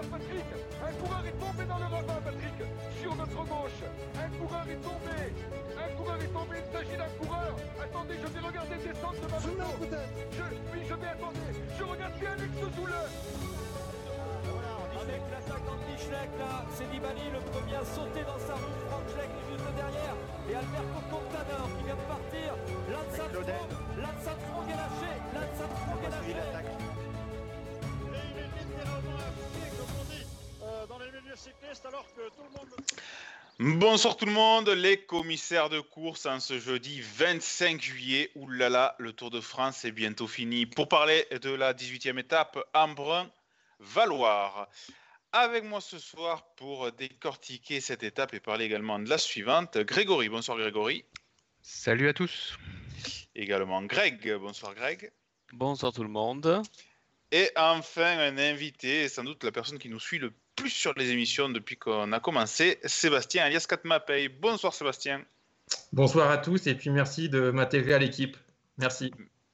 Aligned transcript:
coureur, 0.00 0.18
Patrick 0.18 0.48
Un 0.80 0.92
coureur 1.04 1.22
est 1.26 1.38
tombé 1.38 1.64
dans 1.64 1.78
le 1.78 1.84
ravin, 1.84 2.20
Patrick 2.24 2.58
Sur 3.00 3.14
notre 3.16 3.42
gauche 3.44 3.80
Un 4.16 4.28
coureur 4.38 4.66
est 4.68 4.82
tombé 4.82 5.18
Un 5.76 5.96
coureur 5.96 6.18
est 6.20 6.32
tombé, 6.32 6.56
il 6.60 6.72
s'agit 6.72 6.96
d'un 6.96 7.12
coureur 7.20 7.54
Attendez, 7.82 8.14
je 8.20 8.26
vais 8.26 8.46
regarder 8.46 8.76
descendre 8.76 9.20
de 9.20 9.28
ma 9.30 9.40
moto 9.40 9.96
je, 10.32 10.42
Oui, 10.72 10.80
je 10.88 10.94
vais 10.94 11.08
attendre 11.08 11.40
Je 11.78 11.84
regarde 11.84 12.14
bien 12.18 12.30
Alex 12.32 12.54
Zoule 12.76 12.94
avec 15.00 15.22
l'attaque 15.32 15.64
d'Andy 15.64 15.96
là, 16.38 16.64
c'est 16.74 16.92
Nibali 16.92 17.30
le 17.32 17.40
premier 17.50 17.76
à 17.76 17.84
sauter 17.84 18.20
dans 18.20 18.38
sa 18.38 18.52
roue. 18.52 18.78
Franck 18.90 19.08
Schleck 19.10 19.30
est 19.32 19.48
juste 19.50 19.74
derrière. 19.74 20.16
Et 20.50 20.54
Alberto 20.54 21.00
Contador 21.08 21.66
qui 21.78 21.84
vient 21.86 21.96
de 21.96 22.06
partir. 22.06 22.52
Lance 22.90 24.28
Armstrong 24.28 24.68
est 24.68 24.76
lâché. 24.76 25.12
Lance 25.32 25.60
Armstrong 25.62 26.04
est 26.04 26.10
lâché. 26.10 26.89
Dans 31.40 31.50
les 31.50 31.56
milieux 31.56 31.74
cyclistes, 31.74 31.86
alors 31.86 32.06
que 32.14 32.28
tout 32.28 32.42
le 32.42 32.58
monde. 32.58 33.78
Bonsoir 33.80 34.16
tout 34.16 34.24
le 34.24 34.32
monde, 34.32 34.68
les 34.70 35.04
commissaires 35.04 35.68
de 35.68 35.80
course 35.80 36.26
en 36.26 36.40
ce 36.40 36.58
jeudi 36.58 37.00
25 37.00 37.80
juillet. 37.80 38.30
Oulala, 38.34 38.94
le 38.98 39.12
Tour 39.12 39.30
de 39.30 39.40
France 39.40 39.84
est 39.84 39.92
bientôt 39.92 40.26
fini. 40.26 40.66
Pour 40.66 40.88
parler 40.88 41.26
de 41.42 41.50
la 41.50 41.74
18e 41.74 42.18
étape, 42.18 42.58
Embrun, 42.74 43.30
Valoir. 43.78 44.68
Avec 45.32 45.64
moi 45.64 45.80
ce 45.80 45.98
soir 45.98 46.54
pour 46.56 46.90
décortiquer 46.92 47.80
cette 47.80 48.02
étape 48.02 48.34
et 48.34 48.40
parler 48.40 48.64
également 48.64 48.98
de 48.98 49.08
la 49.08 49.18
suivante, 49.18 49.78
Grégory. 49.78 50.28
Bonsoir 50.28 50.58
Grégory. 50.58 51.04
Salut 51.62 52.08
à 52.08 52.14
tous. 52.14 52.58
Également 53.34 53.82
Greg. 53.82 54.34
Bonsoir 54.36 54.74
Greg. 54.74 55.12
Bonsoir 55.52 55.92
tout 55.92 56.02
le 56.02 56.08
monde. 56.08 56.62
Et 57.32 57.50
enfin 57.56 58.18
un 58.18 58.38
invité, 58.38 59.08
sans 59.08 59.24
doute 59.24 59.44
la 59.44 59.52
personne 59.52 59.78
qui 59.78 59.88
nous 59.88 60.00
suit 60.00 60.18
le 60.18 60.32
plus 60.56 60.70
sur 60.70 60.94
les 60.94 61.10
émissions 61.10 61.48
depuis 61.48 61.76
qu'on 61.76 62.12
a 62.12 62.20
commencé, 62.20 62.78
Sébastien 62.84 63.44
alias 63.44 63.66
Katmapay. 63.68 64.28
Bonsoir 64.28 64.74
Sébastien. 64.74 65.24
Bonsoir 65.92 66.30
à 66.30 66.38
tous 66.38 66.66
et 66.66 66.74
puis 66.74 66.90
merci 66.90 67.28
de 67.28 67.50
m'intégrer 67.50 67.94
à 67.94 67.98
l'équipe. 67.98 68.36
Merci 68.78 69.12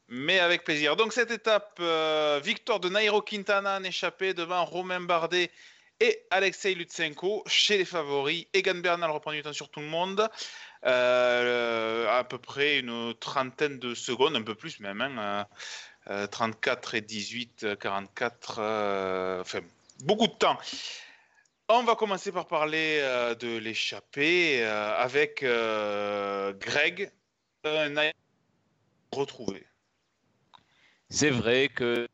mais 0.08 0.38
avec 0.38 0.64
plaisir. 0.64 0.96
Donc 0.96 1.12
cette 1.12 1.30
étape, 1.30 1.78
euh, 1.80 2.40
victoire 2.42 2.80
de 2.80 2.88
Nairo 2.88 3.22
Quintana 3.22 3.78
en 3.78 3.82
échappé 3.82 4.34
devant 4.34 4.64
Romain 4.64 5.00
Bardet 5.00 5.50
et 5.98 6.20
Alexei 6.30 6.74
Lutsenko 6.74 7.42
chez 7.46 7.78
les 7.78 7.84
favoris. 7.84 8.46
Egan 8.52 8.76
Bernal 8.76 9.10
reprend 9.10 9.32
du 9.32 9.42
temps 9.42 9.52
sur 9.52 9.70
tout 9.70 9.80
le 9.80 9.86
monde. 9.86 10.28
Euh, 10.84 12.08
à 12.08 12.22
peu 12.22 12.38
près 12.38 12.78
une 12.78 13.14
trentaine 13.18 13.78
de 13.78 13.94
secondes, 13.94 14.36
un 14.36 14.42
peu 14.42 14.54
plus 14.54 14.78
même. 14.78 14.98
34 14.98 15.08
hein, 15.08 15.18
euh, 15.18 15.44
et 16.08 17.00
18, 17.00 17.78
44, 17.80 19.40
enfin 19.40 19.60
beaucoup 20.04 20.26
de 20.26 20.32
temps. 20.32 20.58
On 21.68 21.82
va 21.82 21.96
commencer 21.96 22.30
par 22.30 22.46
parler 22.46 23.00
de 23.40 23.56
l'échappée 23.56 24.62
avec 24.64 25.40
Greg, 25.40 27.10
un 27.64 28.10
retrouvé. 29.12 29.66
C'est 31.08 31.30
vrai 31.30 31.68
que 31.68 32.08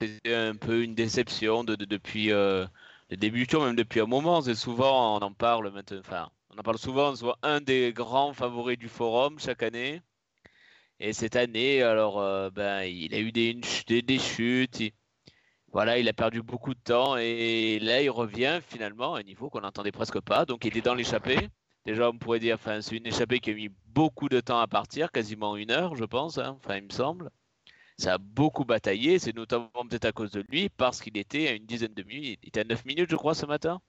c'est 0.00 0.34
un 0.34 0.54
peu 0.54 0.82
une 0.82 0.94
déception 0.94 1.64
de, 1.64 1.74
depuis 1.74 2.30
euh, 2.30 2.66
le 3.10 3.16
début 3.16 3.40
du 3.40 3.46
tour, 3.46 3.64
même 3.64 3.76
depuis 3.76 4.00
un 4.00 4.06
moment. 4.06 4.42
C'est 4.42 4.54
souvent, 4.54 5.16
on 5.16 5.20
en 5.20 5.32
parle 5.32 5.70
maintenant, 5.72 5.98
enfin, 5.98 6.30
on 6.54 6.58
en 6.58 6.62
parle 6.62 6.78
souvent, 6.78 7.14
soit 7.16 7.38
un 7.42 7.60
des 7.60 7.92
grands 7.92 8.32
favoris 8.32 8.78
du 8.78 8.88
forum 8.88 9.38
chaque 9.38 9.62
année. 9.62 10.02
Et 11.00 11.12
cette 11.12 11.36
année, 11.36 11.82
alors, 11.82 12.20
euh, 12.20 12.50
ben, 12.50 12.82
il 12.82 13.14
a 13.14 13.18
eu 13.18 13.32
des, 13.32 13.54
des, 13.88 14.18
chutes. 14.18 14.82
voilà, 15.72 15.98
il 15.98 16.08
a 16.08 16.12
perdu 16.12 16.42
beaucoup 16.42 16.74
de 16.74 16.80
temps 16.80 17.16
et 17.16 17.78
là, 17.80 18.00
il 18.00 18.10
revient 18.10 18.60
finalement 18.66 19.14
à 19.14 19.20
un 19.20 19.22
niveau 19.22 19.50
qu'on 19.50 19.60
n'entendait 19.60 19.92
presque 19.92 20.20
pas. 20.20 20.46
Donc, 20.46 20.64
il 20.64 20.76
est 20.76 20.82
dans 20.82 20.94
l'échappée. 20.94 21.48
Déjà, 21.84 22.08
on 22.08 22.18
pourrait 22.18 22.40
dire, 22.40 22.54
enfin, 22.54 22.80
c'est 22.80 22.96
une 22.96 23.06
échappée 23.06 23.40
qui 23.40 23.50
a 23.50 23.54
mis 23.54 23.70
beaucoup 23.86 24.28
de 24.28 24.40
temps 24.40 24.58
à 24.58 24.66
partir, 24.66 25.12
quasiment 25.12 25.56
une 25.56 25.70
heure, 25.70 25.94
je 25.96 26.04
pense. 26.04 26.38
Hein. 26.38 26.56
enfin, 26.58 26.76
il 26.76 26.84
me 26.84 26.90
semble 26.90 27.30
ça 27.98 28.14
a 28.14 28.18
beaucoup 28.18 28.64
bataillé. 28.64 29.18
C'est 29.18 29.34
notamment 29.34 29.70
peut-être 29.88 30.04
à 30.04 30.12
cause 30.12 30.30
de 30.30 30.44
lui, 30.48 30.68
parce 30.68 31.00
qu'il 31.00 31.16
était 31.16 31.48
à 31.48 31.52
une 31.52 31.66
dizaine 31.66 31.94
de 31.94 32.02
minutes. 32.02 32.40
Il 32.42 32.48
était 32.48 32.60
à 32.60 32.64
9 32.64 32.84
minutes, 32.84 33.10
je 33.10 33.16
crois, 33.16 33.34
ce 33.34 33.46
matin. 33.46 33.80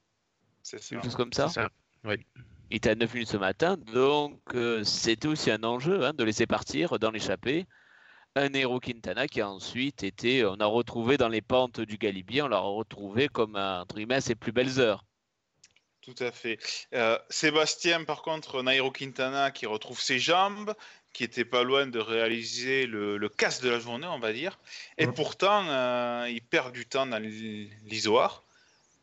C'est 0.63 0.79
Quelque 0.79 1.03
chose 1.03 1.15
comme 1.15 1.33
ça. 1.33 1.49
ça. 1.49 1.69
Oui. 2.03 2.25
Il 2.69 2.77
était 2.77 2.89
à 2.89 2.95
9 2.95 3.13
minutes 3.13 3.29
ce 3.29 3.37
matin, 3.37 3.77
donc 3.93 4.39
euh, 4.53 4.83
c'était 4.83 5.27
aussi 5.27 5.51
un 5.51 5.63
enjeu 5.63 6.05
hein, 6.05 6.13
de 6.13 6.23
laisser 6.23 6.45
partir 6.45 6.99
dans 6.99 7.11
l'échappée 7.11 7.65
un 8.37 8.53
héros 8.53 8.79
Quintana 8.79 9.27
qui 9.27 9.41
a 9.41 9.49
ensuite 9.49 10.03
été, 10.03 10.45
on 10.45 10.55
a 10.55 10.65
retrouvé 10.65 11.17
dans 11.17 11.27
les 11.27 11.41
pentes 11.41 11.81
du 11.81 11.97
Galibier, 11.97 12.43
on 12.43 12.47
l'a 12.47 12.59
retrouvé 12.59 13.27
comme 13.27 13.55
entre 13.55 13.95
guillemets 13.95 14.21
ses 14.21 14.35
plus 14.35 14.51
belles 14.51 14.79
heures. 14.79 15.03
Tout 16.01 16.15
à 16.19 16.31
fait. 16.31 16.59
Euh, 16.93 17.17
Sébastien, 17.29 18.05
par 18.05 18.21
contre, 18.21 18.63
Nairo 18.63 18.91
Quintana 18.91 19.51
qui 19.51 19.65
retrouve 19.65 19.99
ses 19.99 20.19
jambes, 20.19 20.73
qui 21.11 21.23
était 21.23 21.45
pas 21.45 21.63
loin 21.63 21.87
de 21.87 21.99
réaliser 21.99 22.85
le, 22.85 23.17
le 23.17 23.29
casse 23.29 23.59
de 23.59 23.69
la 23.69 23.79
journée, 23.79 24.07
on 24.07 24.19
va 24.19 24.31
dire. 24.31 24.57
Et 24.97 25.07
pourtant, 25.07 25.67
euh, 25.67 26.29
il 26.29 26.41
perd 26.41 26.73
du 26.73 26.85
temps 26.85 27.07
dans 27.07 27.21
l'isoire 27.21 28.43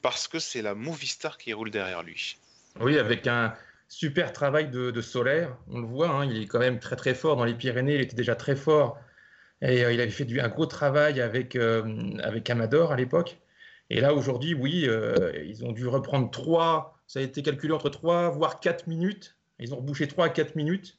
parce 0.00 0.28
que 0.28 0.38
c'est 0.38 0.62
la 0.62 0.74
Movistar 0.74 1.36
qui 1.36 1.52
roule 1.52 1.70
derrière 1.70 2.02
lui. 2.02 2.38
Oui, 2.80 2.98
avec 2.98 3.26
un 3.26 3.54
super 3.88 4.32
travail 4.32 4.68
de, 4.68 5.00
solaire. 5.00 5.56
On 5.68 5.80
le 5.80 5.86
voit, 5.86 6.10
hein, 6.10 6.24
il 6.26 6.42
est 6.42 6.46
quand 6.46 6.58
même 6.58 6.80
très 6.80 6.96
très 6.96 7.14
fort 7.14 7.36
dans 7.36 7.44
les 7.44 7.54
Pyrénées. 7.54 7.94
Il 7.94 8.00
était 8.00 8.16
déjà 8.16 8.34
très 8.34 8.56
fort. 8.56 8.98
Et 9.62 9.84
euh, 9.84 9.92
il 9.92 10.00
avait 10.00 10.10
fait 10.10 10.26
un 10.40 10.48
gros 10.48 10.66
travail 10.66 11.20
avec, 11.20 11.56
euh, 11.56 11.82
avec 12.22 12.50
Amador 12.50 12.92
à 12.92 12.96
l'époque. 12.96 13.38
Et 13.90 14.00
là, 14.00 14.14
aujourd'hui, 14.14 14.54
oui, 14.54 14.88
ils 15.46 15.64
ont 15.64 15.72
dû 15.72 15.86
reprendre 15.86 16.30
3, 16.30 16.94
ça 17.06 17.20
a 17.20 17.22
été 17.22 17.42
calculé 17.42 17.72
entre 17.72 17.90
3 17.90 18.30
voire 18.30 18.60
4 18.60 18.86
minutes. 18.86 19.36
Ils 19.58 19.72
ont 19.74 19.76
rebouché 19.76 20.08
3 20.08 20.26
à 20.26 20.28
4 20.30 20.56
minutes. 20.56 20.98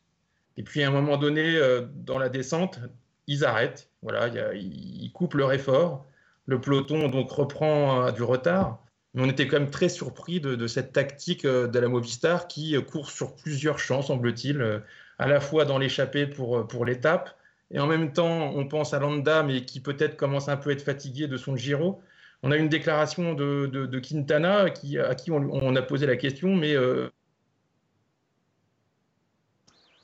Et 0.57 0.63
puis 0.63 0.83
à 0.83 0.87
un 0.87 0.91
moment 0.91 1.17
donné, 1.17 1.55
euh, 1.57 1.81
dans 1.95 2.17
la 2.17 2.29
descente, 2.29 2.79
ils 3.27 3.43
arrêtent. 3.43 3.89
Voilà, 4.01 4.29
ils 4.53 5.11
coupent 5.13 5.33
leur 5.33 5.51
effort. 5.51 6.05
Le 6.45 6.61
peloton 6.61 7.09
donc 7.09 7.31
reprend 7.31 8.11
du 8.11 8.23
retard. 8.23 8.84
Mais 9.15 9.23
on 9.23 9.25
était 9.25 9.47
quand 9.47 9.59
même 9.59 9.71
très 9.71 9.89
surpris 9.89 10.39
de, 10.39 10.67
cette 10.67 10.93
tactique 10.93 11.45
euh, 11.45 11.67
de 11.67 11.79
la 11.79 11.87
Movistar 11.87 12.47
qui 12.47 12.75
euh, 12.75 12.81
court 12.81 13.09
sur 13.09 13.35
plusieurs 13.35 13.79
champs, 13.79 14.03
semble-t-il, 14.03 14.83
à 15.17 15.27
la 15.27 15.39
fois 15.39 15.65
dans 15.65 15.79
l'échappée 15.79 16.27
pour, 16.27 16.67
pour 16.67 16.85
l'étape, 16.85 17.35
et 17.71 17.79
en 17.79 17.87
même 17.87 18.13
temps, 18.13 18.51
on 18.53 18.67
pense 18.67 18.93
à 18.93 18.99
Landa, 18.99 19.41
mais 19.41 19.65
qui 19.65 19.79
peut-être 19.79 20.15
commence 20.17 20.49
un 20.49 20.57
peu 20.57 20.69
à 20.69 20.73
être 20.73 20.83
fatigué 20.83 21.27
de 21.27 21.35
son 21.35 21.55
Giro. 21.55 21.99
On 22.43 22.51
a 22.51 22.57
une 22.57 22.69
déclaration 22.69 23.33
de, 23.33 23.65
de, 23.65 23.99
Quintana 23.99 24.69
qui, 24.69 24.99
à 24.99 25.15
qui 25.15 25.31
on, 25.31 25.75
a 25.75 25.81
posé 25.81 26.05
la 26.05 26.15
question, 26.15 26.55
mais... 26.55 26.75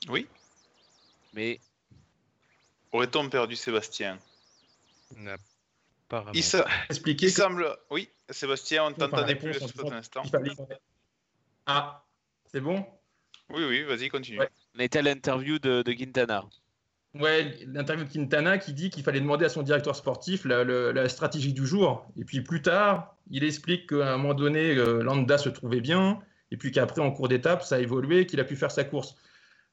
Oui 0.09 0.27
mais. 1.33 1.59
Aurait-on 2.91 3.29
perdu 3.29 3.55
Sébastien? 3.55 4.19
Apparemment. 6.11 6.33
Il, 6.33 7.31
semble. 7.31 7.77
Oui, 7.89 8.09
Sébastien, 8.29 8.83
on 8.85 8.91
t'entendait 8.91 9.35
plus 9.35 9.57
à 9.61 9.95
instant. 9.95 10.23
Ah, 11.65 12.03
c'est 12.51 12.59
bon? 12.59 12.85
Oui, 13.49 13.63
oui, 13.63 13.83
vas-y, 13.83 14.09
continue. 14.09 14.39
On 14.75 14.79
était 14.79 14.99
à 14.99 15.03
l'interview 15.03 15.57
de, 15.57 15.83
Quintana. 15.93 16.43
Ouais, 17.13 17.57
l'interview 17.65 18.03
de 18.03 18.11
Quintana 18.11 18.57
qui 18.57 18.73
dit 18.73 18.89
qu'il 18.89 19.03
fallait 19.03 19.21
demander 19.21 19.45
à 19.45 19.49
son 19.49 19.61
directeur 19.61 19.95
sportif 19.95 20.43
la, 20.43 21.07
stratégie 21.07 21.53
du 21.53 21.65
jour. 21.65 22.05
Et 22.17 22.25
puis 22.25 22.41
plus 22.41 22.61
tard, 22.61 23.15
il 23.29 23.45
explique 23.45 23.87
qu'à 23.87 24.13
un 24.13 24.17
moment 24.17 24.33
donné, 24.33 24.75
euh, 24.75 25.01
Landa 25.03 25.37
se 25.37 25.47
trouvait 25.47 25.81
bien, 25.81 26.19
et 26.51 26.57
puis 26.57 26.71
qu'après, 26.71 27.01
en 27.01 27.11
cours 27.11 27.29
d'étape, 27.29 27.63
ça 27.63 27.75
a 27.75 27.79
évolué, 27.79 28.25
qu'il 28.25 28.41
a 28.41 28.43
pu 28.43 28.57
faire 28.57 28.71
sa 28.71 28.83
course. 28.83 29.15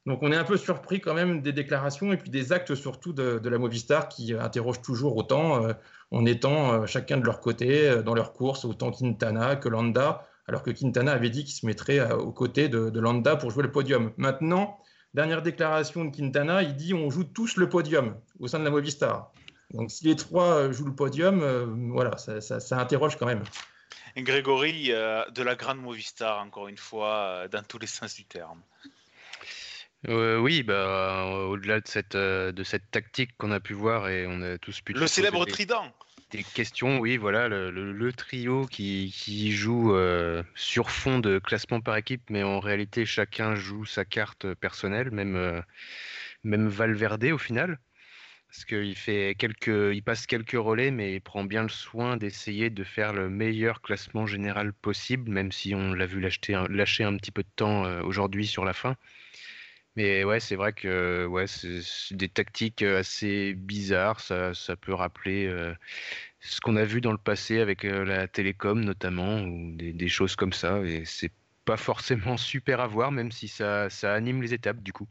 Donc 0.09 0.23
on 0.23 0.31
est 0.31 0.35
un 0.35 0.43
peu 0.43 0.57
surpris 0.57 0.99
quand 0.99 1.13
même 1.13 1.43
des 1.43 1.53
déclarations 1.53 2.11
et 2.11 2.17
puis 2.17 2.31
des 2.31 2.51
actes 2.51 2.73
surtout 2.73 3.13
de, 3.13 3.47
la 3.47 3.57
Movistar 3.59 4.09
qui 4.09 4.33
interrogent 4.33 4.81
toujours 4.81 5.15
autant 5.15 5.63
euh, 5.63 5.73
en 6.09 6.25
étant 6.25 6.73
euh, 6.73 6.85
chacun 6.87 7.17
de 7.17 7.25
leur 7.25 7.39
côté 7.39 7.87
euh, 7.87 8.01
dans 8.01 8.15
leur 8.15 8.33
course, 8.33 8.65
autant 8.65 8.89
Quintana 8.89 9.55
que 9.55 9.69
Landa, 9.69 10.27
alors 10.47 10.63
que 10.63 10.71
Quintana 10.71 11.11
avait 11.11 11.29
dit 11.29 11.43
qu'il 11.43 11.53
se 11.53 11.63
mettrait 11.63 12.11
aux 12.11 12.31
côtés 12.31 12.69
de, 12.69 12.89
de, 12.89 12.99
Landa 12.99 13.35
pour 13.35 13.51
jouer 13.51 13.61
le 13.61 13.71
podium. 13.71 14.11
Maintenant, 14.17 14.79
dernière 15.13 15.43
déclaration 15.43 16.05
de 16.05 16.09
Quintana, 16.09 16.63
il 16.63 16.75
dit 16.75 16.95
on 16.95 17.11
joue 17.11 17.23
tous 17.23 17.57
le 17.57 17.69
podium 17.69 18.15
au 18.39 18.47
sein 18.47 18.57
de 18.57 18.63
la 18.63 18.71
Movistar. 18.71 19.31
Donc 19.75 19.91
si 19.91 20.05
les 20.05 20.15
trois 20.15 20.71
jouent 20.71 20.87
le 20.87 20.95
podium, 20.95 21.91
voilà, 21.93 22.17
ça, 22.17 22.41
ça, 22.41 22.79
interroge 22.79 23.15
quand 23.15 23.27
même. 23.27 23.43
Grégory, 24.17 24.87
de 24.87 25.43
la 25.43 25.53
grande 25.53 25.77
Movistar, 25.77 26.39
encore 26.39 26.67
une 26.67 26.79
fois, 26.79 27.47
dans 27.51 27.61
tous 27.61 27.77
les 27.77 27.85
sens 27.85 28.15
du 28.15 28.25
terme. 28.25 28.59
Euh, 30.07 30.37
oui, 30.37 30.63
bah, 30.63 31.25
au-delà 31.25 31.81
de 31.81 31.87
cette, 31.87 32.15
euh, 32.15 32.51
de 32.51 32.63
cette 32.63 32.89
tactique 32.89 33.31
qu'on 33.37 33.51
a 33.51 33.59
pu 33.59 33.73
voir 33.73 34.07
et 34.07 34.25
on 34.27 34.41
a 34.41 34.57
tous 34.57 34.79
pu. 34.81 34.93
Le 34.93 35.07
célèbre 35.07 35.45
trident 35.45 35.93
Des 36.31 36.43
questions, 36.43 36.99
oui, 36.99 37.17
voilà, 37.17 37.49
le, 37.49 38.13
trio 38.13 38.65
qui, 38.65 39.13
qui 39.13 39.51
joue 39.51 39.93
euh, 39.93 40.41
sur 40.55 40.89
fond 40.89 41.19
de 41.19 41.39
classement 41.39 41.81
par 41.81 41.97
équipe, 41.97 42.23
mais 42.29 42.43
en 42.43 42.61
réalité, 42.61 43.05
chacun 43.05 43.55
joue 43.55 43.85
sa 43.85 44.05
carte 44.05 44.53
personnelle, 44.53 45.11
même, 45.11 45.63
même 46.43 46.67
Valverde 46.69 47.25
au 47.25 47.37
final. 47.37 47.79
Parce 48.47 48.65
qu'il 48.65 48.95
fait 48.95 49.35
quelques, 49.37 49.93
il 49.93 50.01
passe 50.01 50.25
quelques 50.25 50.53
relais, 50.53 50.89
mais 50.89 51.13
il 51.13 51.21
prend 51.21 51.43
bien 51.43 51.61
le 51.61 51.69
soin 51.69 52.17
d'essayer 52.17 52.71
de 52.71 52.83
faire 52.83 53.13
le 53.13 53.29
meilleur 53.29 53.81
classement 53.81 54.25
général 54.25 54.73
possible, 54.73 55.29
même 55.29 55.51
si 55.51 55.75
on 55.75 55.93
l'a 55.93 56.07
vu 56.07 56.19
lâcher 56.19 56.55
un, 56.55 56.65
lâcher 56.67 57.03
un 57.03 57.15
petit 57.17 57.29
peu 57.31 57.43
de 57.43 57.49
temps 57.55 57.83
aujourd'hui 58.01 58.47
sur 58.47 58.65
la 58.65 58.73
fin. 58.73 58.95
Mais 59.99 60.23
ouais, 60.23 60.39
c'est 60.39 60.55
vrai 60.55 60.71
que 60.71 61.25
ouais, 61.25 61.45
c'est 61.45 62.15
des 62.15 62.29
tactiques 62.29 62.83
assez 62.83 63.53
bizarres. 63.53 64.21
Ça, 64.21 64.53
ça 64.53 64.77
peut 64.77 64.93
rappeler 64.93 65.53
ce 66.39 66.61
qu'on 66.61 66.77
a 66.77 66.85
vu 66.85 67.01
dans 67.01 67.11
le 67.11 67.17
passé 67.17 67.59
avec 67.59 67.83
la 67.83 68.29
télécom 68.29 68.79
notamment, 68.79 69.41
ou 69.41 69.75
des, 69.75 70.07
choses 70.07 70.37
comme 70.37 70.53
ça. 70.53 70.79
Et 70.85 71.03
c'est 71.03 71.33
pas 71.65 71.75
forcément 71.75 72.37
super 72.53 72.79
à 72.79 72.87
voir, 72.87 73.11
même 73.11 73.33
si 73.33 73.49
ça, 73.49 73.89
ça 73.89 74.13
anime 74.13 74.41
les 74.41 74.53
étapes 74.53 74.81
du 74.81 74.93
coup. 74.93 75.05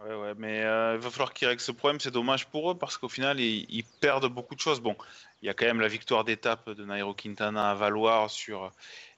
Ouais, 0.00 0.14
ouais, 0.14 0.34
mais 0.36 0.58
il 0.58 1.00
va 1.00 1.10
falloir 1.10 1.34
qu'ils 1.34 1.48
règlent 1.48 1.60
ce 1.60 1.72
problème. 1.72 1.98
C'est 1.98 2.12
dommage 2.12 2.46
pour 2.50 2.70
eux 2.70 2.78
parce 2.78 2.96
qu'au 2.96 3.08
final, 3.08 3.40
ils, 3.40 3.66
ils 3.68 3.84
perdent 4.00 4.32
beaucoup 4.32 4.54
de 4.54 4.60
choses. 4.60 4.80
Bon, 4.80 4.96
il 5.42 5.46
y 5.46 5.48
a 5.48 5.54
quand 5.54 5.66
même 5.66 5.80
la 5.80 5.88
victoire 5.88 6.22
d'étape 6.22 6.70
de 6.70 6.84
Nairo 6.84 7.14
Quintana 7.14 7.72
à 7.72 7.74
valoir 7.74 8.30
sur 8.30 8.70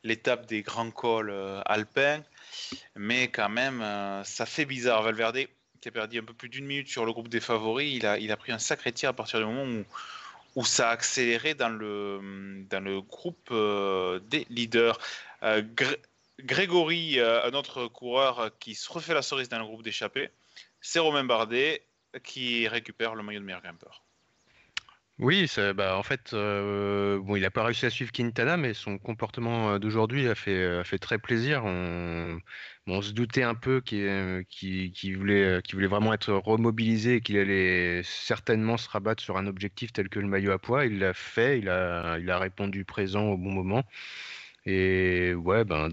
l'étape 0.05 0.47
des 0.47 0.63
grands 0.63 0.91
cols 0.91 1.35
alpins. 1.67 2.23
Mais 2.97 3.29
quand 3.29 3.49
même, 3.49 3.81
euh, 3.83 4.25
ça 4.25 4.47
fait 4.47 4.65
bizarre. 4.65 5.03
Valverde, 5.03 5.39
qui 5.81 5.89
a 5.89 5.93
perdu 5.93 6.19
un 6.19 6.25
peu 6.25 6.35
plus 6.35 6.49
d'une 6.49 6.67
minute 6.67 6.89
sur 6.89 7.05
le 7.05 7.13
groupe 7.13 7.29
des 7.29 7.41
favoris, 7.41 7.95
il 7.95 8.33
a, 8.33 8.37
pris 8.37 8.53
un 8.53 8.59
sacré 8.59 8.93
tir 8.93 9.11
à 9.11 9.13
partir 9.13 9.39
du 9.41 9.47
moment 9.47 9.65
où, 9.65 9.85
où 10.57 10.65
ça 10.65 10.89
a 10.89 10.93
accéléré 10.93 11.55
dans 11.55 11.69
le, 11.69 13.01
groupe 13.01 13.49
euh, 13.51 14.19
des 14.21 14.47
leaders. 14.49 14.99
Euh, 15.43 15.63
Gr- 15.63 15.99
Grégory, 16.41 17.21
un 17.21 17.53
autre 17.53 17.87
coureur 17.87 18.51
qui 18.59 18.75
se 18.75 18.93
refait 18.93 19.15
la 19.15 19.23
cerise 19.23 19.49
dans 19.49 19.59
le 19.59 19.65
groupe 19.65 19.83
d'échappée, 19.83 20.31
c'est 20.81 20.99
Romain 20.99 21.25
Bardet 21.25 21.87
qui 22.23 22.67
récupère 22.69 23.15
le 23.15 23.23
maillot 23.23 23.41
de 23.41 23.45
meilleur 23.45 23.63
grimpeur. 23.63 24.04
Oui, 25.19 25.49
bah, 25.77 25.97
en 25.97 26.03
fait, 26.03 26.33
euh, 26.35 27.21
bon, 27.21 27.37
il 27.37 27.43
n'a 27.43 27.51
pas 27.51 27.63
réussi 27.65 27.87
à 27.87 27.91
suivre 27.91 28.11
Quintana, 28.11 28.57
mais 28.57 28.75
son 28.75 28.99
comportement 28.99 29.71
euh, 29.71 29.79
d'aujourd'hui 29.79 30.27
a 30.27 30.35
fait, 30.35 30.65
a 30.79 30.83
fait 30.85 30.99
très 30.99 31.19
plaisir. 31.19 31.65
On, 31.65 32.41
se 33.01 33.13
doutait 33.13 33.45
un 33.45 33.55
peu 33.55 33.81
qu'il 33.81 34.01
euh, 34.01 34.43
voulait, 35.17 35.45
euh, 35.45 35.87
vraiment 35.89 36.13
être 36.13 36.33
remobilisé 36.33 37.17
et 37.17 37.21
qu'il 37.21 37.39
allait 37.39 38.03
certainement 38.03 38.77
se 38.77 38.89
rabattre 38.89 39.23
sur 39.23 39.37
un 39.37 39.47
objectif 39.47 39.93
tel 39.93 40.09
que 40.09 40.19
le 40.19 40.27
maillot 40.27 40.51
à 40.51 40.59
poids. 40.59 40.85
Il 40.85 40.99
l'a 40.99 41.15
fait, 41.15 41.61
il 41.61 41.69
a, 41.69 42.39
répondu 42.39 42.85
présent 42.85 43.25
au 43.31 43.37
bon 43.37 43.53
moment. 43.53 43.85
Et 44.67 45.35
ouais, 45.35 45.65
ben, 45.65 45.91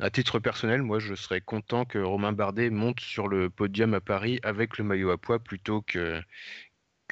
à 0.00 0.10
titre 0.10 0.38
personnel, 0.40 0.82
moi, 0.82 0.98
je 0.98 1.14
serais 1.14 1.40
content 1.40 1.84
que 1.84 1.98
Romain 1.98 2.32
Bardet 2.32 2.70
monte 2.70 3.00
sur 3.00 3.28
le 3.28 3.48
podium 3.50 3.94
à 3.94 4.00
Paris 4.00 4.40
avec 4.42 4.78
le 4.78 4.84
maillot 4.84 5.10
à 5.10 5.18
poids 5.18 5.38
plutôt 5.38 5.82
que 5.82 6.20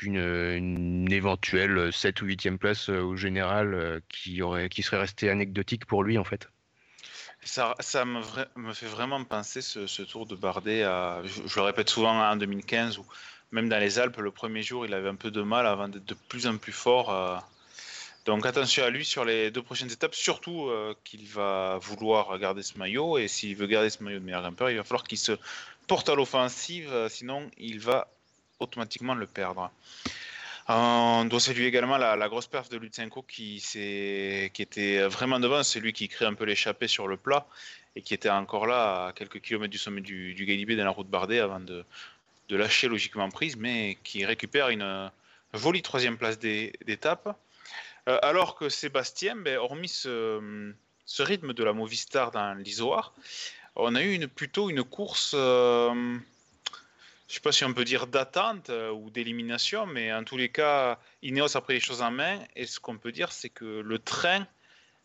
une 0.03 1.11
éventuelle 1.11 1.93
7 1.93 2.23
ou 2.23 2.27
8e 2.27 2.59
place 2.59 2.89
euh, 2.89 3.01
au 3.01 3.17
général 3.17 3.75
euh, 3.75 4.01
qui, 4.09 4.43
aurait, 4.43 4.69
qui 4.69 4.83
serait 4.83 4.99
restée 4.99 5.31
anecdotique 5.31 5.87
pour 5.87 6.03
lui 6.03 6.19
en 6.19 6.25
fait. 6.25 6.49
Ça, 7.45 7.75
ça 7.81 8.05
me, 8.05 8.23
fait 8.73 8.87
vraiment 8.87 9.23
penser 9.25 9.63
ce, 9.63 10.03
tour 10.03 10.27
de 10.27 10.37
Bardet 10.37 10.85
à, 10.85 11.23
je, 11.25 11.57
le 11.57 11.63
répète 11.63 11.91
souvent 11.91 12.21
en 12.21 12.37
2015 12.37 12.99
où 12.99 13.07
même 13.51 13.69
dans 13.69 13.79
les 13.79 13.99
Alpes, 13.99 14.17
le 14.19 14.31
premier 14.31 14.63
jour, 14.63 14.87
il 14.87 14.95
avait 14.95 15.09
un 15.09 15.17
peu 15.17 15.31
de 15.31 15.43
mal 15.43 15.67
avant 15.67 15.89
d'être 15.89 16.05
de 16.05 16.17
plus 16.29 16.47
en 16.47 16.57
plus 16.57 16.73
fort. 16.73 17.13
euh. 17.13 17.37
Donc 18.25 18.47
attention 18.47 18.85
à 18.85 18.91
lui 18.91 19.05
sur 19.05 19.25
les 19.25 19.51
deux 19.51 19.63
prochaines 19.63 19.91
étapes, 19.91 20.15
surtout 20.15 20.71
qu'il 21.03 21.27
va 21.27 21.79
vouloir 21.83 22.39
garder 22.39 22.63
ce 22.63 22.79
maillot 22.79 23.19
et 23.19 23.27
s'il 23.27 23.57
veut 23.57 23.67
garder 23.67 23.91
ce 23.91 24.01
maillot 24.05 24.21
de 24.21 24.25
meilleur 24.25 24.43
grimpeur, 24.43 24.71
il 24.71 24.77
va 24.77 24.85
falloir 24.85 25.03
qu'il 25.03 25.19
se 25.19 25.33
porte 25.89 26.09
à 26.09 26.15
l'offensive, 26.15 27.09
sinon 27.09 27.51
il 27.59 27.81
va 27.81 28.07
automatiquement 28.62 29.14
le 29.14 29.26
perdre. 29.26 29.70
On 30.69 31.25
doit 31.25 31.41
saluer 31.41 31.67
également 31.67 31.99
la, 31.99 32.29
grosse 32.29 32.47
perf 32.47 32.69
de 32.69 32.76
Lutsenko 32.76 33.23
qui, 33.23 33.62
était 34.59 35.03
vraiment 35.09 35.41
devant, 35.41 35.62
c'est 35.62 35.81
lui 35.81 35.93
qui 35.93 36.09
crée 36.09 36.25
un 36.25 36.35
peu 36.35 36.44
l'échappée 36.44 36.88
sur 36.88 37.09
le 37.09 37.17
plat 37.17 37.47
et 37.97 38.03
qui 38.03 38.14
était 38.14 38.31
encore 38.31 38.67
là 38.67 39.06
à 39.06 39.12
quelques 39.12 39.41
kilomètres 39.41 39.73
du 39.73 39.79
sommet 39.79 40.00
du, 40.00 40.35
du 40.35 40.76
dans 40.76 40.85
la 40.85 40.91
route 40.91 41.09
Bardet 41.09 41.41
avant 41.41 41.61
de, 41.61 41.85
lâcher 42.50 42.88
logiquement 42.88 43.31
prise, 43.31 43.56
mais 43.56 43.97
qui 44.05 44.26
récupère 44.26 44.69
une 44.69 45.11
jolie 45.55 45.82
troisième 45.82 46.19
place 46.19 46.38
d'é- 46.38 46.75
d'étape. 46.85 47.35
Euh, 48.08 48.19
alors 48.23 48.56
que 48.56 48.69
Sébastien, 48.69 49.37
ben, 49.37 49.58
hormis 49.58 49.88
ce, 49.88 50.75
rythme 51.19 51.53
de 51.53 51.65
la 51.65 51.73
Movistar 51.73 52.31
dans 52.31 52.55
l'Isoire, 52.55 53.15
on 53.76 53.94
a 53.94 54.03
eu 54.03 54.26
plutôt 54.29 54.70
une 54.70 54.82
course, 54.82 55.32
euh, 55.35 56.17
je 57.32 57.37
ne 57.37 57.38
sais 57.38 57.44
pas 57.44 57.52
si 57.52 57.64
on 57.64 57.73
peut 57.73 57.87
dire 57.87 58.06
d'attente 58.06 58.69
euh, 58.69 58.90
ou 58.90 59.08
d'élimination, 59.08 59.87
mais 59.87 60.12
en 60.12 60.23
tous 60.23 60.37
les 60.37 60.50
cas, 60.50 60.99
Ineos 61.23 61.56
a 61.56 61.62
pris 61.62 61.73
les 61.73 61.81
choses 61.81 62.02
en 62.02 62.11
main. 62.11 62.38
Et 62.56 62.67
ce 62.67 62.79
qu'on 62.79 62.99
peut 62.99 63.11
dire, 63.11 63.32
c'est 63.32 63.49
que 63.49 63.81
le 63.81 63.99
train 63.99 64.46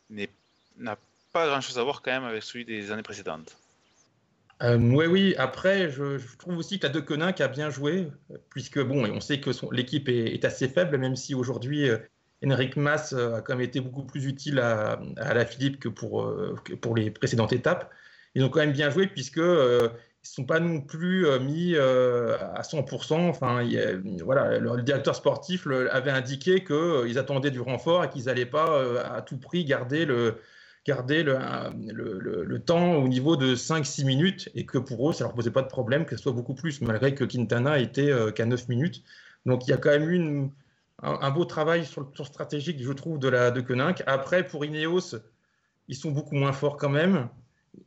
n'a 0.09 0.97
pas 1.31 1.47
grand-chose 1.47 1.79
à 1.79 1.83
voir 1.83 2.01
quand 2.01 2.11
même 2.11 2.25
avec 2.25 2.43
celui 2.43 2.65
des 2.65 2.91
années 2.91 3.01
précédentes. 3.01 3.55
Euh, 4.61 4.77
oui, 4.77 5.05
oui. 5.05 5.35
Après, 5.37 5.89
je, 5.89 6.19
trouve 6.37 6.57
aussi 6.57 6.79
que 6.79 6.87
la 6.87 6.91
De 6.91 6.99
Koninck 6.99 7.39
a 7.39 7.47
bien 7.47 7.69
joué, 7.69 8.09
puisque 8.49 8.81
bon, 8.83 9.09
on 9.09 9.21
sait 9.21 9.39
que 9.39 9.51
l'équipe 9.73 10.09
est, 10.09 10.43
assez 10.43 10.67
faible, 10.67 10.97
même 10.97 11.15
si 11.15 11.33
aujourd'hui 11.33 11.89
euh, 11.89 11.97
Henrik 12.45 12.75
Mas 12.75 13.13
euh, 13.13 13.35
a 13.35 13.41
quand 13.41 13.55
même 13.55 13.63
été 13.63 13.79
beaucoup 13.79 14.03
plus 14.03 14.25
utile 14.25 14.59
à, 14.59 14.99
la 15.15 15.45
Philippe 15.45 15.79
que 15.79 15.87
pour, 15.87 16.27
les 16.93 17.09
précédentes 17.09 17.53
étapes. 17.53 17.89
Ils 18.35 18.43
ont 18.43 18.49
quand 18.49 18.59
même 18.59 18.73
bien 18.73 18.89
joué, 18.89 19.07
puisque 19.07 19.39
sont 20.33 20.45
pas 20.45 20.59
non 20.59 20.81
plus 20.81 21.25
euh, 21.27 21.39
mis 21.39 21.73
euh, 21.75 22.37
à 22.55 22.63
100%. 22.63 23.29
Enfin, 23.29 23.67
voilà, 24.23 24.59
le, 24.59 24.81
directeur 24.81 25.15
sportif 25.15 25.65
le- 25.65 25.93
avait 25.93 26.11
indiqué 26.11 26.63
qu'ils 26.63 27.17
attendaient 27.19 27.51
du 27.51 27.61
renfort 27.61 28.03
et 28.03 28.09
qu'ils 28.09 28.25
n'allaient 28.25 28.45
pas 28.45 28.69
euh, 28.79 29.03
à 29.05 29.21
tout 29.21 29.37
prix 29.37 29.65
garder 29.65 30.05
le 30.05 30.37
garder 30.85 31.21
le, 31.23 31.35
le, 31.91 32.59
temps 32.59 32.93
au 32.95 33.07
niveau 33.09 33.35
de 33.35 33.55
5-6 33.55 34.05
minutes 34.05 34.49
et 34.55 34.65
que 34.65 34.77
pour 34.77 35.09
eux, 35.09 35.13
ça 35.13 35.25
leur 35.25 35.33
posait 35.33 35.51
pas 35.51 35.61
de 35.61 35.67
problème 35.67 36.05
que 36.05 36.15
ce 36.15 36.23
soit 36.23 36.31
beaucoup 36.31 36.53
plus, 36.55 36.79
malgré 36.81 37.13
que 37.13 37.25
Quintana 37.25 37.79
était 37.79 38.09
euh, 38.09 38.31
qu'à 38.31 38.45
9 38.45 38.69
minutes. 38.69 39.03
Donc 39.45 39.67
il 39.67 39.71
y 39.71 39.73
a 39.73 39.77
quand 39.77 39.89
même 39.89 40.09
une- 40.09 40.51
un, 41.03 41.29
beau 41.31 41.45
travail 41.45 41.85
sur 41.85 42.01
le 42.01 42.07
tour 42.07 42.25
stratégique, 42.25 42.81
je 42.81 42.91
trouve, 42.93 43.19
de 43.19 43.27
la 43.29 43.51
de 43.51 43.61
Koninck. 43.61 44.01
Après, 44.07 44.45
pour 44.47 44.65
Ineos, 44.65 45.15
ils 45.87 45.95
sont 45.95 46.11
beaucoup 46.11 46.35
moins 46.35 46.53
forts 46.53 46.77
quand 46.77 46.89
même. 46.89 47.29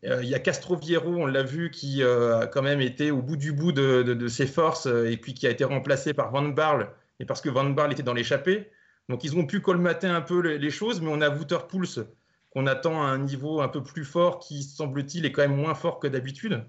Euh, 0.04 0.20
Il 0.22 0.28
y 0.28 0.34
a 0.34 0.38
Castroviero, 0.38 1.16
on 1.16 1.26
l'a 1.26 1.42
vu, 1.42 1.70
qui 1.70 2.02
euh, 2.02 2.40
a 2.40 2.46
quand 2.46 2.62
même 2.62 2.80
été 2.80 3.10
au 3.10 3.22
bout 3.22 3.36
du 3.36 3.52
bout 3.52 3.72
de, 3.72 4.28
ses 4.28 4.46
forces 4.46 4.86
euh, 4.86 5.10
et 5.10 5.16
puis 5.16 5.34
qui 5.34 5.46
a 5.46 5.50
été 5.50 5.64
remplacé 5.64 6.14
par 6.14 6.30
Van 6.30 6.42
Barle, 6.42 6.90
et 7.18 7.24
parce 7.24 7.40
que 7.40 7.48
Van 7.48 7.68
Barle 7.68 7.92
était 7.92 8.02
dans 8.02 8.14
l'échappée. 8.14 8.70
Donc 9.08 9.24
ils 9.24 9.36
ont 9.36 9.46
pu 9.46 9.60
colmater 9.60 10.06
un 10.06 10.20
peu 10.20 10.40
les, 10.40 10.70
choses, 10.70 11.00
mais 11.00 11.10
on 11.10 11.20
a 11.20 11.28
Wouter 11.30 11.58
Pouls 11.68 12.04
qu'on 12.50 12.66
attend 12.66 13.02
à 13.02 13.06
un 13.06 13.18
niveau 13.18 13.60
un 13.60 13.68
peu 13.68 13.82
plus 13.82 14.04
fort, 14.04 14.38
qui 14.38 14.62
semble-t-il 14.62 15.26
est 15.26 15.32
quand 15.32 15.42
même 15.42 15.56
moins 15.56 15.74
fort 15.74 15.98
que 15.98 16.06
d'habitude. 16.06 16.64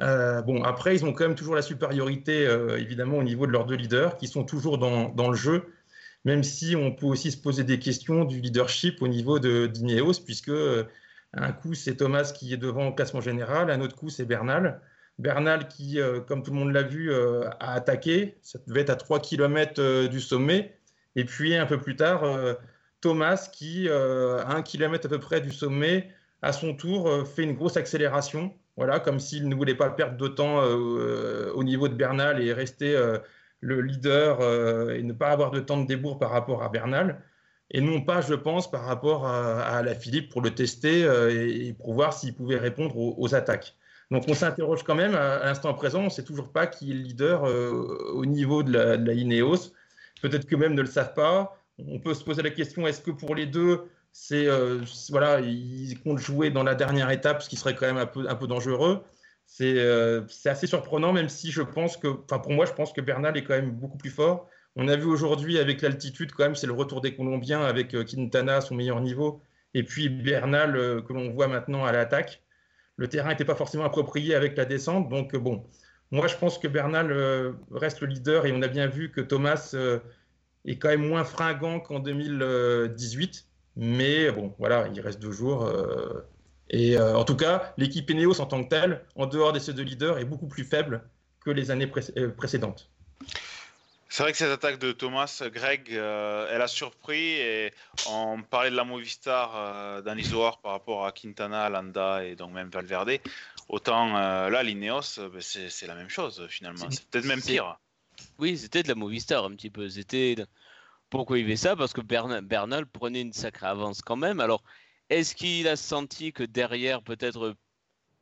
Bon, 0.00 0.62
après, 0.62 0.94
ils 0.94 1.04
ont 1.04 1.12
quand 1.12 1.24
même 1.24 1.34
toujours 1.34 1.54
la 1.54 1.62
supériorité, 1.62 2.44
évidemment, 2.78 3.16
au 3.18 3.22
niveau 3.22 3.46
de 3.46 3.52
leurs 3.52 3.66
deux 3.66 3.74
leaders, 3.74 4.16
qui 4.16 4.28
sont 4.28 4.44
toujours 4.44 4.78
dans, 4.78 5.30
le 5.30 5.36
jeu, 5.36 5.72
même 6.24 6.42
si 6.42 6.76
on 6.76 6.92
peut 6.92 7.06
aussi 7.06 7.30
se 7.30 7.38
poser 7.38 7.64
des 7.64 7.78
questions 7.78 8.24
du 8.24 8.40
leadership 8.40 9.02
au 9.02 9.08
niveau 9.08 9.38
de 9.38 9.66
d'Ineos, 9.66 10.20
puisque 10.24 10.52
un 11.34 11.52
coup, 11.52 11.74
c'est 11.74 11.96
Thomas 11.96 12.32
qui 12.34 12.52
est 12.52 12.56
devant 12.56 12.88
au 12.88 12.92
classement 12.92 13.20
général, 13.20 13.70
un 13.70 13.80
autre 13.80 13.96
coup, 13.96 14.08
c'est 14.08 14.24
Bernal. 14.24 14.80
Bernal 15.18 15.68
qui, 15.68 16.00
euh, 16.00 16.20
comme 16.20 16.42
tout 16.42 16.52
le 16.52 16.58
monde 16.58 16.72
l'a 16.72 16.82
vu, 16.82 17.10
euh, 17.12 17.48
a 17.60 17.74
attaqué, 17.74 18.38
ça 18.42 18.58
devait 18.66 18.82
être 18.82 18.90
à 18.90 18.96
3 18.96 19.20
km 19.20 20.06
du 20.08 20.20
sommet, 20.20 20.78
et 21.16 21.24
puis 21.24 21.56
un 21.56 21.66
peu 21.66 21.78
plus 21.78 21.96
tard, 21.96 22.24
euh, 22.24 22.54
Thomas 23.00 23.48
qui, 23.52 23.88
euh, 23.88 24.38
à 24.44 24.54
un 24.54 24.62
kilomètre 24.62 25.06
à 25.06 25.08
peu 25.08 25.18
près 25.18 25.40
du 25.40 25.52
sommet, 25.52 26.10
à 26.42 26.52
son 26.52 26.74
tour, 26.74 27.08
euh, 27.08 27.24
fait 27.24 27.42
une 27.42 27.54
grosse 27.54 27.76
accélération. 27.76 28.54
Voilà, 28.76 29.00
comme 29.00 29.18
s'il 29.18 29.48
ne 29.48 29.54
voulait 29.54 29.74
pas 29.74 29.90
perdre 29.90 30.16
de 30.16 30.28
temps 30.28 30.62
euh, 30.62 31.50
au 31.54 31.64
niveau 31.64 31.88
de 31.88 31.94
Bernal 31.94 32.40
et 32.40 32.52
rester 32.52 32.94
euh, 32.94 33.18
le 33.60 33.80
leader 33.80 34.40
euh, 34.40 34.90
et 34.94 35.02
ne 35.02 35.12
pas 35.12 35.30
avoir 35.30 35.50
de 35.50 35.60
temps 35.60 35.80
de 35.80 35.86
débours 35.86 36.18
par 36.18 36.30
rapport 36.30 36.62
à 36.62 36.68
Bernal. 36.68 37.20
Et 37.70 37.80
non 37.80 38.00
pas, 38.00 38.20
je 38.22 38.34
pense, 38.34 38.70
par 38.70 38.84
rapport 38.84 39.26
à, 39.26 39.82
la 39.82 39.94
Philippe 39.94 40.30
pour 40.30 40.40
le 40.40 40.54
tester 40.54 41.04
euh, 41.04 41.30
et, 41.30 41.74
pour 41.74 41.92
voir 41.92 42.12
s'il 42.14 42.34
pouvait 42.34 42.56
répondre 42.56 42.96
aux, 42.96 43.34
attaques. 43.34 43.74
Donc 44.10 44.24
on 44.26 44.34
s'interroge 44.34 44.82
quand 44.84 44.94
même 44.94 45.14
à, 45.14 45.44
l'instant 45.44 45.74
présent, 45.74 46.00
on 46.00 46.04
ne 46.04 46.08
sait 46.08 46.24
toujours 46.24 46.50
pas 46.50 46.66
qui 46.66 46.90
est 46.90 46.94
le 46.94 47.00
leader 47.00 47.44
euh, 47.44 48.12
au 48.14 48.24
niveau 48.24 48.62
de 48.62 48.72
la, 48.72 48.96
de 48.96 49.12
Ineos. 49.12 49.72
Peut-être 50.22 50.46
que 50.46 50.56
même 50.56 50.74
ne 50.74 50.80
le 50.80 50.88
savent 50.88 51.14
pas. 51.14 51.58
On 51.78 51.98
peut 51.98 52.14
se 52.14 52.24
poser 52.24 52.42
la 52.42 52.50
question 52.50 52.86
est-ce 52.86 53.02
que 53.02 53.10
pour 53.10 53.34
les 53.34 53.46
deux, 53.46 53.84
c'est 54.12 54.46
euh, 54.48 54.80
voilà, 55.10 55.40
ils 55.40 55.98
comptent 56.00 56.18
jouer 56.18 56.50
dans 56.50 56.64
la 56.64 56.74
dernière 56.74 57.10
étape, 57.10 57.42
ce 57.42 57.48
qui 57.48 57.56
serait 57.56 57.74
quand 57.74 57.86
même 57.86 57.98
un 57.98 58.06
peu, 58.06 58.28
un 58.28 58.34
peu 58.34 58.46
dangereux. 58.46 59.04
C'est 59.46 59.78
euh, 59.78 60.26
c'est 60.28 60.50
assez 60.50 60.66
surprenant, 60.66 61.12
même 61.12 61.28
si 61.28 61.50
je 61.52 61.62
pense 61.62 61.96
que, 61.96 62.08
enfin 62.24 62.38
pour 62.38 62.52
moi, 62.52 62.66
je 62.66 62.72
pense 62.72 62.92
que 62.92 63.00
Bernal 63.00 63.36
est 63.36 63.44
quand 63.44 63.54
même 63.54 63.70
beaucoup 63.70 63.96
plus 63.96 64.10
fort. 64.10 64.48
On 64.80 64.86
a 64.86 64.94
vu 64.94 65.06
aujourd'hui 65.06 65.58
avec 65.58 65.82
l'altitude, 65.82 66.30
quand 66.30 66.44
même, 66.44 66.54
c'est 66.54 66.68
le 66.68 66.72
retour 66.72 67.00
des 67.00 67.12
Colombiens 67.12 67.62
avec 67.62 67.94
euh, 67.94 68.04
Quintana 68.04 68.58
à 68.58 68.60
son 68.60 68.76
meilleur 68.76 69.00
niveau, 69.00 69.42
et 69.74 69.82
puis 69.82 70.08
Bernal 70.08 70.76
euh, 70.76 71.02
que 71.02 71.12
l'on 71.12 71.30
voit 71.30 71.48
maintenant 71.48 71.84
à 71.84 71.90
l'attaque. 71.90 72.44
Le 72.96 73.08
terrain 73.08 73.30
n'était 73.30 73.44
pas 73.44 73.56
forcément 73.56 73.84
approprié 73.84 74.36
avec 74.36 74.56
la 74.56 74.64
descente, 74.64 75.08
donc 75.08 75.34
euh, 75.34 75.40
bon, 75.40 75.64
Moi, 76.12 76.28
je 76.28 76.36
pense 76.36 76.58
que 76.58 76.68
Bernal 76.68 77.12
reste 77.72 78.00
le 78.02 78.06
leader 78.06 78.46
et 78.46 78.52
on 78.52 78.62
a 78.62 78.68
bien 78.68 78.86
vu 78.86 79.10
que 79.10 79.20
Thomas 79.20 79.74
est 80.64 80.78
quand 80.78 80.88
même 80.88 81.06
moins 81.08 81.24
fringant 81.24 81.80
qu'en 81.80 81.98
2018. 81.98 83.46
Mais 83.76 84.30
bon, 84.30 84.54
voilà, 84.58 84.88
il 84.94 85.00
reste 85.00 85.20
deux 85.20 85.32
jours. 85.32 85.70
et 86.70 86.98
en 86.98 87.24
tout 87.24 87.36
cas, 87.36 87.74
l'équipe 87.76 88.10
Eneos 88.10 88.40
en 88.40 88.46
tant 88.46 88.64
que 88.64 88.68
telle, 88.68 89.02
en 89.16 89.26
dehors 89.26 89.52
de 89.52 89.58
ces 89.58 89.74
deux 89.74 89.82
leaders, 89.82 90.18
est 90.18 90.24
beaucoup 90.24 90.48
plus 90.48 90.64
faible 90.64 91.02
que 91.44 91.50
les 91.50 91.70
années 91.70 91.88
précédentes. 92.36 92.90
C'est 94.10 94.22
vrai 94.22 94.32
que 94.32 94.38
cette 94.38 94.50
attaque 94.50 94.78
de 94.78 94.92
Thomas, 94.92 95.42
Greg, 95.52 95.88
euh, 95.92 96.48
elle 96.50 96.62
a 96.62 96.66
surpris 96.66 97.32
et 97.34 97.74
on 98.06 98.42
parlait 98.42 98.70
de 98.70 98.76
la 98.76 98.84
Movistar 98.84 99.52
euh, 99.54 100.00
dans 100.00 100.14
l'Isoar 100.14 100.60
par 100.60 100.72
rapport 100.72 101.04
à 101.04 101.12
Quintana, 101.12 101.68
Landa 101.68 102.24
et 102.24 102.34
donc 102.34 102.52
même 102.52 102.70
Valverde. 102.70 103.18
Autant 103.68 104.16
euh, 104.16 104.48
là, 104.48 104.62
l'Ineos, 104.62 105.18
ben, 105.18 105.40
c'est 105.42 105.86
la 105.86 105.94
même 105.94 106.08
chose 106.08 106.46
finalement. 106.48 106.86
C'est 106.90 107.04
peut-être 107.10 107.26
même 107.26 107.42
pire. 107.42 107.78
Oui, 108.38 108.56
c'était 108.56 108.82
de 108.82 108.88
la 108.88 108.94
Movistar 108.94 109.44
un 109.44 109.50
petit 109.50 109.68
peu. 109.68 109.90
C'était 109.90 110.36
pourquoi 111.10 111.38
il 111.38 111.46
fait 111.46 111.56
ça? 111.56 111.76
Parce 111.76 111.92
que 111.92 112.00
Bernal, 112.00 112.86
prenait 112.86 113.20
une 113.20 113.34
sacrée 113.34 113.66
avance 113.66 114.00
quand 114.00 114.16
même. 114.16 114.40
Alors, 114.40 114.62
est-ce 115.10 115.34
qu'il 115.34 115.68
a 115.68 115.76
senti 115.76 116.32
que 116.32 116.44
derrière, 116.44 117.02
peut-être 117.02 117.56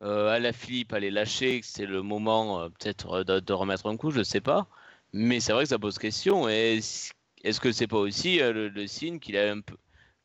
à 0.01 0.39
la 0.41 0.53
Philippe 0.53 0.93
allait 0.93 1.13
lâcher, 1.13 1.61
que 1.61 1.67
c'est 1.67 1.87
le 1.87 2.03
moment 2.03 2.69
peut-être 2.71 3.23
de, 3.23 3.39
de, 3.39 3.53
remettre 3.53 3.87
un 3.87 3.97
coup? 3.97 4.11
Je 4.11 4.19
ne 4.19 4.25
sais 4.25 4.41
pas. 4.41 4.67
Mais 5.17 5.41
c'est 5.41 5.55
vrai 5.55 5.63
que 5.65 5.71
ça 5.71 5.79
pose 5.79 5.99
question. 5.99 6.47
Est-ce 6.47 7.11
que 7.59 7.73
c'est 7.73 7.87
pas 7.87 7.97
aussi 7.97 8.43
euh, 8.43 8.69
le, 8.69 8.87
signe 8.87 9.19
qu'il 9.19 9.39
a 9.39 9.51
un 9.51 9.63
peu. 9.63 9.77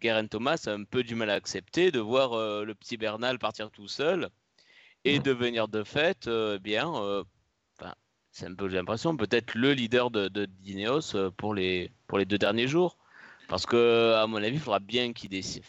Garen 0.01 0.27
Thomas 0.27 0.61
a 0.67 0.71
un 0.71 0.83
peu 0.83 1.01
du 1.03 1.15
mal 1.15 1.29
à 1.29 1.33
accepter 1.33 1.91
de 1.91 1.99
voir 1.99 2.33
euh, 2.33 2.65
le 2.65 2.75
petit 2.75 2.97
Bernal 2.97 3.39
partir 3.39 3.71
tout 3.71 3.87
seul 3.87 4.29
et 5.05 5.19
mmh. 5.19 5.23
devenir 5.23 5.67
de 5.69 5.85
fait, 5.85 6.27
euh, 6.27 6.59
bien, 6.59 6.91
c'est 8.31 8.47
un 8.47 8.53
peu 8.53 8.67
j'ai 8.67 8.77
l'impression, 8.77 9.15
peut-être 9.15 9.55
le 9.55 9.71
leader 9.71 10.11
de, 10.11 10.27
de 10.27 10.45
Dineos 10.45 11.31
pour 11.37 11.53
les, 11.53 11.91
pour 12.07 12.17
les 12.17 12.25
deux 12.25 12.37
derniers 12.37 12.67
jours. 12.67 12.97
Parce 13.47 13.65
que, 13.65 14.13
à 14.15 14.27
mon 14.27 14.43
avis, 14.43 14.55
il 14.55 14.59
faudra 14.59 14.79
bien 14.79 15.13
qu'il 15.13 15.29
décide, 15.29 15.63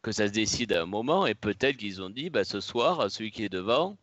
que 0.00 0.12
ça 0.12 0.26
se 0.26 0.32
décide 0.32 0.72
à 0.72 0.82
un 0.82 0.86
moment 0.86 1.26
et 1.26 1.34
peut-être 1.34 1.76
qu'ils 1.76 2.00
ont 2.00 2.10
dit, 2.10 2.30
bah, 2.30 2.44
ce 2.44 2.60
soir, 2.60 3.10
celui 3.10 3.30
qui 3.30 3.44
est 3.44 3.50
devant, 3.50 3.98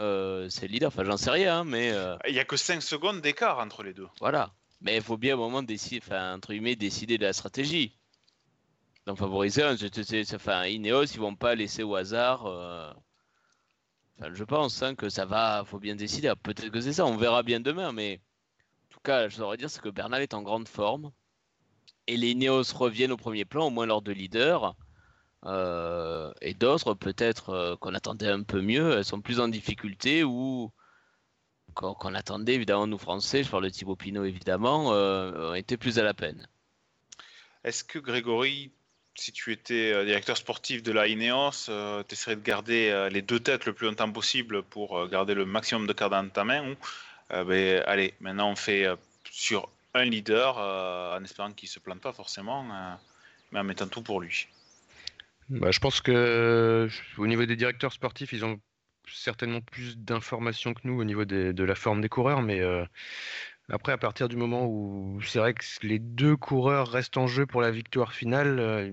euh, 0.00 0.48
c'est 0.48 0.66
le 0.66 0.72
leader. 0.72 0.88
Enfin, 0.88 1.04
j'en 1.04 1.16
sais 1.16 1.30
rien, 1.30 1.64
mais. 1.64 1.92
Euh, 1.92 2.16
il 2.26 2.32
n'y 2.32 2.40
a 2.40 2.44
que 2.44 2.56
5 2.56 2.82
secondes 2.82 3.20
d'écart 3.20 3.58
entre 3.58 3.82
les 3.82 3.92
deux. 3.92 4.08
Voilà. 4.20 4.52
Mais 4.80 4.96
il 4.96 5.02
faut 5.02 5.18
bien 5.18 5.34
au 5.34 5.38
moment 5.38 5.62
décider, 5.62 6.00
enfin, 6.02 6.34
entre 6.34 6.52
guillemets, 6.52 6.74
décider 6.74 7.18
de 7.18 7.24
la 7.24 7.32
stratégie. 7.32 7.96
Donc 9.06 9.18
favoriser, 9.18 9.62
enfin, 10.34 10.66
Ineos, 10.66 11.04
ils 11.04 11.20
vont 11.20 11.34
pas 11.34 11.54
laisser 11.54 11.82
au 11.82 11.94
hasard. 11.96 12.46
Euh, 12.46 12.90
enfin, 14.18 14.30
je 14.32 14.44
pense 14.44 14.82
hein, 14.82 14.94
que 14.94 15.10
ça 15.10 15.26
va, 15.26 15.64
faut 15.66 15.78
bien 15.78 15.96
décider. 15.96 16.32
Peut-être 16.42 16.70
que 16.70 16.80
c'est 16.80 16.94
ça, 16.94 17.04
on 17.06 17.16
verra 17.16 17.42
bien 17.42 17.60
demain, 17.60 17.92
mais 17.92 18.20
en 18.88 18.94
tout 18.94 19.00
cas, 19.00 19.28
je 19.28 19.36
voudrais 19.36 19.58
dire, 19.58 19.68
c'est 19.68 19.82
que 19.82 19.88
Bernal 19.90 20.22
est 20.22 20.34
en 20.34 20.42
grande 20.42 20.68
forme 20.68 21.12
et 22.06 22.16
les 22.16 22.30
Ineos 22.30 22.74
reviennent 22.74 23.12
au 23.12 23.16
premier 23.16 23.44
plan, 23.44 23.66
au 23.66 23.70
moins 23.70 23.86
lors 23.86 24.02
de 24.02 24.12
leader. 24.12 24.74
Euh, 25.46 26.32
et 26.42 26.54
d'autres, 26.54 26.94
peut-être 26.94 27.50
euh, 27.50 27.76
qu'on 27.76 27.94
attendait 27.94 28.28
un 28.28 28.42
peu 28.42 28.60
mieux, 28.60 28.98
elles 28.98 29.04
sont 29.04 29.20
plus 29.20 29.40
en 29.40 29.48
difficulté 29.48 30.22
ou 30.22 30.70
qu'on 31.74 32.14
attendait, 32.14 32.54
évidemment, 32.54 32.86
nous 32.86 32.98
Français, 32.98 33.44
je 33.44 33.48
parle 33.48 33.64
de 33.64 33.68
Thibaut 33.68 33.96
Pinot 33.96 34.24
évidemment, 34.24 34.92
euh, 34.92 35.54
étaient 35.54 35.76
plus 35.76 35.98
à 35.98 36.02
la 36.02 36.14
peine. 36.14 36.46
Est-ce 37.62 37.84
que 37.84 37.98
Grégory, 37.98 38.72
si 39.14 39.32
tu 39.32 39.52
étais 39.52 40.04
directeur 40.04 40.36
sportif 40.36 40.82
de 40.82 40.92
la 40.92 41.06
Ineos, 41.06 41.68
tu 42.08 42.14
essaierais 42.14 42.36
de 42.36 42.42
garder 42.42 43.08
les 43.10 43.22
deux 43.22 43.38
têtes 43.38 43.66
le 43.66 43.72
plus 43.72 43.86
longtemps 43.86 44.10
possible 44.10 44.62
pour 44.64 45.06
garder 45.08 45.34
le 45.34 45.46
maximum 45.46 45.86
de 45.86 45.92
cartes 45.92 46.10
dans 46.10 46.28
ta 46.28 46.44
main 46.44 46.72
ou 46.72 46.74
ben, 47.30 47.82
allez, 47.86 48.14
maintenant 48.20 48.50
on 48.50 48.56
fait 48.56 48.86
sur 49.30 49.68
un 49.94 50.04
leader 50.04 50.58
en 50.58 51.22
espérant 51.22 51.52
qu'il 51.52 51.68
ne 51.68 51.72
se 51.72 51.78
plante 51.78 52.00
pas 52.00 52.12
forcément, 52.12 52.66
mais 53.52 53.60
en 53.60 53.64
mettant 53.64 53.86
tout 53.86 54.02
pour 54.02 54.20
lui? 54.20 54.48
Bah, 55.50 55.70
je 55.70 55.78
pense 55.80 56.00
que 56.00 56.88
au 57.18 57.26
niveau 57.26 57.44
des 57.44 57.56
directeurs 57.56 57.92
sportifs, 57.92 58.32
ils 58.32 58.44
ont 58.44 58.60
certainement 59.08 59.60
plus 59.60 59.98
d'informations 59.98 60.74
que 60.74 60.80
nous 60.84 60.98
au 61.00 61.04
niveau 61.04 61.24
de 61.24 61.64
la 61.64 61.74
forme 61.74 62.00
des 62.00 62.08
coureurs, 62.08 62.42
mais 62.42 62.60
euh, 62.60 62.84
après, 63.68 63.92
à 63.92 63.98
partir 63.98 64.28
du 64.28 64.36
moment 64.36 64.66
où 64.66 65.20
c'est 65.22 65.38
vrai 65.38 65.54
que 65.54 65.64
les 65.82 65.98
deux 65.98 66.36
coureurs 66.36 66.88
restent 66.88 67.16
en 67.16 67.26
jeu 67.26 67.46
pour 67.46 67.60
la 67.60 67.70
victoire 67.70 68.12
finale, 68.12 68.58
euh, 68.58 68.92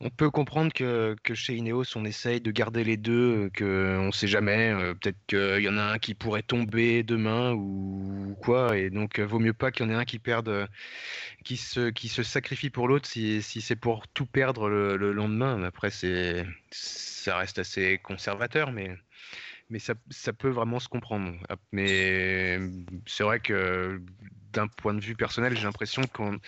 on 0.00 0.10
peut 0.10 0.30
comprendre 0.30 0.72
que, 0.72 1.16
chez 1.34 1.56
Ineos, 1.56 1.96
on 1.96 2.04
essaye 2.04 2.40
de 2.40 2.50
garder 2.50 2.84
les 2.84 2.96
deux, 2.96 3.50
qu'on 3.56 4.06
ne 4.06 4.10
sait 4.12 4.26
jamais. 4.26 4.70
Euh, 4.72 4.94
peut-être 4.94 5.18
qu'il 5.26 5.62
y 5.62 5.68
en 5.68 5.78
a 5.78 5.82
un 5.82 5.98
qui 5.98 6.14
pourrait 6.14 6.42
tomber 6.42 7.02
demain 7.02 7.52
ou, 7.52 8.36
quoi. 8.42 8.76
Et 8.76 8.90
donc, 8.90 9.20
vaut 9.20 9.38
mieux 9.38 9.54
pas 9.54 9.70
qu'il 9.70 9.86
y 9.86 9.88
en 9.88 9.92
ait 9.92 9.96
un 9.96 10.04
qui 10.04 10.18
perde, 10.18 10.68
qui 11.44 11.56
se, 11.56 12.22
sacrifie 12.22 12.70
pour 12.70 12.88
l'autre 12.88 13.06
si, 13.08 13.42
c'est 13.42 13.76
pour 13.76 14.08
tout 14.08 14.26
perdre 14.26 14.68
le, 14.68 14.96
le 14.96 15.12
lendemain. 15.12 15.62
Après, 15.62 15.90
ça 15.90 17.36
reste 17.38 17.58
assez 17.58 17.98
conservateur, 17.98 18.72
mais 18.72 18.96
mais 19.70 19.78
ça, 19.78 19.94
ça, 20.10 20.32
peut 20.32 20.50
vraiment 20.50 20.78
se 20.78 20.88
comprendre. 20.88 21.34
Mais 21.72 22.58
c'est 23.06 23.24
vrai 23.24 23.40
que 23.40 24.00
d'un 24.54 24.68
point 24.68 24.94
de 24.94 25.00
vue 25.00 25.14
personnel, 25.14 25.56
j'ai 25.56 25.64
l'impression 25.64 26.02
qu'on 26.12 26.38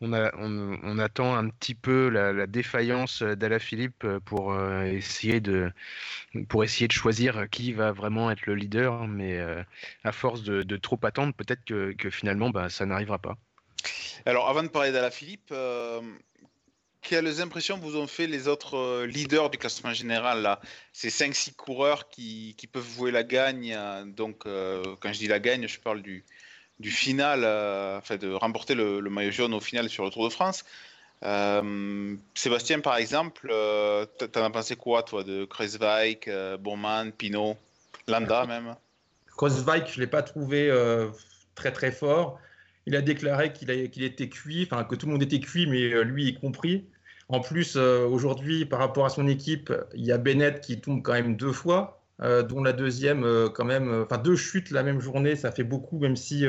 on, 0.00 0.12
on, 0.12 0.98
attend 0.98 1.34
un 1.34 1.48
petit 1.48 1.74
peu 1.74 2.08
la, 2.08 2.46
défaillance 2.46 3.22
d'Alaphilippe 3.22 4.06
pour 4.24 4.52
euh, 4.52 4.84
essayer 4.84 5.40
de 5.40 5.70
pour 6.48 6.64
essayer 6.64 6.88
de 6.88 6.92
choisir 6.92 7.48
qui 7.50 7.72
va 7.72 7.92
vraiment 7.92 8.30
être 8.30 8.46
le 8.46 8.54
leader. 8.54 9.06
Mais 9.06 9.38
euh, 9.38 9.62
à 10.04 10.12
force 10.12 10.42
de, 10.42 10.76
trop 10.76 10.98
attendre, 11.02 11.32
peut-être 11.34 11.64
que, 11.64 12.10
finalement, 12.10 12.50
bah, 12.50 12.68
ça 12.68 12.84
n'arrivera 12.84 13.18
pas. 13.18 13.36
Alors, 14.26 14.48
avant 14.48 14.62
de 14.62 14.68
parler 14.68 14.92
d'Alaphilippe, 14.92 15.50
euh, 15.50 16.00
quelles 17.02 17.40
impressions 17.40 17.78
vous 17.78 17.96
ont 17.96 18.06
fait 18.06 18.28
les 18.28 18.48
autres 18.48 18.76
euh, 18.76 19.06
leaders 19.06 19.50
du 19.50 19.58
classement 19.58 19.92
général 19.92 20.40
là? 20.40 20.60
Ces 20.92 21.10
5-6 21.10 21.54
coureurs 21.54 22.08
qui, 22.08 22.56
peuvent 22.72 22.88
jouer 22.94 23.10
la 23.10 23.24
gagne. 23.24 23.74
Euh, 23.74 24.04
donc, 24.04 24.46
euh, 24.46 24.82
quand 25.00 25.12
je 25.12 25.18
dis 25.18 25.26
la 25.26 25.40
gagne, 25.40 25.66
je 25.66 25.80
parle 25.80 26.00
du, 26.00 26.24
du 26.82 26.90
final, 26.90 27.40
enfin 27.98 28.16
de 28.16 28.32
remporter 28.32 28.74
le, 28.74 29.00
maillot 29.02 29.30
jaune 29.30 29.54
au 29.54 29.60
final 29.60 29.88
sur 29.88 30.04
le 30.04 30.10
Tour 30.10 30.28
de 30.28 30.32
France. 30.32 30.64
Sébastien, 32.34 32.80
par 32.80 32.96
exemple, 32.96 33.48
t'en 34.18 34.44
as 34.44 34.50
pensé 34.50 34.76
quoi, 34.76 35.02
toi, 35.02 35.24
de 35.24 35.44
Kreuzweig, 35.44 36.30
Bowman, 36.60 37.12
Pinot, 37.12 37.56
Landa 38.08 38.44
même? 38.46 38.76
Kreuzweig, 39.36 39.86
je 39.86 39.96
ne 39.96 40.00
l'ai 40.00 40.06
pas 40.06 40.22
trouvé 40.22 40.70
très 41.54 41.72
très 41.72 41.92
fort. 41.92 42.38
Il 42.86 42.96
a 42.96 43.00
déclaré 43.00 43.52
qu'il 43.52 43.70
était 43.70 44.28
cuit, 44.28 44.68
enfin 44.70 44.84
que 44.84 44.96
tout 44.96 45.06
le 45.06 45.12
monde 45.12 45.22
était 45.22 45.40
cuit, 45.40 45.66
mais 45.66 46.04
lui 46.04 46.26
y 46.26 46.34
compris. 46.34 46.84
En 47.32 47.40
plus, 47.40 47.76
euh, 47.76 48.06
aujourd'hui, 48.06 48.66
par 48.66 48.78
rapport 48.78 49.06
à 49.06 49.08
son 49.08 49.26
équipe, 49.26 49.72
il 49.94 50.04
y 50.04 50.12
a 50.12 50.18
Bennett 50.18 50.60
qui 50.60 50.80
tombe 50.80 51.02
quand 51.02 51.14
même 51.14 51.34
deux 51.34 51.52
fois, 51.52 52.01
euh, 52.01 52.01
dont 52.42 52.62
la 52.62 52.72
deuxième, 52.72 53.24
euh, 53.24 53.48
quand 53.48 53.64
même, 53.64 54.02
enfin 54.02 54.18
deux 54.18 54.36
chutes 54.36 54.70
la 54.70 54.82
même 54.82 55.00
journée, 55.00 55.36
ça 55.36 55.50
fait 55.50 55.64
beaucoup, 55.64 55.98
même 55.98 56.16
si 56.16 56.44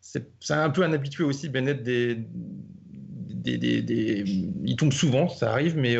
c'est 0.00 0.26
un 0.50 0.70
peu 0.70 0.82
un 0.82 0.92
habitué 0.92 1.24
aussi, 1.24 1.48
Bennett, 1.48 1.82
des, 1.82 2.24
il 3.46 4.76
tombe 4.76 4.92
souvent, 4.92 5.28
ça 5.28 5.52
arrive, 5.52 5.76
mais 5.76 5.96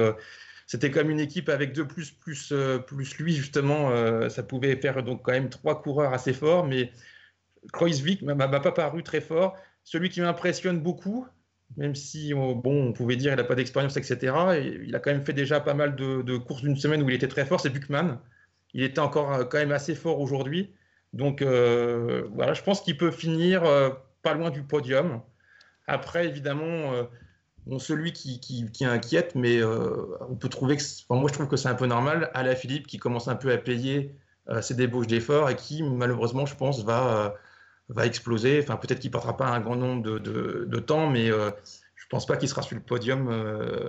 c'était 0.66 0.90
comme 0.90 1.10
une 1.10 1.20
équipe 1.20 1.48
avec 1.48 1.72
deux 1.72 1.86
plus, 1.86 2.10
plus, 2.10 2.52
plus 2.86 3.18
lui, 3.18 3.34
justement, 3.34 3.90
ça 4.30 4.42
pouvait 4.42 4.76
faire 4.76 5.02
donc 5.02 5.22
quand 5.22 5.32
même 5.32 5.50
trois 5.50 5.82
coureurs 5.82 6.12
assez 6.12 6.32
forts, 6.32 6.66
mais 6.66 6.90
Kreuzvik 7.72 8.22
m'a 8.22 8.48
pas 8.48 8.72
paru 8.72 9.02
très 9.02 9.20
fort. 9.20 9.56
Celui 9.84 10.08
qui 10.08 10.20
m'impressionne 10.20 10.80
beaucoup, 10.80 11.26
même 11.76 11.94
si 11.94 12.32
bon, 12.34 12.62
on 12.64 12.92
pouvait 12.92 13.16
dire 13.16 13.32
qu'il 13.32 13.38
n'a 13.38 13.44
pas 13.44 13.54
d'expérience, 13.54 13.96
etc. 13.96 14.34
il 14.84 14.94
a 14.94 15.00
quand 15.00 15.10
même 15.10 15.24
fait 15.24 15.32
déjà 15.32 15.60
pas 15.60 15.74
mal 15.74 15.96
de, 15.96 16.36
courses 16.36 16.62
d'une 16.62 16.76
semaine 16.76 17.02
où 17.02 17.08
il 17.08 17.14
était 17.14 17.28
très 17.28 17.44
fort, 17.44 17.60
c'est 17.60 17.70
Buchmann. 17.70 18.18
Il 18.74 18.82
était 18.82 18.98
encore 18.98 19.32
euh, 19.32 19.44
quand 19.44 19.58
même 19.58 19.72
assez 19.72 19.94
fort 19.94 20.20
aujourd'hui. 20.20 20.74
Donc 21.12 21.42
euh, 21.42 22.24
voilà, 22.34 22.52
je 22.54 22.62
pense 22.62 22.82
qu'il 22.82 22.96
peut 22.96 23.12
finir 23.12 23.64
euh, 23.64 23.90
pas 24.22 24.34
loin 24.34 24.50
du 24.50 24.62
podium. 24.62 25.22
Après, 25.86 26.26
évidemment, 26.26 26.92
celui 27.78 28.14
qui, 28.14 28.40
qui, 28.40 28.84
inquiète, 28.86 29.34
mais 29.34 29.62
on 29.62 30.34
peut 30.34 30.48
trouver 30.48 30.78
que, 30.78 30.82
moi 31.10 31.28
je 31.28 31.34
trouve 31.34 31.46
que 31.46 31.58
c'est 31.58 31.68
un 31.68 31.74
peu 31.74 31.84
normal, 31.84 32.30
Alain 32.32 32.54
Philippe 32.54 32.86
qui 32.86 32.96
commence 32.96 33.28
un 33.28 33.36
peu 33.36 33.52
à 33.52 33.58
payer 33.58 34.14
ses 34.62 34.72
débauches 34.74 35.08
d'efforts 35.08 35.50
et 35.50 35.56
qui 35.56 35.82
malheureusement, 35.82 36.46
je 36.46 36.56
pense, 36.56 36.82
va 36.84 37.34
va 37.90 38.06
exploser. 38.06 38.60
Enfin, 38.62 38.76
peut-être 38.76 38.98
qu'il 39.00 39.10
ne 39.10 39.12
portera 39.12 39.36
pas 39.36 39.48
un 39.48 39.60
grand 39.60 39.76
nombre 39.76 40.02
de, 40.02 40.78
temps, 40.78 41.10
mais 41.10 41.26
je 41.26 41.34
ne 41.34 42.08
pense 42.08 42.24
pas 42.24 42.38
qu'il 42.38 42.48
sera 42.48 42.62
sur 42.62 42.76
le 42.76 42.82
podium, 42.82 43.28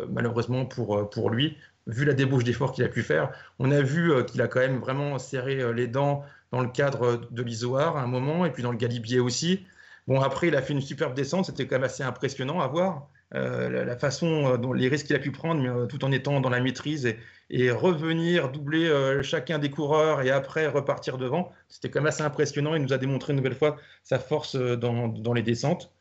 malheureusement 0.09 0.65
pour, 0.65 1.09
pour 1.09 1.29
lui, 1.29 1.55
vu 1.87 2.05
la 2.05 2.13
débauche 2.13 2.43
d'efforts 2.43 2.71
qu'il 2.71 2.83
a 2.83 2.89
pu 2.89 3.03
faire. 3.03 3.31
On 3.59 3.71
a 3.71 3.81
vu 3.81 4.11
qu'il 4.25 4.41
a 4.41 4.47
quand 4.47 4.59
même 4.59 4.79
vraiment 4.79 5.19
serré 5.19 5.73
les 5.73 5.87
dents 5.87 6.23
dans 6.51 6.61
le 6.61 6.69
cadre 6.69 7.21
de 7.31 7.43
l'Isoar 7.43 7.97
à 7.97 8.01
un 8.01 8.07
moment, 8.07 8.45
et 8.45 8.51
puis 8.51 8.63
dans 8.63 8.71
le 8.71 8.77
Galibier 8.77 9.19
aussi. 9.19 9.65
Bon, 10.07 10.21
après, 10.21 10.47
il 10.47 10.55
a 10.55 10.61
fait 10.61 10.73
une 10.73 10.81
superbe 10.81 11.13
descente, 11.15 11.45
c'était 11.45 11.67
quand 11.67 11.75
même 11.75 11.83
assez 11.83 12.03
impressionnant 12.03 12.59
à 12.59 12.67
voir. 12.67 13.09
la, 13.31 13.97
façon 13.97 14.57
dont 14.57 14.73
les 14.73 14.87
risques 14.87 15.07
qu'il 15.07 15.15
a 15.15 15.19
pu 15.19 15.31
prendre, 15.31 15.87
tout 15.87 16.03
en 16.05 16.11
étant 16.11 16.41
dans 16.41 16.49
la 16.49 16.59
maîtrise 16.59 17.15
et, 17.49 17.71
revenir 17.71 18.51
doubler 18.51 19.19
chacun 19.23 19.59
des 19.59 19.69
coureurs 19.69 20.21
et 20.21 20.31
après 20.31 20.67
repartir 20.67 21.17
devant, 21.17 21.51
c'était 21.69 21.89
quand 21.89 21.99
même 21.99 22.07
assez 22.07 22.23
impressionnant. 22.23 22.75
Il 22.75 22.83
nous 22.83 22.93
a 22.93 22.97
démontré 22.97 23.33
une 23.33 23.37
nouvelle 23.37 23.55
fois 23.55 23.77
sa 24.03 24.19
force 24.19 24.55
dans 24.55 25.33
les 25.33 25.43
descentes. 25.43 25.94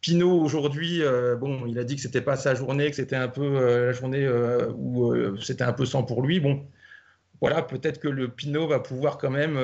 Pinot 0.00 0.40
aujourd'hui, 0.40 1.02
bon, 1.40 1.66
il 1.66 1.78
a 1.78 1.84
dit 1.84 1.96
que 1.96 2.02
c'était 2.02 2.20
pas 2.20 2.36
sa 2.36 2.54
journée, 2.54 2.90
que 2.90 2.96
c'était 2.96 3.16
un 3.16 3.28
peu 3.28 3.86
la 3.86 3.92
journée 3.92 4.28
où 4.76 5.36
c'était 5.40 5.64
un 5.64 5.72
peu 5.72 5.86
sans 5.86 6.04
pour 6.04 6.22
lui. 6.22 6.40
Bon, 6.40 6.64
voilà, 7.40 7.62
peut-être 7.62 7.98
que 7.98 8.08
le 8.08 8.28
Pinot 8.28 8.68
va 8.68 8.80
pouvoir 8.80 9.18
quand 9.18 9.30
même 9.30 9.58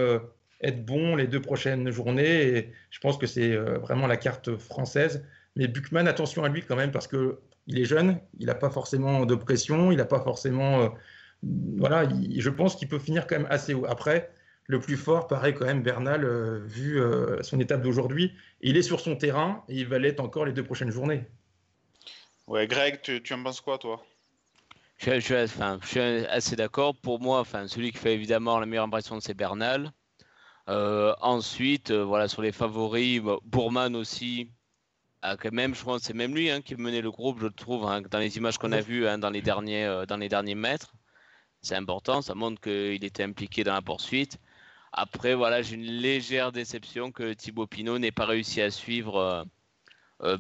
être 0.64 0.85
bon 0.85 1.14
les 1.17 1.26
deux 1.26 1.41
prochaines 1.41 1.91
journées. 1.91 2.57
Et 2.57 2.73
je 2.91 2.99
pense 3.00 3.19
que 3.19 3.26
c'est 3.26 3.53
euh, 3.53 3.79
vraiment 3.79 4.07
la 4.07 4.17
carte 4.17 4.57
française. 4.57 5.25
Mais 5.57 5.69
Buchmann, 5.69 6.09
attention 6.09 6.43
à 6.43 6.49
lui 6.49 6.62
quand 6.62 6.76
même, 6.76 6.91
parce 6.91 7.07
qu'il 7.07 7.79
est 7.79 7.85
jeune, 7.85 8.19
il 8.41 8.47
n'a 8.47 8.55
pas 8.55 8.71
forcément 8.71 9.26
de 9.26 9.35
pression, 9.35 9.93
il 9.93 9.99
n'a 9.99 10.05
pas 10.05 10.21
forcément. 10.21 10.83
Euh, 10.83 10.88
voilà, 11.76 12.09
je 12.09 12.50
pense 12.50 12.75
qu'il 12.75 12.88
peut 12.88 12.99
finir 12.99 13.26
quand 13.26 13.37
même 13.37 13.47
assez 13.50 13.75
haut. 13.75 13.85
Après, 13.87 14.31
le 14.66 14.80
plus 14.80 14.97
fort 14.97 15.26
paraît 15.26 15.54
quand 15.54 15.66
même 15.66 15.83
Bernal, 15.83 16.25
euh, 16.25 16.61
vu 16.64 17.00
son 17.42 17.61
étape 17.61 17.83
d'aujourd'hui. 17.83 18.33
Il 18.61 18.76
est 18.76 18.83
sur 18.83 19.00
son 19.00 19.16
terrain 19.16 19.62
et 19.68 19.76
il 19.76 19.87
va 19.87 19.99
l'être 19.99 20.21
encore 20.21 20.47
les 20.47 20.52
deux 20.52 20.64
prochaines 20.64 20.90
journées. 20.90 21.25
Ouais, 22.47 22.66
Greg, 22.66 23.00
tu, 23.00 23.33
en 23.33 23.42
penses 23.42 23.61
quoi, 23.61 23.78
toi? 23.78 24.02
Je, 24.99 25.21
suis 25.21 26.00
assez 26.00 26.56
d'accord. 26.56 26.94
Pour 26.94 27.21
moi, 27.21 27.40
enfin, 27.40 27.68
celui 27.68 27.90
qui 27.92 27.99
fait 27.99 28.14
évidemment 28.14 28.59
la 28.59 28.66
meilleure 28.66 28.85
impression, 28.85 29.21
c'est 29.21 29.35
Bernal. 29.35 29.92
Euh, 30.68 31.14
ensuite, 31.21 31.90
euh, 31.90 32.04
voilà, 32.04 32.28
sur 32.28 32.42
les 32.42 32.52
favoris, 32.52 33.21
bah, 33.21 33.37
Bourman 33.44 33.94
aussi, 33.97 34.50
quand 35.23 35.52
même, 35.52 35.75
je 35.75 35.83
pense 35.83 36.02
c'est 36.02 36.14
même 36.14 36.35
lui 36.35 36.50
hein, 36.50 36.61
qui 36.61 36.75
menait 36.76 37.00
le 37.00 37.11
groupe, 37.11 37.40
je 37.40 37.47
trouve, 37.47 37.87
hein, 37.87 38.02
dans 38.02 38.18
les 38.18 38.37
images 38.37 38.59
qu'on 38.59 38.73
a 38.73 38.80
vues 38.80 39.06
hein, 39.06 39.18
dans, 39.18 39.30
les 39.30 39.42
derniers, 39.42 39.85
euh, 39.85 40.06
dans 40.06 40.16
les 40.16 40.28
derniers 40.28 40.54
mètres. 40.54 40.94
C'est 41.62 41.76
important, 41.76 42.21
ça 42.21 42.35
montre 42.35 42.61
qu'il 42.61 43.04
était 43.04 43.23
impliqué 43.23 43.64
dans 43.64 43.73
la 43.73 43.83
poursuite. 43.83 44.38
Après, 44.97 45.35
voilà, 45.35 45.61
j'ai 45.61 45.75
une 45.75 45.83
légère 45.83 46.53
déception 46.53 47.11
que 47.11 47.33
Thibaut 47.33 47.67
Pinot 47.67 47.99
n'ait 47.99 48.13
pas 48.13 48.27
réussi 48.27 48.61
à 48.63 48.71
suivre 48.71 49.45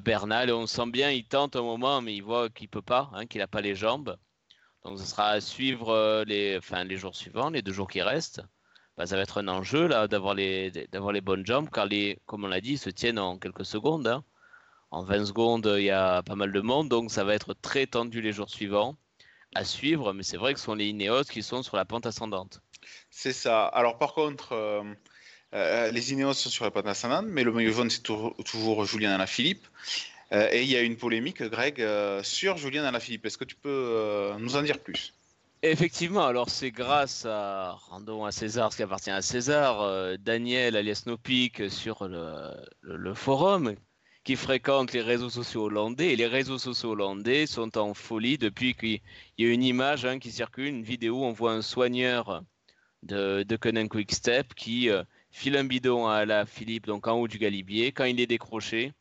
Bernal. 0.00 0.52
on 0.52 0.66
sent 0.66 0.86
bien, 0.90 1.10
il 1.10 1.26
tente 1.26 1.56
un 1.56 1.62
moment, 1.62 2.00
mais 2.00 2.14
il 2.14 2.22
voit 2.22 2.48
qu'il 2.50 2.68
peut 2.68 2.80
pas, 2.80 3.10
qu'il 3.28 3.40
n'a 3.40 3.48
pas 3.48 3.60
les 3.60 3.74
jambes. 3.74 4.16
Donc, 4.84 5.00
ce 5.00 5.06
sera 5.06 5.30
à 5.30 5.40
suivre 5.40 6.22
les, 6.26 6.56
enfin, 6.58 6.84
les 6.84 6.96
jours 6.96 7.16
suivants, 7.16 7.50
les 7.50 7.62
deux 7.62 7.72
jours 7.72 7.90
qui 7.90 8.00
restent. 8.00 8.42
Bah, 8.96 9.06
ça 9.06 9.16
va 9.16 9.22
être 9.22 9.38
un 9.38 9.48
enjeu 9.48 9.88
là 9.88 10.06
d'avoir 10.06 10.34
les, 10.34 10.70
d'avoir 10.92 11.12
les 11.12 11.20
bonnes 11.20 11.44
jambes, 11.44 11.68
car 11.68 11.86
les, 11.86 12.20
comme 12.26 12.44
on 12.44 12.48
l'a 12.48 12.60
dit, 12.60 12.78
se 12.78 12.90
tiennent 12.90 13.18
en 13.18 13.38
quelques 13.38 13.64
secondes. 13.64 14.06
Hein. 14.06 14.22
En 14.92 15.02
20 15.02 15.26
secondes, 15.26 15.74
il 15.78 15.84
y 15.84 15.90
a 15.90 16.22
pas 16.22 16.36
mal 16.36 16.52
de 16.52 16.60
monde, 16.60 16.88
donc 16.88 17.10
ça 17.10 17.24
va 17.24 17.34
être 17.34 17.54
très 17.54 17.88
tendu 17.88 18.20
les 18.20 18.32
jours 18.32 18.50
suivants 18.50 18.96
à 19.56 19.64
suivre, 19.64 20.12
mais 20.12 20.22
c'est 20.22 20.36
vrai 20.36 20.54
que 20.54 20.60
ce 20.60 20.66
sont 20.66 20.74
les 20.74 20.86
Ineos 20.86 21.24
qui 21.24 21.42
sont 21.42 21.62
sur 21.64 21.76
la 21.76 21.84
pente 21.84 22.06
ascendante. 22.06 22.60
C'est 23.10 23.32
ça. 23.32 23.66
Alors 23.66 23.98
par 23.98 24.14
contre, 24.14 24.52
euh, 24.52 24.82
euh, 25.54 25.90
les 25.90 26.12
Ineos 26.12 26.34
sont 26.34 26.50
sur 26.50 26.64
la 26.64 26.70
pente 26.70 26.86
ascendante, 26.86 27.26
mais 27.28 27.44
le 27.44 27.52
maillot 27.52 27.72
jaune, 27.72 27.90
c'est 27.90 28.02
toujours 28.02 28.84
Julien 28.84 29.12
Alaphilippe. 29.12 29.66
Euh, 30.32 30.48
et 30.50 30.62
il 30.62 30.70
y 30.70 30.76
a 30.76 30.80
une 30.80 30.96
polémique, 30.96 31.42
Greg, 31.42 31.84
sur 32.22 32.56
Julien 32.56 32.84
Alaphilippe. 32.84 33.26
Est-ce 33.26 33.38
que 33.38 33.44
tu 33.44 33.56
peux 33.56 34.32
nous 34.38 34.56
en 34.56 34.62
dire 34.62 34.78
plus? 34.78 35.14
Effectivement, 35.66 36.26
alors 36.26 36.50
c'est 36.50 36.70
grâce 36.70 37.24
à, 37.24 37.78
rendons 37.88 38.26
à 38.26 38.32
César 38.32 38.70
ce 38.70 38.76
qui 38.76 38.82
appartient 38.82 39.10
à 39.10 39.22
César, 39.22 39.80
euh, 39.80 40.18
Daniel 40.18 40.76
alias 40.76 41.04
Nopik 41.06 41.70
sur 41.70 42.06
le, 42.06 43.14
forum 43.14 43.74
qui 44.24 44.36
fréquente 44.36 44.92
les 44.92 45.00
réseaux 45.00 45.30
sociaux 45.30 45.64
hollandais. 45.64 46.12
Et 46.12 46.16
les 46.16 46.26
réseaux 46.26 46.58
sociaux 46.58 46.90
hollandais 46.90 47.46
sont 47.46 47.78
en 47.78 47.94
folie 47.94 48.36
depuis 48.36 48.74
qu'il 48.74 49.00
y 49.38 49.46
a 49.46 49.48
une 49.48 49.62
image 49.62 50.04
hein, 50.04 50.18
qui 50.18 50.30
circule, 50.30 50.66
une 50.66 50.82
vidéo 50.82 51.24
on 51.24 51.32
voit 51.32 51.52
un 51.52 51.62
soigneur 51.62 52.42
de, 53.04 53.42
de 53.42 53.56
Quick 53.56 53.88
Quickstep 53.88 54.54
qui 54.54 54.90
euh, 54.90 55.04
file 55.30 55.56
un 55.56 55.64
bidon 55.64 56.06
à 56.06 56.24
la 56.24 56.46
Philippe, 56.46 56.86
donc 56.86 57.06
en 57.06 57.14
haut 57.14 57.28
du 57.28 57.38
galibier, 57.38 57.92
quand 57.92 58.04
il 58.04 58.20
est 58.20 58.26
décroché, 58.26 58.92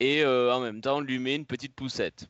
et 0.00 0.22
euh, 0.22 0.54
en 0.54 0.60
même 0.60 0.80
temps 0.80 1.00
lui 1.00 1.18
met 1.18 1.34
une 1.34 1.46
petite 1.46 1.74
poussette. 1.74 2.28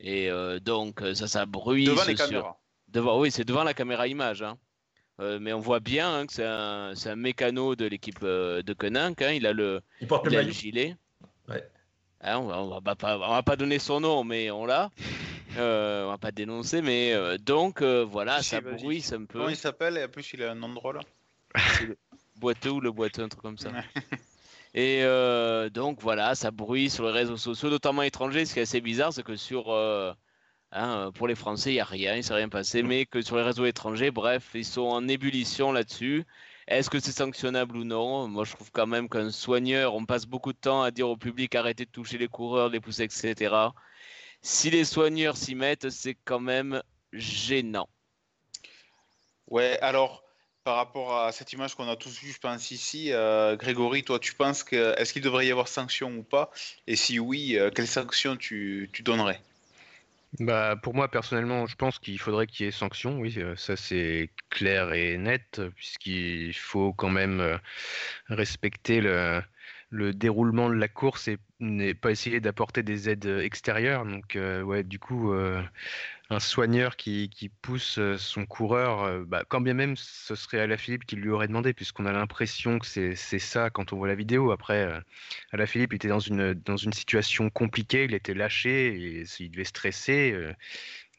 Et 0.00 0.30
euh, 0.30 0.60
donc, 0.60 1.00
ça, 1.14 1.26
ça 1.26 1.44
bruit. 1.46 1.84
Devant 1.84 2.04
les 2.04 2.14
caméras. 2.14 2.58
Devant, 2.88 3.20
oui, 3.20 3.30
c'est 3.30 3.44
devant 3.44 3.64
la 3.64 3.74
caméra 3.74 4.06
image. 4.06 4.42
Hein. 4.42 4.56
Euh, 5.20 5.38
mais 5.40 5.52
on 5.52 5.58
voit 5.58 5.80
bien 5.80 6.14
hein, 6.14 6.26
que 6.26 6.32
c'est 6.32 6.44
un, 6.44 6.92
un, 6.92 7.16
mécano 7.16 7.74
de 7.74 7.86
l'équipe 7.86 8.20
euh, 8.22 8.62
de 8.62 8.72
Koninck. 8.72 9.20
Hein. 9.20 9.32
Il 9.32 9.46
a 9.46 9.52
le, 9.52 9.82
il 10.00 10.06
porte 10.06 10.26
il 10.26 10.32
le, 10.32 10.38
a 10.38 10.42
le 10.42 10.52
gilet. 10.52 10.96
Hein, 12.20 12.38
on, 12.38 12.46
va, 12.46 12.60
on, 12.60 12.80
va 12.80 12.94
pas, 12.94 13.16
on 13.16 13.34
va 13.34 13.42
pas 13.42 13.56
donner 13.56 13.78
son 13.78 14.00
nom, 14.00 14.24
mais 14.24 14.50
on 14.50 14.66
l'a. 14.66 14.90
Euh, 15.56 16.04
on 16.04 16.10
va 16.10 16.18
pas 16.18 16.30
dénoncer, 16.30 16.82
mais 16.82 17.16
donc 17.38 17.82
voilà, 17.82 18.42
ça 18.42 18.60
bruit 18.60 19.02
un 19.12 19.24
peu. 19.24 19.38
Comment 19.38 19.48
il 19.48 19.56
s'appelle? 19.56 19.96
Et 19.96 20.04
en 20.04 20.08
plus, 20.08 20.34
il 20.34 20.42
a 20.42 20.52
un 20.52 20.54
nom 20.54 20.68
drôle. 20.68 21.00
le 21.80 21.96
boiteux 22.36 22.70
ou 22.70 22.80
le 22.80 22.92
boiteux, 22.92 23.22
un 23.24 23.28
truc 23.28 23.42
comme 23.42 23.58
ça. 23.58 23.70
Et 24.74 25.00
euh, 25.02 25.70
donc 25.70 26.00
voilà, 26.00 26.34
ça 26.34 26.50
bruit 26.50 26.90
sur 26.90 27.04
les 27.06 27.12
réseaux 27.12 27.36
sociaux, 27.36 27.70
notamment 27.70 28.02
étrangers. 28.02 28.44
Ce 28.44 28.52
qui 28.52 28.60
est 28.60 28.62
assez 28.62 28.80
bizarre, 28.80 29.12
c'est 29.12 29.22
que 29.22 29.36
sur 29.36 29.72
euh, 29.72 30.12
hein, 30.72 31.10
pour 31.14 31.26
les 31.26 31.34
Français, 31.34 31.70
il 31.70 31.74
n'y 31.74 31.80
a 31.80 31.84
rien, 31.84 32.14
il 32.14 32.18
ne 32.18 32.22
s'est 32.22 32.34
rien 32.34 32.48
passé, 32.48 32.82
mais 32.82 33.06
que 33.06 33.22
sur 33.22 33.36
les 33.36 33.42
réseaux 33.42 33.64
étrangers, 33.64 34.10
bref, 34.10 34.50
ils 34.54 34.64
sont 34.64 34.82
en 34.82 35.08
ébullition 35.08 35.72
là-dessus. 35.72 36.24
Est-ce 36.68 36.90
que 36.90 37.00
c'est 37.00 37.12
sanctionnable 37.12 37.78
ou 37.78 37.84
non? 37.84 38.28
Moi, 38.28 38.44
je 38.44 38.52
trouve 38.52 38.70
quand 38.70 38.86
même 38.86 39.08
qu'un 39.08 39.30
soigneur, 39.30 39.94
on 39.94 40.04
passe 40.04 40.26
beaucoup 40.26 40.52
de 40.52 40.58
temps 40.58 40.82
à 40.82 40.90
dire 40.90 41.08
au 41.08 41.16
public 41.16 41.54
arrêtez 41.54 41.86
de 41.86 41.90
toucher 41.90 42.18
les 42.18 42.28
coureurs, 42.28 42.68
les 42.68 42.78
pousser, 42.78 43.04
etc. 43.04 43.74
Si 44.42 44.68
les 44.68 44.84
soigneurs 44.84 45.38
s'y 45.38 45.54
mettent, 45.54 45.88
c'est 45.88 46.16
quand 46.24 46.40
même 46.40 46.82
gênant. 47.14 47.88
Ouais, 49.46 49.78
alors 49.80 50.22
par 50.62 50.76
rapport 50.76 51.18
à 51.18 51.32
cette 51.32 51.54
image 51.54 51.74
qu'on 51.74 51.88
a 51.88 51.96
tous 51.96 52.20
vue, 52.20 52.30
je 52.30 52.38
pense 52.38 52.70
ici, 52.70 53.10
euh, 53.12 53.56
Grégory, 53.56 54.04
toi, 54.04 54.18
tu 54.18 54.34
penses 54.34 54.62
que 54.62 54.94
est-ce 54.98 55.14
qu'il 55.14 55.22
devrait 55.22 55.46
y 55.46 55.50
avoir 55.50 55.66
sanction 55.66 56.10
ou 56.18 56.22
pas? 56.22 56.50
Et 56.86 56.94
si 56.94 57.18
oui, 57.18 57.56
euh, 57.56 57.70
quelles 57.70 57.86
sanctions 57.88 58.36
tu, 58.36 58.90
donnerais? 59.00 59.40
Bah, 60.40 60.76
pour 60.82 60.94
moi, 60.94 61.10
personnellement, 61.10 61.66
je 61.66 61.74
pense 61.76 61.98
qu'il 61.98 62.18
faudrait 62.20 62.46
qu'il 62.46 62.66
y 62.66 62.68
ait 62.68 62.72
sanction. 62.72 63.18
Oui, 63.18 63.34
euh, 63.38 63.56
ça 63.56 63.76
c'est 63.76 64.30
clair 64.50 64.92
et 64.92 65.16
net, 65.18 65.60
puisqu'il 65.74 66.54
faut 66.54 66.92
quand 66.92 67.10
même 67.10 67.58
respecter 68.28 69.00
le, 69.00 69.42
le 69.90 70.14
déroulement 70.14 70.68
de 70.70 70.74
la 70.76 70.88
course 70.88 71.28
et 71.28 71.38
n'est 71.60 71.94
pas 71.94 72.10
essayer 72.12 72.40
d'apporter 72.40 72.82
des 72.82 73.08
aides 73.10 73.26
extérieures. 73.26 74.04
Donc, 74.06 74.36
ouais, 74.36 74.84
du 74.84 74.98
coup, 74.98 75.32
un 76.30 76.40
soigneur 76.40 76.96
qui, 76.96 77.30
pousse 77.62 77.98
euh, 77.98 78.18
son 78.18 78.44
coureur, 78.44 79.02
euh, 79.02 79.24
bah, 79.26 79.44
quand 79.48 79.60
bien 79.62 79.74
même 79.74 79.96
ce 79.96 80.34
serait 80.34 80.60
Alaphilippe 80.60 81.06
qui 81.06 81.16
lui 81.16 81.30
aurait 81.30 81.48
demandé, 81.48 81.72
puisqu'on 81.72 82.04
a 82.06 82.12
l'impression 82.12 82.78
que 82.78 82.86
c'est 82.86 83.38
ça 83.38 83.70
quand 83.70 83.92
on 83.92 83.96
voit 83.96 84.08
la 84.08 84.14
vidéo. 84.14 84.50
Après, 84.50 84.82
euh, 84.84 85.00
Alaphilippe 85.52 85.94
était 85.94 86.08
dans 86.08 86.18
une, 86.18 86.52
dans 86.52 86.76
une 86.76 86.92
situation 86.92 87.48
compliquée, 87.48 88.04
il 88.04 88.14
était 88.14 88.34
lâché, 88.34 89.24
il 89.40 89.50
devait 89.50 89.64
stresser. 89.64 90.34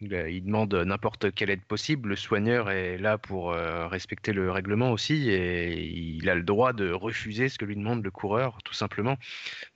il, 0.02 0.44
demande 0.44 0.74
n'importe 0.76 1.34
quelle 1.34 1.50
aide 1.50 1.66
possible. 1.66 2.10
Le 2.10 2.16
soigneur 2.16 2.70
est 2.70 2.98
là 2.98 3.18
pour 3.18 3.52
respecter 3.52 4.32
le 4.34 4.52
règlement 4.52 4.92
aussi, 4.92 5.30
et 5.30 5.82
il 5.84 6.30
a 6.30 6.36
le 6.36 6.44
droit 6.44 6.74
de 6.74 6.92
refuser 6.92 7.50
ce 7.50 7.58
que 7.58 7.66
lui 7.66 7.76
demande 7.76 8.04
le 8.04 8.12
coureur, 8.12 8.60
tout 8.64 8.74
simplement. 8.74 9.18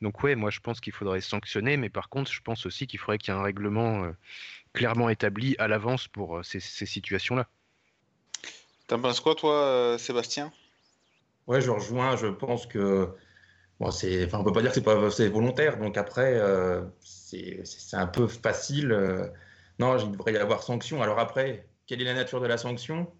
Donc 0.02 0.24
ouais, 0.24 0.36
moi 0.36 0.52
je 0.52 0.60
pense 0.60 0.80
qu'il 0.80 0.94
faudrait 0.94 1.22
sanctionner, 1.22 1.78
mais 1.78 1.90
par 1.90 2.10
contre, 2.10 2.32
je 2.32 2.42
pense 2.42 2.66
aussi 2.66 2.88
qu'il 2.88 3.00
faudrait 3.00 3.18
qu'il 3.18 3.34
y 3.34 3.38
ait 3.38 3.40
un 3.40 3.44
règlement 3.44 4.14
clairement 4.74 5.10
établi 5.10 5.56
à 5.60 5.68
l'avance 5.68 6.08
pour 6.08 6.38
euh, 6.38 6.44
ces, 6.44 6.60
situations-là. 6.60 7.48
T'en 8.88 9.00
penses 9.00 9.20
quoi, 9.20 9.36
toi, 9.36 9.54
euh, 9.54 9.98
Sébastien? 9.98 10.52
Ouais, 11.48 11.62
je 11.62 11.72
rejoins. 11.72 12.18
Je 12.18 12.28
pense 12.28 12.66
que 12.66 13.10
bon, 13.80 13.92
c'est, 13.92 14.26
enfin, 14.26 14.40
on 14.40 14.44
peut 14.44 14.52
pas 14.52 14.62
dire 14.62 14.72
que 14.72 14.76
c'est 14.76 14.84
pas 14.84 15.10
c'est 15.12 15.30
volontaire. 15.30 15.78
Donc 15.78 15.98
après, 15.98 16.34
euh, 16.36 16.82
c'est, 17.00 17.64
un 17.94 18.08
peu 18.08 18.28
facile. 18.28 19.32
non, 19.80 19.98
il 19.98 20.12
devrait 20.12 20.34
y 20.34 20.38
avoir 20.38 20.64
sanction. 20.64 21.02
Alors 21.02 21.20
après, 21.20 21.68
quelle 21.88 22.02
est 22.02 22.06
la 22.06 22.14
nature 22.14 22.42
de 22.42 22.48
la 22.48 22.58
sanction? 22.58 23.12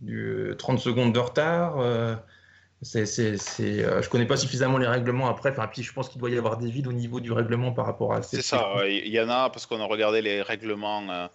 Du 0.00 0.54
30 0.58 0.78
secondes 0.80 1.12
de 1.12 1.18
retard 1.18 1.76
c'est, 2.82 3.06
c'est, 3.06 3.84
euh, 3.84 4.02
je 4.02 4.08
connais 4.08 4.26
pas 4.26 4.36
suffisamment 4.36 4.76
les 4.76 4.88
règlements 4.88 5.28
après. 5.28 5.50
Enfin, 5.50 5.68
puis 5.68 5.84
je 5.84 5.92
pense 5.92 6.08
qu'il 6.08 6.20
doit 6.20 6.30
y 6.30 6.36
avoir 6.36 6.56
des 6.56 6.68
vides 6.68 6.88
au 6.88 6.92
niveau 6.92 7.20
du 7.20 7.30
règlement 7.30 7.72
par 7.72 7.86
rapport 7.86 8.12
à. 8.12 8.22
C'est 8.22 8.42
ça. 8.42 8.74
Il 8.88 9.08
y 9.08 9.20
en 9.20 9.28
a 9.28 9.50
parce 9.50 9.66
qu'on 9.66 9.80
a 9.80 9.84
regardé 9.84 10.20
les 10.20 10.42
règlements 10.42 11.08
euh, 11.08 11.28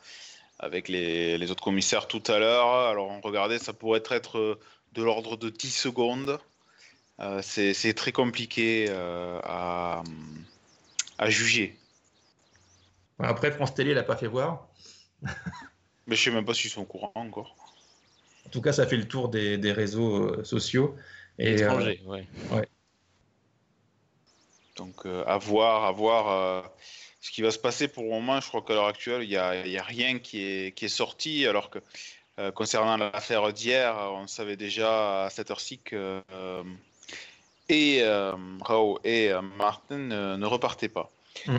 avec 0.59 0.89
les, 0.89 1.37
les, 1.37 1.51
autres 1.51 1.63
commissaires 1.63 2.07
tout 2.07 2.23
à 2.27 2.39
l'heure. 2.39 2.67
Alors 2.67 3.09
on 3.09 3.21
regardait, 3.21 3.59
ça 3.59 3.71
pourrait 3.71 4.03
être 4.11 4.37
euh, 4.37 4.59
de 4.91 5.03
l'ordre 5.03 5.37
de 5.37 5.49
10 5.49 5.71
secondes. 5.71 6.37
c'est, 7.41 7.93
très 7.95 8.11
compliqué 8.11 8.89
à, 8.89 10.03
à, 11.17 11.29
juger. 11.29 11.77
Après, 13.19 13.51
France 13.51 13.73
Télé 13.73 13.93
l'a 13.93 14.03
pas 14.03 14.17
fait 14.17 14.27
voir. 14.27 14.67
Mais 16.07 16.15
je 16.15 16.23
sais 16.23 16.31
même 16.31 16.45
pas 16.45 16.53
s'ils 16.53 16.71
sont 16.71 16.81
au 16.81 16.85
courant 16.85 17.11
encore. 17.15 17.55
En 18.45 18.49
tout 18.49 18.61
cas, 18.61 18.73
ça 18.73 18.85
fait 18.85 18.97
le 18.97 19.07
tour 19.07 19.29
des, 19.29 19.57
des 19.57 19.71
réseaux 19.71 20.43
sociaux. 20.43 20.95
Et, 21.39 21.53
Étranger, 21.53 22.01
euh, 22.07 22.23
ouais. 22.55 22.67
Donc 24.75 25.05
à 25.05 25.37
voir, 25.37 25.85
à 25.85 25.91
voir 25.91 26.71
ce 27.19 27.31
qui 27.31 27.41
va 27.41 27.51
se 27.51 27.57
passer 27.57 27.87
pour 27.87 28.03
le 28.03 28.09
moment. 28.09 28.39
Je 28.39 28.47
crois 28.47 28.61
qu'à 28.61 28.73
l'heure 28.73 28.87
actuelle, 28.87 29.23
il 29.23 29.29
n'y 29.29 29.35
a, 29.35 29.49
a, 29.49 29.83
rien 29.83 30.19
qui 30.19 30.43
est, 30.43 30.75
qui 30.75 30.85
est 30.85 30.89
sorti, 30.89 31.47
alors 31.47 31.71
que 31.71 31.79
concernant 32.51 32.95
l'affaire 32.97 33.51
d'hier, 33.53 33.95
on 34.13 34.27
savait 34.27 34.55
déjà 34.55 35.25
à 35.25 35.29
cette 35.31 35.49
heure-ci 35.49 35.79
que 35.79 36.21
et 37.69 38.03
Rao 38.61 38.99
et 39.03 39.31
Martin 39.57 39.97
ne 40.37 40.45
repartaient 40.45 40.89
pas. 40.89 41.09
Mm. 41.47 41.57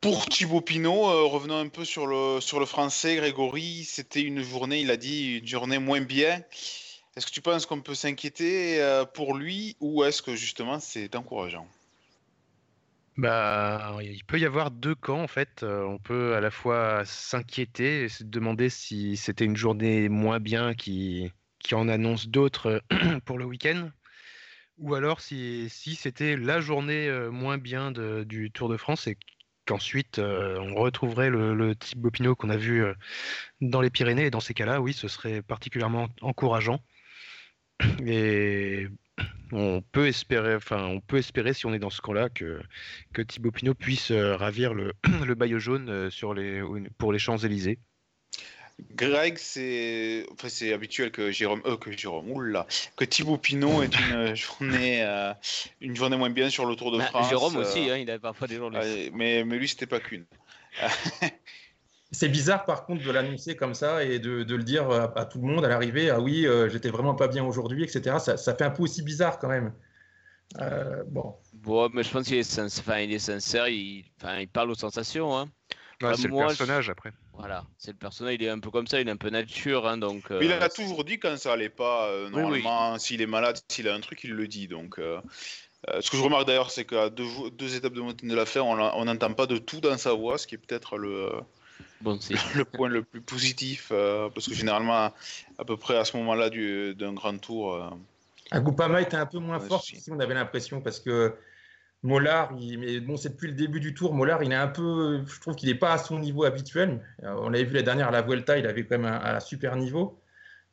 Pour 0.00 0.26
Thibaut 0.26 0.60
Pinot, 0.60 1.08
euh, 1.08 1.24
revenons 1.24 1.58
un 1.58 1.68
peu 1.68 1.84
sur 1.84 2.06
le, 2.06 2.40
sur 2.40 2.60
le 2.60 2.66
français, 2.66 3.16
Grégory, 3.16 3.82
c'était 3.84 4.20
une 4.20 4.42
journée, 4.42 4.80
il 4.80 4.90
a 4.90 4.96
dit, 4.96 5.38
une 5.38 5.46
journée 5.48 5.78
moins 5.78 6.00
bien. 6.00 6.42
Est-ce 7.16 7.26
que 7.26 7.32
tu 7.32 7.40
penses 7.40 7.66
qu'on 7.66 7.80
peut 7.80 7.94
s'inquiéter 7.94 8.82
euh, 8.82 9.04
pour 9.04 9.34
lui 9.34 9.76
ou 9.80 10.04
est-ce 10.04 10.22
que 10.22 10.36
justement 10.36 10.80
c'est 10.80 11.14
encourageant? 11.16 11.66
Bah, 13.16 13.96
il 14.02 14.22
peut 14.24 14.38
y 14.38 14.44
avoir 14.44 14.70
deux 14.70 14.94
camps 14.94 15.22
en 15.22 15.28
fait. 15.28 15.62
Euh, 15.62 15.82
on 15.84 15.98
peut 15.98 16.34
à 16.34 16.40
la 16.40 16.50
fois 16.50 17.04
s'inquiéter 17.06 18.04
et 18.04 18.08
se 18.10 18.24
demander 18.24 18.68
si 18.68 19.16
c'était 19.16 19.46
une 19.46 19.56
journée 19.56 20.10
moins 20.10 20.40
bien 20.40 20.74
qui, 20.74 21.32
qui 21.58 21.74
en 21.74 21.88
annonce 21.88 22.28
d'autres 22.28 22.82
pour 23.24 23.38
le 23.38 23.46
week-end, 23.46 23.90
ou 24.76 24.94
alors 24.94 25.22
si, 25.22 25.68
si 25.70 25.94
c'était 25.94 26.36
la 26.36 26.60
journée 26.60 27.10
moins 27.30 27.56
bien 27.56 27.90
du 27.90 28.50
Tour 28.50 28.68
de 28.68 28.76
France 28.76 29.06
et 29.06 29.16
qu'ensuite 29.66 30.18
euh, 30.18 30.58
on 30.60 30.74
retrouverait 30.74 31.28
le, 31.28 31.74
type 31.76 31.98
Bopino 31.98 32.34
qu'on 32.34 32.50
a 32.50 32.56
vu 32.56 32.84
euh, 32.84 32.94
dans 33.60 33.80
les 33.80 33.90
Pyrénées. 33.90 34.26
Et 34.26 34.30
dans 34.30 34.40
ces 34.40 34.54
cas-là, 34.54 34.80
oui, 34.80 34.92
ce 34.94 35.08
serait 35.08 35.42
particulièrement 35.42 36.08
encourageant. 36.22 36.80
Et 38.06 38.86
on 39.52 39.82
peut 39.92 40.06
espérer, 40.06 40.54
enfin, 40.54 40.84
on 40.86 41.00
peut 41.00 41.18
espérer 41.18 41.54
si 41.54 41.66
on 41.66 41.74
est 41.74 41.78
dans 41.78 41.90
ce 41.90 42.00
camp-là 42.00 42.28
que, 42.28 42.60
que 43.12 43.22
Thibaut 43.22 43.50
Pinot 43.50 43.74
puisse 43.74 44.10
euh, 44.10 44.36
ravir 44.36 44.74
le, 44.74 44.92
le 45.24 45.34
maillot 45.34 45.58
jaune 45.58 46.10
sur 46.10 46.34
les, 46.34 46.62
pour 46.98 47.12
les 47.12 47.18
Champs-Élysées. 47.18 47.78
Greg, 48.94 49.38
c'est 49.38 50.26
enfin, 50.32 50.48
c'est 50.48 50.72
habituel 50.72 51.10
que 51.10 51.30
Jérôme, 51.30 51.62
euh, 51.64 51.76
que 51.76 51.96
Jérôme, 51.96 52.30
oula, 52.30 52.66
que 52.96 53.04
Thibaut 53.04 53.38
Pinot 53.38 53.82
ait 53.82 53.86
une 54.10 54.34
journée, 54.34 55.02
euh, 55.02 55.32
une 55.80 55.96
journée 55.96 56.16
moins 56.16 56.30
bien 56.30 56.50
sur 56.50 56.66
le 56.66 56.76
Tour 56.76 56.92
de 56.92 56.98
bah, 56.98 57.06
France. 57.06 57.28
Jérôme 57.30 57.56
aussi, 57.56 57.88
euh, 57.88 57.94
hein, 57.94 57.98
il 57.98 58.10
a 58.10 58.18
parfois 58.18 58.46
des 58.48 58.56
journées. 58.56 59.10
mais, 59.14 59.44
mais 59.44 59.58
lui, 59.58 59.68
c'était 59.68 59.86
pas 59.86 60.00
qu'une. 60.00 60.26
c'est 62.16 62.28
bizarre 62.28 62.64
par 62.64 62.86
contre 62.86 63.04
de 63.04 63.10
l'annoncer 63.10 63.56
comme 63.56 63.74
ça 63.74 64.02
et 64.02 64.18
de, 64.18 64.42
de 64.42 64.54
le 64.54 64.62
dire 64.62 64.90
à, 64.90 65.26
tout 65.26 65.40
le 65.40 65.46
monde 65.46 65.64
à 65.64 65.68
l'arrivée. 65.68 66.10
Ah 66.10 66.20
oui, 66.20 66.46
j'étais 66.70 66.88
vraiment 66.88 67.14
pas 67.14 67.28
bien 67.28 67.44
aujourd'hui, 67.44 67.84
etc. 67.84 68.16
Ça, 68.18 68.36
ça, 68.36 68.54
fait 68.54 68.64
un 68.64 68.70
peu 68.70 68.82
aussi 68.82 69.02
bizarre 69.02 69.38
quand 69.38 69.48
même. 69.48 69.72
bon. 71.08 71.34
Bon, 71.52 71.90
mais 71.92 72.04
je 72.04 72.10
pense 72.10 72.26
qu'il 72.26 72.36
est, 72.36 72.42
sincère, 72.44 73.00
il, 73.00 73.12
est 73.12 73.18
sincère, 73.18 73.68
il, 73.68 74.04
il 74.38 74.48
parle 74.48 74.70
aux 74.70 74.76
sensations. 74.76 75.36
Hein. 75.36 75.48
c'est 76.00 76.28
le 76.28 76.36
personnage 76.36 76.88
après. 76.88 77.12
Voilà, 77.38 77.64
c'est 77.76 77.90
le 77.90 77.98
personnage, 77.98 78.36
il 78.36 78.44
est 78.44 78.48
un 78.48 78.60
peu 78.60 78.70
comme 78.70 78.86
ça, 78.86 79.00
il 79.00 79.08
est 79.08 79.10
un 79.10 79.16
peu 79.16 79.30
nature. 79.30 79.86
Hein, 79.86 79.98
donc, 79.98 80.24
il 80.40 80.52
a 80.52 80.62
euh, 80.62 80.68
toujours 80.74 81.04
dit 81.04 81.18
quand 81.18 81.36
ça 81.36 81.52
allait 81.52 81.68
pas, 81.68 82.06
euh, 82.06 82.30
normalement, 82.30 82.98
s'il 82.98 83.20
est 83.20 83.26
malade, 83.26 83.58
s'il 83.68 83.88
a 83.88 83.94
un 83.94 84.00
truc, 84.00 84.24
il 84.24 84.32
le 84.32 84.48
dit. 84.48 84.68
Donc, 84.68 84.98
euh, 84.98 85.20
ce 86.00 86.10
que 86.10 86.16
je 86.16 86.22
remarque 86.22 86.46
d'ailleurs, 86.46 86.70
c'est 86.70 86.86
qu'à 86.86 87.10
deux, 87.10 87.26
deux, 87.52 87.76
étapes 87.76 87.92
de 87.92 88.00
montagne 88.00 88.30
de 88.30 88.34
l'affaire, 88.34 88.64
on 88.64 89.04
n'entend 89.04 89.34
pas 89.34 89.46
de 89.46 89.58
tout 89.58 89.80
dans 89.80 89.98
sa 89.98 90.14
voix, 90.14 90.38
ce 90.38 90.46
qui 90.46 90.54
est 90.54 90.58
peut-être 90.58 90.96
le, 90.96 91.30
bon, 92.00 92.18
le 92.54 92.64
point 92.64 92.88
le 92.88 93.02
plus 93.02 93.20
positif, 93.20 93.88
parce 93.88 94.48
que 94.48 94.54
généralement, 94.54 95.12
à 95.58 95.64
peu 95.66 95.76
près 95.76 95.96
à 95.96 96.04
ce 96.04 96.16
moment-là 96.18 96.50
d'un 96.50 97.12
grand 97.12 97.38
tour. 97.38 97.98
Agoupama 98.50 99.02
était 99.02 99.16
un 99.16 99.26
peu 99.26 99.38
moins 99.38 99.60
fort, 99.60 99.82
si 99.82 100.10
on 100.10 100.20
avait 100.20 100.34
l'impression, 100.34 100.80
parce 100.80 101.00
que 101.00 101.34
Mollard, 102.06 102.52
mais 102.54 103.00
bon, 103.00 103.16
c'est 103.16 103.30
depuis 103.30 103.48
le 103.48 103.54
début 103.54 103.80
du 103.80 103.92
tour. 103.92 104.14
Mollard, 104.14 104.42
il 104.42 104.52
est 104.52 104.56
un 104.56 104.68
peu, 104.68 105.24
je 105.26 105.40
trouve 105.40 105.56
qu'il 105.56 105.68
n'est 105.68 105.74
pas 105.74 105.92
à 105.92 105.98
son 105.98 106.18
niveau 106.18 106.44
habituel. 106.44 107.00
Euh, 107.24 107.34
on 107.38 107.48
l'avait 107.48 107.64
vu 107.64 107.74
la 107.74 107.82
dernière 107.82 108.08
à 108.08 108.10
la 108.12 108.22
Vuelta, 108.22 108.58
il 108.58 108.66
avait 108.66 108.86
quand 108.86 108.98
même 108.98 109.12
un, 109.12 109.40
super 109.40 109.76
niveau. 109.76 110.20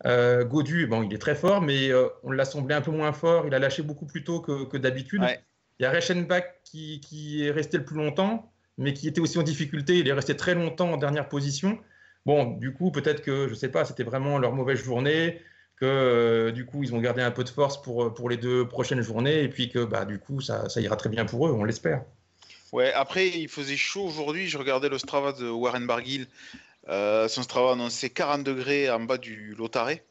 Euh, 0.06 0.44
Godu, 0.44 0.86
bon, 0.86 1.02
il 1.04 1.14
est 1.14 1.18
très 1.18 1.36
fort, 1.36 1.62
mais 1.62 1.90
euh, 1.90 2.08
on 2.24 2.32
l'a 2.32 2.46
semblé 2.46 2.76
un 2.76 2.82
peu 2.82 2.92
moins 2.92 3.14
fort. 3.14 3.48
Il 3.48 3.54
a 3.54 3.60
lâché 3.60 3.82
beaucoup 3.82 4.06
plus 4.06 4.24
tôt 4.24 4.42
que, 4.42 4.78
d'habitude. 4.78 5.24
Il 5.80 5.84
y 5.84 5.86
a 5.86 5.92
Reichenbach 5.92 6.44
qui, 6.64 7.00
qui, 7.00 7.46
est 7.46 7.52
resté 7.52 7.78
le 7.78 7.86
plus 7.86 7.96
longtemps, 7.96 8.53
mais 8.78 8.94
qui 8.94 9.08
était 9.08 9.22
aussi 9.22 9.38
en 9.38 9.44
difficulté. 9.44 9.98
Il 10.00 10.08
est 10.08 10.14
resté 10.14 10.36
très 10.36 10.56
longtemps 10.56 10.92
en 10.92 10.98
dernière 10.98 11.30
position. 11.30 11.80
Bon, 12.26 12.58
du 12.58 12.74
coup, 12.74 12.92
peut-être 12.92 13.22
que, 13.22 13.48
je 13.48 13.52
ne 13.52 13.56
sais 13.56 13.70
pas, 13.70 13.86
c'était 13.86 14.04
vraiment 14.04 14.38
leur 14.40 14.54
mauvaise 14.54 14.84
journée 14.84 15.42
que 15.76 15.86
euh, 15.86 16.52
du 16.52 16.66
coup 16.66 16.84
ils 16.84 16.94
ont 16.94 17.00
gardé 17.00 17.22
un 17.22 17.32
peu 17.32 17.44
de 17.44 17.50
force 17.50 17.82
pour, 17.82 18.04
euh, 18.04 18.14
pour 18.14 18.30
les 18.30 18.38
deux 18.38 18.68
prochaines 18.68 19.02
journées 19.02 19.44
et 19.44 19.50
puis 19.50 19.70
que 19.70 19.84
bah, 19.84 20.06
du 20.06 20.20
coup 20.20 20.42
ça, 20.42 20.66
ira 20.78 20.96
très 20.96 21.10
bien 21.10 21.26
pour 21.26 21.48
eux, 21.48 21.52
on 21.52 21.64
l'espère. 21.64 22.04
Ouais, 22.72 22.92
après 22.94 23.28
il 23.28 23.50
faisait 23.50 23.78
chaud 23.78 24.04
aujourd'hui, 24.04 24.48
je 24.48 24.58
regardais 24.58 24.90
le 24.90 24.98
Strava 24.98 25.34
de 25.34 25.50
Warren 25.50 25.86
Barguil, 25.86 26.28
euh, 26.90 27.28
son 27.28 27.44
Strava 27.44 27.74
annonçait 27.74 28.10
40 28.10 28.44
degrés 28.44 28.90
en 28.90 29.02
bas 29.02 29.18
du 29.18 29.56
Lotaré, 29.56 30.04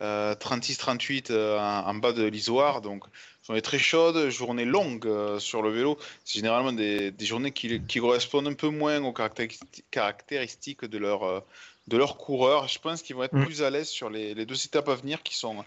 36-38 0.00 1.32
en, 1.32 1.94
bas 1.94 2.12
de 2.12 2.24
l'Isoire, 2.24 2.80
donc 2.80 3.04
journée 3.46 3.62
très 3.62 3.78
chaude, 3.78 4.30
journée 4.30 4.64
longue 4.64 5.38
sur 5.38 5.62
le 5.62 5.70
vélo, 5.70 5.98
c'est 6.24 6.38
généralement 6.38 6.72
des, 6.72 7.10
des 7.10 7.26
journées 7.26 7.52
qui, 7.52 7.80
qui, 7.86 8.00
correspondent 8.00 8.48
un 8.48 8.54
peu 8.54 8.68
moins 8.68 9.02
aux 9.02 9.12
caractéristiques 9.12 10.84
de 10.84 10.98
leur 10.98 11.44
de 11.86 11.96
leurs 11.96 12.16
coureurs. 12.16 12.68
Je 12.68 12.78
pense 12.78 13.02
qu'ils 13.02 13.16
vont 13.16 13.24
être 13.24 13.34
mm. 13.34 13.44
plus 13.44 13.62
à 13.62 13.70
l'aise 13.70 13.88
sur 13.88 14.10
les, 14.10 14.34
deux 14.46 14.64
étapes 14.64 14.88
à 14.88 14.94
venir 14.94 15.22
qui 15.22 15.36
sont, 15.36 15.64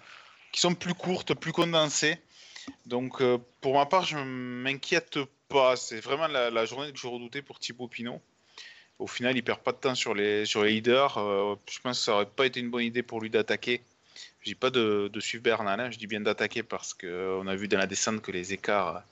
qui 0.51 0.59
sont 0.59 0.75
plus 0.75 0.93
courtes, 0.93 1.33
plus 1.33 1.51
condensées. 1.51 2.17
Donc, 2.85 3.21
euh, 3.21 3.37
pour 3.61 3.75
ma 3.75 3.85
part, 3.85 4.05
je 4.05 4.17
ne 4.17 4.23
m'inquiète 4.23 5.19
pas. 5.47 5.75
C'est 5.75 5.99
vraiment 5.99 6.27
la, 6.27 6.65
journée 6.65 6.91
que 6.91 6.99
je 6.99 7.07
redoutais 7.07 7.41
pour 7.41 7.59
Thibaut 7.59 7.87
Pinot. 7.87 8.21
Au 8.99 9.07
final, 9.07 9.37
il 9.37 9.43
perd 9.43 9.59
pas 9.59 9.73
de 9.73 9.77
temps 9.77 9.95
sur 9.95 10.15
les, 10.15 10.45
sur 10.45 10.63
les 10.63 10.71
leaders. 10.71 11.17
Euh, 11.17 11.55
je 11.69 11.79
pense 11.79 11.99
que 11.99 12.05
ça 12.05 12.15
aurait 12.15 12.25
pas 12.25 12.45
été 12.45 12.59
une 12.59 12.69
bonne 12.69 12.83
idée 12.83 13.03
pour 13.03 13.21
lui 13.21 13.29
d'attaquer. 13.29 13.81
Je 14.47 14.53
dis 14.53 14.55
pas 14.55 14.69
de, 14.69 15.11
suivre 15.19 15.43
Bernal, 15.43 15.77
hein. 15.77 15.91
je 15.91 15.97
dis 15.97 16.07
bien 16.07 16.21
d'attaquer 16.21 16.63
parce 16.63 16.93
qu'on 16.93 17.47
a 17.47 17.55
vu 17.57 17.67
dans 17.67 17.77
la 17.77 17.85
descente 17.85 18.21
que 18.21 18.31
les 18.31 18.53
écarts 18.53 19.03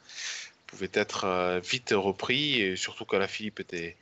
pouvaient 0.65 0.89
être 0.93 1.25
euh, 1.25 1.59
vite 1.59 1.93
repris 1.93 2.61
et 2.61 2.77
surtout 2.77 3.03
que 3.03 3.17
la 3.17 3.27
Philippe 3.27 3.59
était, 3.59 3.97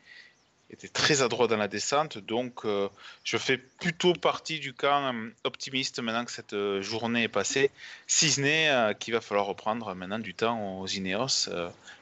très 0.93 1.23
adroit 1.23 1.47
dans 1.47 1.57
la 1.57 1.67
descente. 1.67 2.19
Donc, 2.19 2.65
euh, 2.65 2.87
je 3.23 3.37
fais 3.37 3.57
plutôt 3.57 4.13
partie 4.13 4.59
du 4.59 4.73
camp 4.73 5.11
euh, 5.11 5.29
optimiste 5.43 5.99
maintenant 5.99 6.23
que 6.23 6.31
cette 6.31 6.53
euh, 6.53 6.83
journée 6.83 7.23
est 7.23 7.29
passée. 7.29 7.71
Si 8.05 8.29
ce 8.29 8.39
n'est 8.39 8.95
qu'il 8.99 9.15
va 9.15 9.21
falloir 9.21 9.47
reprendre 9.47 9.91
maintenant 9.95 10.19
du 10.19 10.35
temps 10.35 10.81
aux 10.81 10.87
Ineos, 10.87 11.49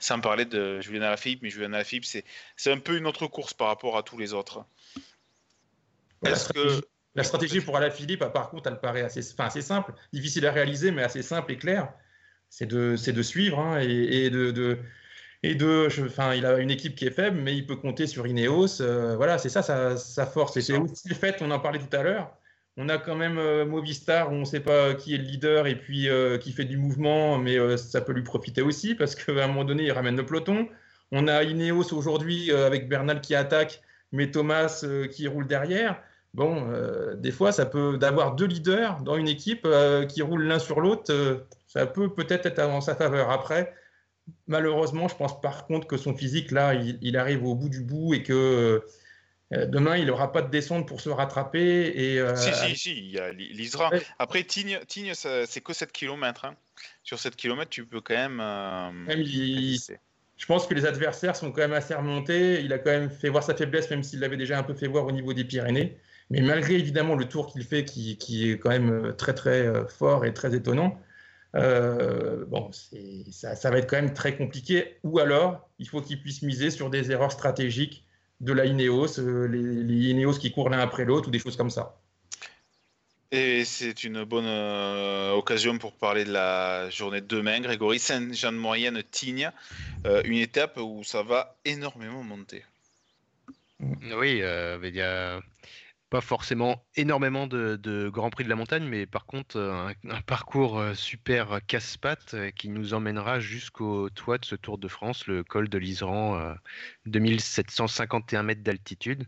sans 0.01 0.19
parler 0.19 0.43
de 0.43 0.81
Julien 0.81 1.03
Alaphilippe. 1.03 1.41
Mais 1.41 1.49
Julien 1.49 1.71
Alaphilippe, 1.71 2.03
c'est, 2.03 2.25
c'est 2.57 2.73
un 2.73 2.79
peu 2.79 2.97
une 2.97 3.07
autre 3.07 3.27
course 3.27 3.53
par 3.53 3.67
rapport 3.67 3.97
à 3.97 4.03
tous 4.03 4.17
les 4.17 4.33
autres. 4.33 4.65
Stratégie, 6.21 6.81
que... 6.81 6.85
la 7.15 7.23
stratégie 7.23 7.61
pour 7.61 7.75
Alaphilippe, 7.77 8.23
par 8.25 8.49
contre, 8.49 8.69
elle 8.69 8.79
paraît 8.79 9.01
assez, 9.01 9.21
enfin, 9.33 9.45
assez 9.45 9.61
simple, 9.61 9.93
difficile 10.13 10.45
à 10.45 10.51
réaliser, 10.51 10.91
mais 10.91 11.03
assez 11.03 11.21
simple 11.21 11.51
et 11.51 11.57
claire. 11.57 11.91
C'est 12.49 12.65
de, 12.65 12.95
suivre 13.21 13.59
hein, 13.59 13.79
et, 13.79 14.29
de, 14.29 14.51
de 14.51 14.77
et 15.43 15.55
deux, 15.55 15.87
enfin, 16.05 16.35
il 16.35 16.45
a 16.45 16.59
une 16.59 16.69
équipe 16.69 16.95
qui 16.95 17.05
est 17.07 17.11
faible, 17.11 17.39
mais 17.39 17.55
il 17.55 17.65
peut 17.65 17.75
compter 17.75 18.05
sur 18.07 18.27
Ineos. 18.27 18.81
Euh, 18.81 19.15
voilà, 19.15 19.37
c'est 19.37 19.49
ça 19.49 19.63
sa, 19.63 20.25
force. 20.25 20.55
Et 20.57 20.61
c'est 20.61 20.77
aussi 20.77 21.09
le 21.09 21.15
fait, 21.15 21.41
on 21.41 21.49
en 21.49 21.59
parlait 21.59 21.79
tout 21.79 21.95
à 21.95 22.03
l'heure, 22.03 22.37
on 22.77 22.89
a 22.89 22.97
quand 22.97 23.15
même 23.15 23.37
euh, 23.39 23.65
Movistar 23.65 24.31
où 24.31 24.35
on 24.35 24.41
ne 24.41 24.45
sait 24.45 24.59
pas 24.59 24.93
qui 24.93 25.15
est 25.15 25.17
le 25.17 25.23
leader 25.23 25.67
et 25.67 25.75
puis 25.75 26.09
euh, 26.09 26.37
qui 26.37 26.51
fait 26.51 26.65
du 26.65 26.77
mouvement, 26.77 27.37
mais 27.37 27.77
ça 27.77 28.01
peut 28.01 28.13
lui 28.13 28.23
profiter 28.23 28.61
aussi 28.61 28.95
parce 28.95 29.15
qu'à 29.15 29.43
un 29.43 29.47
moment 29.47 29.63
donné, 29.63 29.83
il 29.85 29.91
ramène 29.91 30.15
le 30.15 30.25
peloton. 30.25 30.67
On 31.11 31.27
a 31.27 31.43
Ineos 31.43 31.91
aujourd'hui 31.93 32.51
avec 32.51 32.87
Bernal 32.87 33.19
qui 33.21 33.35
attaque, 33.35 33.81
mais 34.11 34.29
Thomas 34.31 34.85
qui 35.11 35.27
roule 35.27 35.47
derrière. 35.47 36.01
Bon, 36.33 36.65
des 37.15 37.31
fois, 37.31 37.51
ça 37.51 37.65
peut 37.65 37.97
d'avoir 37.97 38.35
deux 38.35 38.45
leaders 38.45 39.01
dans 39.01 39.17
une 39.17 39.27
équipe 39.27 39.67
qui 40.07 40.21
roulent 40.21 40.45
l'un 40.45 40.59
sur 40.59 40.79
l'autre, 40.79 41.45
ça 41.67 41.85
peut 41.85 42.13
peut-être 42.13 42.45
être 42.45 42.59
en 42.59 42.79
sa 42.79 42.95
faveur. 42.95 43.29
Après, 43.31 43.73
malheureusement, 44.47 45.07
je 45.07 45.15
pense 45.15 45.39
par 45.41 45.65
contre 45.67 45.87
que 45.87 45.97
son 45.97 46.15
physique, 46.15 46.51
là, 46.51 46.73
il, 46.73 47.17
arrive 47.17 47.45
au 47.45 47.55
bout 47.55 47.69
du 47.69 47.81
bout 47.81 48.13
et 48.13 48.23
que 48.23 48.83
euh, 49.53 49.65
demain, 49.65 49.97
il 49.97 50.05
n'aura 50.05 50.31
pas 50.31 50.41
de 50.41 50.49
descente 50.49 50.87
pour 50.87 51.01
se 51.01 51.09
rattraper. 51.09 51.91
Et, 51.95 52.19
euh, 52.19 52.35
si, 52.35 52.53
si, 52.53 52.75
si, 52.75 52.97
il, 52.97 53.11
y 53.11 53.19
a, 53.19 53.31
lisera. 53.31 53.91
Après, 54.17 54.43
Tignes, 54.43 54.79
Tignes 54.87 55.13
c'est 55.13 55.61
que 55.61 55.73
7 55.73 55.91
km. 55.91 56.45
Hein. 56.45 56.55
Sur 57.03 57.19
7 57.19 57.35
km, 57.35 57.69
tu 57.69 57.85
peux 57.85 58.01
quand 58.01 58.15
même. 58.15 58.39
Euh, 58.39 58.91
je 60.37 60.45
pense 60.47 60.65
que 60.65 60.73
les 60.73 60.85
adversaires 60.85 61.35
sont 61.35 61.51
quand 61.51 61.61
même 61.61 61.73
assez 61.73 61.93
remontés. 61.93 62.61
Il 62.61 62.71
a 62.73 62.79
quand 62.79 62.91
même 62.91 63.09
fait 63.09 63.29
voir 63.29 63.43
sa 63.43 63.55
faiblesse, 63.55 63.89
même 63.89 64.03
s'il 64.03 64.19
l'avait 64.19 64.37
déjà 64.37 64.57
un 64.57 64.63
peu 64.63 64.73
fait 64.73 64.87
voir 64.87 65.05
au 65.05 65.11
niveau 65.11 65.33
des 65.33 65.43
Pyrénées. 65.43 65.97
Mais 66.31 66.41
malgré 66.41 66.75
évidemment 66.75 67.15
le 67.15 67.25
tour 67.25 67.45
qu'il 67.51 67.63
fait, 67.63 67.85
qui, 67.85 68.17
qui, 68.17 68.49
est 68.49 68.57
quand 68.57 68.69
même 68.69 69.13
très 69.17 69.33
très 69.35 69.87
fort 69.87 70.25
et 70.25 70.33
très 70.33 70.55
étonnant, 70.55 70.99
euh, 71.55 72.45
bon, 72.47 72.71
ça, 73.31 73.55
ça, 73.55 73.69
va 73.69 73.77
être 73.77 73.89
quand 73.89 73.97
même 73.97 74.13
très 74.13 74.35
compliqué. 74.35 74.97
Ou 75.03 75.19
alors, 75.19 75.69
il 75.79 75.87
faut 75.87 76.01
qu'ils 76.01 76.21
puissent 76.21 76.41
miser 76.41 76.71
sur 76.71 76.89
des 76.89 77.11
erreurs 77.11 77.31
stratégiques 77.31 78.05
de 78.39 78.53
la 78.53 78.65
Ineos, 78.65 79.19
euh, 79.19 79.45
les, 79.47 80.09
Ineos 80.09 80.33
qui 80.33 80.51
courent 80.51 80.69
l'un 80.69 80.79
après 80.79 81.05
l'autre 81.05 81.27
ou 81.27 81.31
des 81.31 81.39
choses 81.39 81.57
comme 81.57 81.69
ça. 81.69 81.97
Et 83.33 83.63
c'est 83.63 84.03
une 84.03 84.25
bonne 84.25 84.45
euh, 84.45 85.31
occasion 85.31 85.77
pour 85.77 85.93
parler 85.93 86.25
de 86.25 86.33
la 86.33 86.89
journée 86.89 87.21
de 87.21 87.27
demain. 87.27 87.61
Grégory, 87.61 87.97
Saint-Jean-de-Maurienne, 87.99 89.01
Tignes, 89.09 89.51
euh, 90.05 90.21
une 90.25 90.37
étape 90.37 90.77
où 90.77 91.03
ça 91.03 91.23
va 91.23 91.55
énormément 91.63 92.23
monter. 92.23 92.65
Oui, 93.79 94.41
euh, 94.41 94.77
il 94.83 94.95
y 94.95 95.01
a 95.01 95.39
pas 96.11 96.21
forcément 96.21 96.85
énormément 96.95 97.47
de, 97.47 97.75
de 97.77 98.09
Grand 98.09 98.29
Prix 98.29 98.43
de 98.43 98.49
la 98.49 98.55
montagne, 98.55 98.83
mais 98.83 99.07
par 99.07 99.25
contre 99.25 99.59
un, 99.59 99.93
un 100.09 100.21
parcours 100.21 100.83
super 100.93 101.59
casse-pattes 101.65 102.35
qui 102.55 102.69
nous 102.69 102.93
emmènera 102.93 103.39
jusqu'au 103.39 104.09
toit 104.11 104.37
de 104.37 104.45
ce 104.45 104.55
Tour 104.55 104.77
de 104.77 104.87
France, 104.87 105.25
le 105.25 105.43
col 105.43 105.69
de 105.69 105.77
l'Iseran, 105.79 106.53
2751 107.07 108.43
mètres 108.43 108.61
d'altitude. 108.61 109.25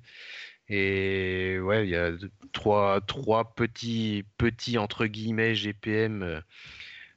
Et 0.69 1.59
ouais, 1.61 1.85
il 1.85 1.89
y 1.91 1.95
a 1.95 2.11
trois, 2.53 3.01
trois 3.01 3.53
petits, 3.55 4.23
petits 4.37 4.77
entre 4.77 5.05
guillemets 5.07 5.55
GPM 5.55 6.23
euh, 6.23 6.41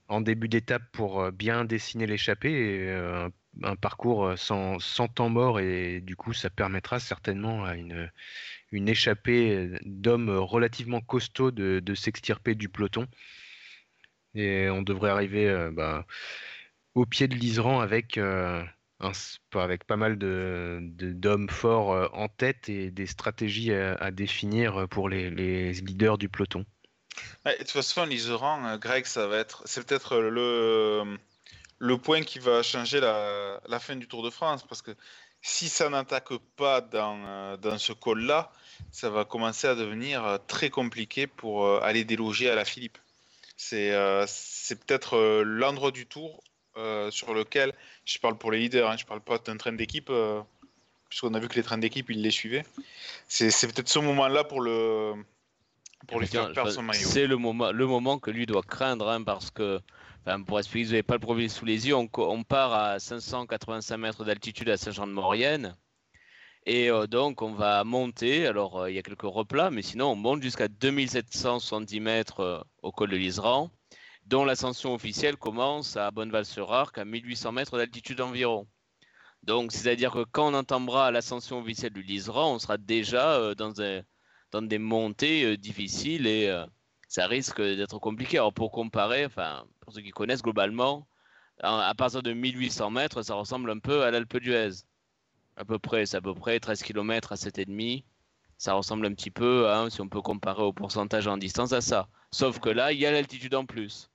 en 0.08 0.20
début 0.20 0.48
d'étape 0.48 0.82
pour 0.92 1.20
euh, 1.22 1.30
bien 1.30 1.64
dessiner 1.64 2.06
l'échappée. 2.06 2.88
euh, 2.90 3.28
un, 3.62 3.76
parcours 3.76 4.34
sans, 4.36 4.78
sans, 4.80 5.08
temps 5.08 5.30
mort 5.30 5.60
et 5.60 6.00
du 6.02 6.16
coup 6.16 6.34
ça 6.34 6.50
permettra 6.50 7.00
certainement 7.00 7.64
à 7.64 7.74
une, 7.76 8.10
une 8.72 8.88
échappée 8.88 9.70
d'hommes 9.84 10.30
relativement 10.30 11.00
costauds 11.00 11.50
de, 11.50 11.94
s'extirper 11.94 12.54
du 12.54 12.68
peloton. 12.68 13.06
Et 14.34 14.68
on 14.68 14.82
devrait 14.82 15.10
arriver 15.10 15.70
bah, 15.72 16.06
au 16.94 17.06
pied 17.06 17.28
de 17.28 17.34
l'Iseran 17.34 17.80
avec 17.80 18.18
avec 19.54 19.84
pas 19.84 19.96
mal 19.96 20.16
d'hommes 20.18 21.48
forts 21.48 21.92
euh, 21.92 22.08
en 22.12 22.28
tête 22.28 22.68
et 22.68 22.90
des 22.90 23.06
stratégies 23.06 23.72
à, 23.72 24.10
définir 24.10 24.88
pour 24.88 25.08
les, 25.08 25.30
leaders 25.30 26.18
du 26.18 26.28
peloton. 26.28 26.64
de 27.44 27.52
toute 27.58 27.70
façon, 27.70 28.06
l'Iseran, 28.06 28.66
euh, 28.66 28.78
Greg, 28.78 29.06
être, 29.32 29.62
c'est 29.66 29.86
peut-être 29.86 30.18
le, 30.18 31.18
le 31.78 31.98
point 31.98 32.22
qui 32.22 32.38
va 32.38 32.62
changer 32.62 33.00
la, 33.00 33.60
la, 33.68 33.78
fin 33.78 33.96
du 33.96 34.08
Tour 34.08 34.22
de 34.22 34.30
France 34.30 34.66
parce 34.66 34.82
que 34.82 34.92
si 35.46 35.68
ça 35.68 35.88
n'attaque 35.88 36.36
pas 36.56 36.80
dans, 36.80 37.18
euh, 37.24 37.56
dans 37.56 37.78
ce 37.78 37.92
col-là, 37.92 38.50
ça 38.90 39.10
va 39.10 39.24
commencer 39.24 39.66
à 39.66 39.74
devenir 39.74 40.38
très 40.46 40.70
compliqué 40.70 41.26
pour 41.26 41.82
aller 41.82 42.04
déloger 42.04 42.50
à 42.50 42.54
la 42.54 42.64
Philippe. 42.64 42.98
C'est, 43.56 43.90
peut-être 44.86 45.42
l'endroit 45.44 45.90
du 45.90 46.06
Tour 46.06 46.42
euh, 46.76 47.10
sur 47.10 47.32
lequel, 47.32 47.72
je 48.04 48.18
parle 48.18 48.36
pour 48.36 48.52
les 48.52 48.58
leaders, 48.58 48.90
hein, 48.90 48.96
je 48.98 49.06
parle 49.06 49.22
pas 49.22 49.38
d'un 49.38 49.56
train 49.56 49.72
d'équipe, 49.72 50.10
euh, 50.10 50.42
puisqu'on 51.08 51.32
a 51.32 51.38
vu 51.38 51.48
que 51.48 51.54
les 51.54 51.62
trains 51.62 51.78
d'équipe, 51.78 52.10
ils 52.10 52.20
les 52.20 52.30
suivaient. 52.30 52.66
C'est, 53.28 53.48
peut-être 53.68 53.88
ce 53.88 53.98
moment-là 54.00 54.44
pour 54.44 54.60
le 54.60 55.14
pour 56.06 56.20
lui 56.20 56.26
faire 56.26 56.52
perdre 56.52 56.70
son 56.70 56.82
maillot. 56.82 57.08
C'est 57.08 57.26
le 57.26 57.36
moment, 57.36 57.72
le 57.72 57.86
moment 57.86 58.18
que 58.18 58.30
lui 58.30 58.44
doit 58.44 58.62
craindre, 58.62 59.08
hein, 59.08 59.22
parce 59.22 59.50
que, 59.50 59.80
pour 60.46 60.58
expliquer, 60.58 60.84
vous 60.84 60.90
n'avez 60.92 61.02
pas 61.02 61.14
le 61.14 61.20
problème 61.20 61.48
sous 61.48 61.64
les 61.64 61.88
yeux, 61.88 61.94
on, 61.94 62.44
part 62.44 62.72
à 62.72 62.98
585 62.98 63.96
mètres 63.96 64.24
d'altitude 64.24 64.68
à 64.68 64.76
Saint-Jean-de-Maurienne. 64.76 65.76
Et 66.66 66.90
euh, 66.90 67.06
donc, 67.06 67.42
on 67.42 67.52
va 67.52 67.84
monter. 67.84 68.46
Alors, 68.46 68.88
il 68.88 68.96
y 68.96 68.98
a 68.98 69.02
quelques 69.02 69.22
replats, 69.22 69.70
mais 69.70 69.82
sinon, 69.82 70.12
on 70.12 70.16
monte 70.16 70.42
jusqu'à 70.42 70.68
2770 70.68 72.00
mètres 72.00 72.66
au 72.82 72.92
col 72.92 73.10
de 73.10 73.16
l'Iseran 73.16 73.70
dont 74.26 74.44
l'ascension 74.44 74.94
officielle 74.94 75.36
commence 75.36 75.96
à 75.96 76.10
Bonneval-sur-Arc 76.10 76.98
à 76.98 77.04
1800 77.04 77.52
mètres 77.52 77.78
d'altitude 77.78 78.20
environ. 78.20 78.66
Donc, 79.42 79.72
c'est-à-dire 79.72 80.10
que 80.10 80.24
quand 80.24 80.52
on 80.52 80.54
entendra 80.54 81.10
l'ascension 81.12 81.60
officielle 81.60 81.92
du 81.92 82.02
Liseran, 82.02 82.54
on 82.54 82.58
sera 82.58 82.78
déjà 82.78 83.34
euh, 83.34 83.54
dans, 83.54 83.72
dans, 84.50 84.62
des 84.62 84.78
montées 84.78 85.44
euh, 85.44 85.56
difficiles 85.56 86.26
et 86.26 86.48
euh, 86.48 86.66
ça 87.08 87.26
risque 87.26 87.60
d'être 87.60 87.98
compliqué. 87.98 88.38
Alors, 88.38 88.52
pour 88.52 88.72
comparer, 88.72 89.26
enfin, 89.26 89.64
pour 89.80 89.92
ceux 89.92 90.02
qui 90.02 90.10
connaissent 90.10 90.42
globalement, 90.42 91.06
à, 91.62 91.94
partir 91.94 92.22
de 92.22 92.32
1800 92.32 92.90
mètres, 92.90 93.22
ça 93.22 93.34
ressemble 93.34 93.70
un 93.70 93.78
peu 93.78 94.02
à 94.02 94.10
l'Alpe 94.10 94.38
d'Huez. 94.38 94.84
À 95.56 95.64
peu 95.64 95.78
près, 95.78 96.06
c'est 96.06 96.18
à 96.18 96.20
peu 96.20 96.34
près 96.34 96.60
13 96.60 96.82
km 96.82 97.32
à 97.32 97.36
7,5. 97.36 98.04
Ça 98.58 98.74
ressemble 98.74 99.06
un 99.06 99.14
petit 99.14 99.30
peu, 99.30 99.70
hein, 99.70 99.90
si 99.90 100.00
on 100.00 100.08
peut 100.08 100.22
comparer 100.22 100.62
au 100.62 100.72
pourcentage 100.72 101.26
en 101.26 101.36
distance, 101.36 101.72
à 101.72 101.80
ça. 101.80 102.08
Sauf 102.30 102.58
que 102.58 102.70
là, 102.70 102.92
il 102.92 102.98
y 102.98 103.06
a 103.06 103.12
l'altitude 103.12 103.54
en 103.54 103.66
plus. 103.66 104.10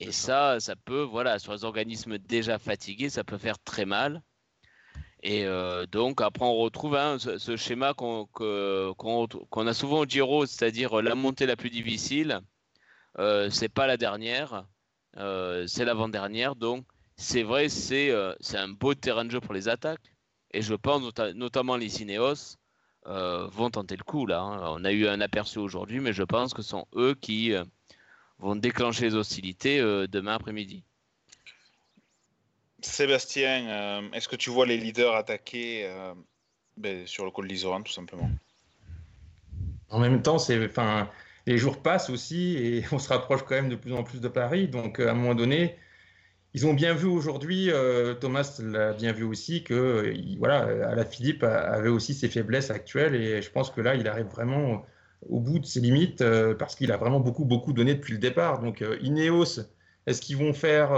Et 0.00 0.12
ça, 0.12 0.58
ça 0.60 0.74
peut, 0.76 1.02
voilà, 1.02 1.38
sur 1.38 1.52
les 1.52 1.64
organismes 1.64 2.18
déjà 2.18 2.58
fatigués, 2.58 3.10
ça 3.10 3.24
peut 3.24 3.38
faire 3.38 3.58
très 3.60 3.84
mal. 3.84 4.22
Et 5.22 5.46
euh, 5.46 5.86
donc, 5.86 6.20
après, 6.20 6.44
on 6.44 6.56
retrouve 6.56 6.96
hein, 6.96 7.18
ce, 7.18 7.56
schéma 7.56 7.94
qu'on 7.94 8.26
a 8.34 9.74
souvent 9.74 10.00
au 10.00 10.06
Giro, 10.06 10.46
c'est-à-dire 10.46 11.00
la 11.00 11.14
montée 11.14 11.46
la 11.46 11.56
plus 11.56 11.70
difficile. 11.70 12.40
Euh, 13.18 13.50
c'est 13.50 13.68
pas 13.68 13.86
la 13.86 13.96
dernière, 13.96 14.64
euh, 15.18 15.66
c'est 15.66 15.84
l'avant-dernière. 15.84 16.56
Donc, 16.56 16.84
c'est 17.16 17.42
vrai, 17.42 17.68
c'est 17.68 18.10
euh, 18.10 18.34
un 18.54 18.68
beau 18.68 18.94
terrain 18.94 19.24
de 19.24 19.30
jeu 19.30 19.40
pour 19.40 19.54
les 19.54 19.68
attaques. 19.68 20.14
Et 20.52 20.62
je 20.62 20.74
pense 20.74 21.02
notamment 21.34 21.76
les 21.76 22.02
Ineos 22.02 22.56
vont 23.04 23.70
tenter 23.70 23.96
le 23.96 24.04
coup 24.04 24.26
là. 24.26 24.42
Hein. 24.42 24.74
On 24.76 24.84
a 24.84 24.92
eu 24.92 25.08
un 25.08 25.20
aperçu 25.20 25.58
aujourd'hui, 25.58 26.00
mais 26.00 26.12
je 26.12 26.22
pense 26.22 26.52
que 26.52 26.62
ce 26.62 26.70
sont 26.70 26.86
eux 26.94 27.14
qui 27.14 27.54
vont 28.42 28.56
déclencher 28.56 29.04
les 29.04 29.14
hostilités 29.14 29.80
euh, 29.80 30.06
demain 30.06 30.34
après-midi. 30.34 30.84
Sébastien, 32.86 33.68
euh, 33.68 34.10
est-ce 34.12 34.28
que 34.28 34.36
tu 34.36 34.50
vois 34.50 34.66
les 34.66 34.76
leaders 34.76 35.14
attaquer 35.14 35.86
euh, 35.86 36.14
ben, 36.76 37.06
sur 37.06 37.24
le 37.24 37.30
col 37.30 37.48
d'Isoran, 37.48 37.82
tout 37.82 37.92
simplement? 37.92 38.30
En 39.90 39.98
même 39.98 40.22
temps, 40.22 40.38
c'est, 40.38 40.64
enfin, 40.64 41.08
les 41.46 41.58
jours 41.58 41.82
passent 41.82 42.10
aussi 42.10 42.56
et 42.56 42.84
on 42.92 42.98
se 42.98 43.08
rapproche 43.08 43.42
quand 43.42 43.54
même 43.54 43.68
de 43.68 43.76
plus 43.76 43.92
en 43.92 44.02
plus 44.02 44.20
de 44.20 44.28
Paris. 44.28 44.68
Donc, 44.68 45.00
à 45.00 45.10
un 45.10 45.14
moment 45.14 45.34
donné, 45.34 45.76
ils 46.54 46.66
ont 46.66 46.74
bien 46.74 46.92
vu 46.92 47.06
aujourd'hui, 47.06 47.70
Thomas 48.20 48.60
l'a 48.62 48.92
bien 48.92 49.12
vu 49.12 49.24
aussi, 49.24 49.64
que 49.64 50.14
voilà, 50.38 50.94
la 50.94 51.04
Philippe 51.06 51.44
avait 51.44 51.88
aussi 51.88 52.12
ses 52.12 52.28
faiblesses 52.28 52.70
actuelles 52.70 53.14
et 53.14 53.40
je 53.40 53.50
pense 53.50 53.70
que 53.70 53.80
là, 53.80 53.94
il 53.94 54.06
arrive 54.06 54.26
vraiment 54.26 54.84
au 55.28 55.40
bout 55.40 55.58
de 55.58 55.66
ses 55.66 55.80
limites 55.80 56.20
euh, 56.20 56.54
parce 56.54 56.74
qu'il 56.74 56.92
a 56.92 56.96
vraiment 56.96 57.20
beaucoup, 57.20 57.44
beaucoup 57.44 57.72
donné 57.72 57.94
depuis 57.94 58.12
le 58.12 58.18
départ. 58.18 58.60
Donc, 58.60 58.82
euh, 58.82 58.98
Ineos, 59.02 59.60
est-ce 60.06 60.20
qu'ils 60.20 60.36
vont 60.36 60.52
faire. 60.52 60.92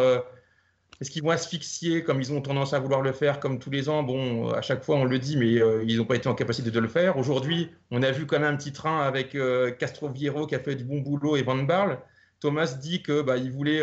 Euh, 0.94 1.00
est-ce 1.00 1.11
qu'ils 1.11 1.22
vont 1.22 1.30
asphyxier 1.30 2.02
comme 2.02 2.20
ils 2.20 2.33
ont 2.33 2.40
tendance 2.40 2.72
à 2.72 2.78
vouloir 2.78 3.02
le 3.02 3.12
faire 3.12 3.40
comme 3.40 3.59
tous 3.59 3.70
les 3.70 3.88
ans? 3.88 4.02
Bon, 4.02 4.50
à 4.50 4.62
chaque 4.62 4.85
fois 4.85 4.96
on 4.96 5.04
le 5.04 5.18
dit, 5.18 5.37
mais 5.37 5.48
ils 5.87 5.96
n'ont 5.98 6.04
pas 6.04 6.16
été 6.16 6.28
en 6.28 6.35
capacité 6.35 6.70
de 6.70 6.80
le 6.80 6.88
faire. 6.88 7.16
Aujourd'hui, 7.18 7.70
on 7.90 8.02
a 8.02 8.11
vu 8.11 8.26
quand 8.26 8.38
même 8.38 8.54
un 8.54 8.57
petit 8.57 8.72
train 8.72 9.00
avec 9.02 9.37
Castro 9.78 10.09
Viero 10.09 10.46
qui 10.46 10.54
a 10.54 10.61
fait 10.61 10.74
du 10.74 10.85
bon 10.85 11.00
boulot 11.00 11.37
et 11.37 11.42
Van 11.42 11.57
Barle. 11.57 11.98
Thomas 12.40 12.76
dit 12.80 13.02
que 13.02 13.22
bah, 13.22 13.37
il 13.37 13.50
voulait, 13.50 13.83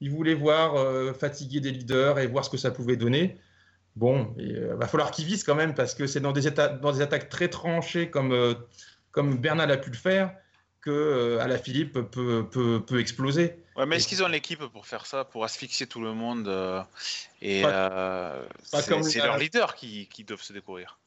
il 0.00 0.10
voulait 0.10 0.34
voir 0.34 0.74
fatiguer 1.16 1.60
des 1.60 1.70
leaders 1.70 2.18
et 2.18 2.26
voir 2.26 2.44
ce 2.44 2.50
que 2.50 2.56
ça 2.56 2.70
pouvait 2.70 2.96
donner. 2.96 3.38
Bon, 3.96 4.34
il 4.38 4.58
va 4.78 4.86
falloir 4.86 5.10
qu'ils 5.10 5.26
visent 5.26 5.44
quand 5.44 5.54
même 5.54 5.74
parce 5.74 5.94
que 5.94 6.06
c'est 6.06 6.20
dans 6.20 6.32
des, 6.32 6.50
dans 6.50 6.92
des 6.92 7.00
attaques 7.00 7.28
très 7.28 7.48
tranchées 7.48 8.10
comme 8.10 8.54
comme 9.12 9.36
Bernal 9.36 9.70
a 9.70 9.76
pu 9.76 9.90
le 9.90 9.96
faire, 9.96 10.34
que 10.82 10.90
euh, 10.90 11.40
à 11.40 11.46
la 11.46 11.56
Philippe 11.56 11.92
peut, 11.92 12.44
peut, 12.44 12.82
peut 12.84 13.00
exploser. 13.00 13.56
Ouais, 13.76 13.86
mais 13.86 13.96
est-ce 13.96 14.08
qu'ils 14.08 14.22
ont 14.22 14.28
l'équipe 14.28 14.62
pour 14.66 14.86
faire 14.86 15.06
ça, 15.06 15.24
pour 15.24 15.44
asphyxier 15.44 15.86
tout 15.86 16.02
le 16.02 16.12
monde 16.12 16.48
euh, 16.48 16.82
Et 17.40 17.62
euh, 17.64 18.44
c'est 18.64 19.18
leurs 19.18 19.38
leaders 19.38 19.74
qui, 19.74 20.08
qui, 20.08 20.24
doivent 20.24 20.42
se 20.42 20.52
découvrir. 20.52 20.98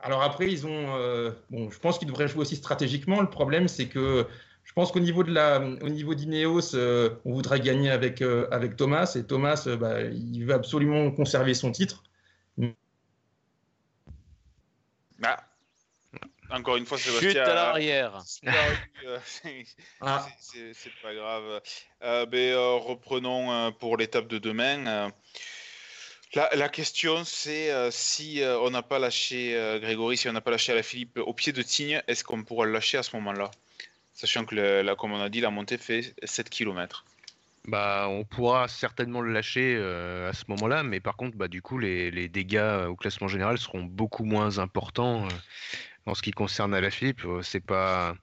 Alors 0.00 0.22
après, 0.22 0.50
ils 0.50 0.66
ont. 0.66 1.32
bon, 1.50 1.70
je 1.70 1.78
pense 1.78 1.98
qu'ils 1.98 2.08
devraient 2.08 2.28
jouer 2.28 2.40
aussi 2.40 2.56
stratégiquement. 2.56 3.20
Le 3.20 3.30
problème, 3.30 3.68
c'est 3.68 3.86
que 3.86 4.26
je 4.64 4.72
pense 4.72 4.90
qu'au 4.90 5.00
niveau 5.00 5.22
de 5.22 5.32
la, 5.32 5.60
au 5.60 5.88
niveau 5.88 6.14
d'Ineos, 6.14 6.74
on 6.74 7.32
voudrait 7.32 7.60
gagner 7.60 7.90
avec 7.90 8.22
avec 8.50 8.76
Thomas 8.76 9.12
et 9.14 9.24
Thomas, 9.24 9.68
bah, 9.78 10.00
il 10.02 10.44
veut 10.44 10.54
absolument 10.54 11.10
conserver 11.12 11.54
son 11.54 11.70
titre. 11.70 12.02
Bah, 15.18 15.38
encore 16.56 16.76
une 16.76 16.86
fois, 16.86 16.98
Sébastien. 16.98 17.30
Chute 17.30 17.38
à 17.38 17.54
l'arrière. 17.54 18.22
Ah. 20.00 20.26
C'est 20.40 20.92
pas 21.02 21.14
grave. 21.14 21.60
Euh, 22.02 22.26
euh, 22.32 22.74
reprenons 22.76 23.52
euh, 23.52 23.70
pour 23.70 23.96
l'étape 23.96 24.26
de 24.26 24.38
demain. 24.38 25.10
La, 26.34 26.50
la, 26.54 26.68
question, 26.68 27.24
c'est 27.24 27.70
si 27.90 28.42
on 28.42 28.70
n'a 28.70 28.82
pas 28.82 28.98
lâché 28.98 29.78
Grégory, 29.80 30.16
si 30.16 30.28
on 30.28 30.32
n'a 30.32 30.40
pas 30.40 30.50
lâché 30.50 30.72
à 30.72 30.74
la 30.74 30.82
Philippe 30.82 31.18
au 31.18 31.32
pied 31.32 31.52
de 31.52 31.62
Tignes, 31.62 32.02
est-ce 32.08 32.24
qu'on 32.24 32.42
pourra 32.42 32.66
le 32.66 32.72
lâcher 32.72 32.98
à 32.98 33.02
ce 33.02 33.14
moment-là? 33.16 33.50
Sachant 34.12 34.44
que, 34.44 34.54
là, 34.54 34.94
comme 34.96 35.12
on 35.12 35.20
a 35.20 35.28
dit, 35.28 35.40
la 35.40 35.50
montée 35.50 35.78
fait 35.78 36.14
7 36.24 36.50
km. 36.50 37.04
Bah, 37.68 38.06
on 38.08 38.24
pourra 38.24 38.68
certainement 38.68 39.20
le 39.20 39.32
lâcher 39.32 39.76
à 39.76 40.32
ce 40.32 40.44
moment-là, 40.48 40.82
mais 40.82 41.00
par 41.00 41.16
contre, 41.16 41.36
bah, 41.36 41.48
du 41.48 41.62
coup, 41.62 41.78
les, 41.78 42.10
les, 42.10 42.28
dégâts 42.28 42.86
au 42.88 42.96
classement 42.96 43.28
général 43.28 43.56
seront 43.56 43.84
beaucoup 43.84 44.24
moins 44.24 44.58
importants 44.58 45.28
en 46.06 46.14
ce 46.14 46.22
qui 46.22 46.30
concerne 46.30 46.72
Alaphilippe, 46.74 47.24
euh, 47.24 47.42
c'est 47.42 47.60
pas, 47.60 48.16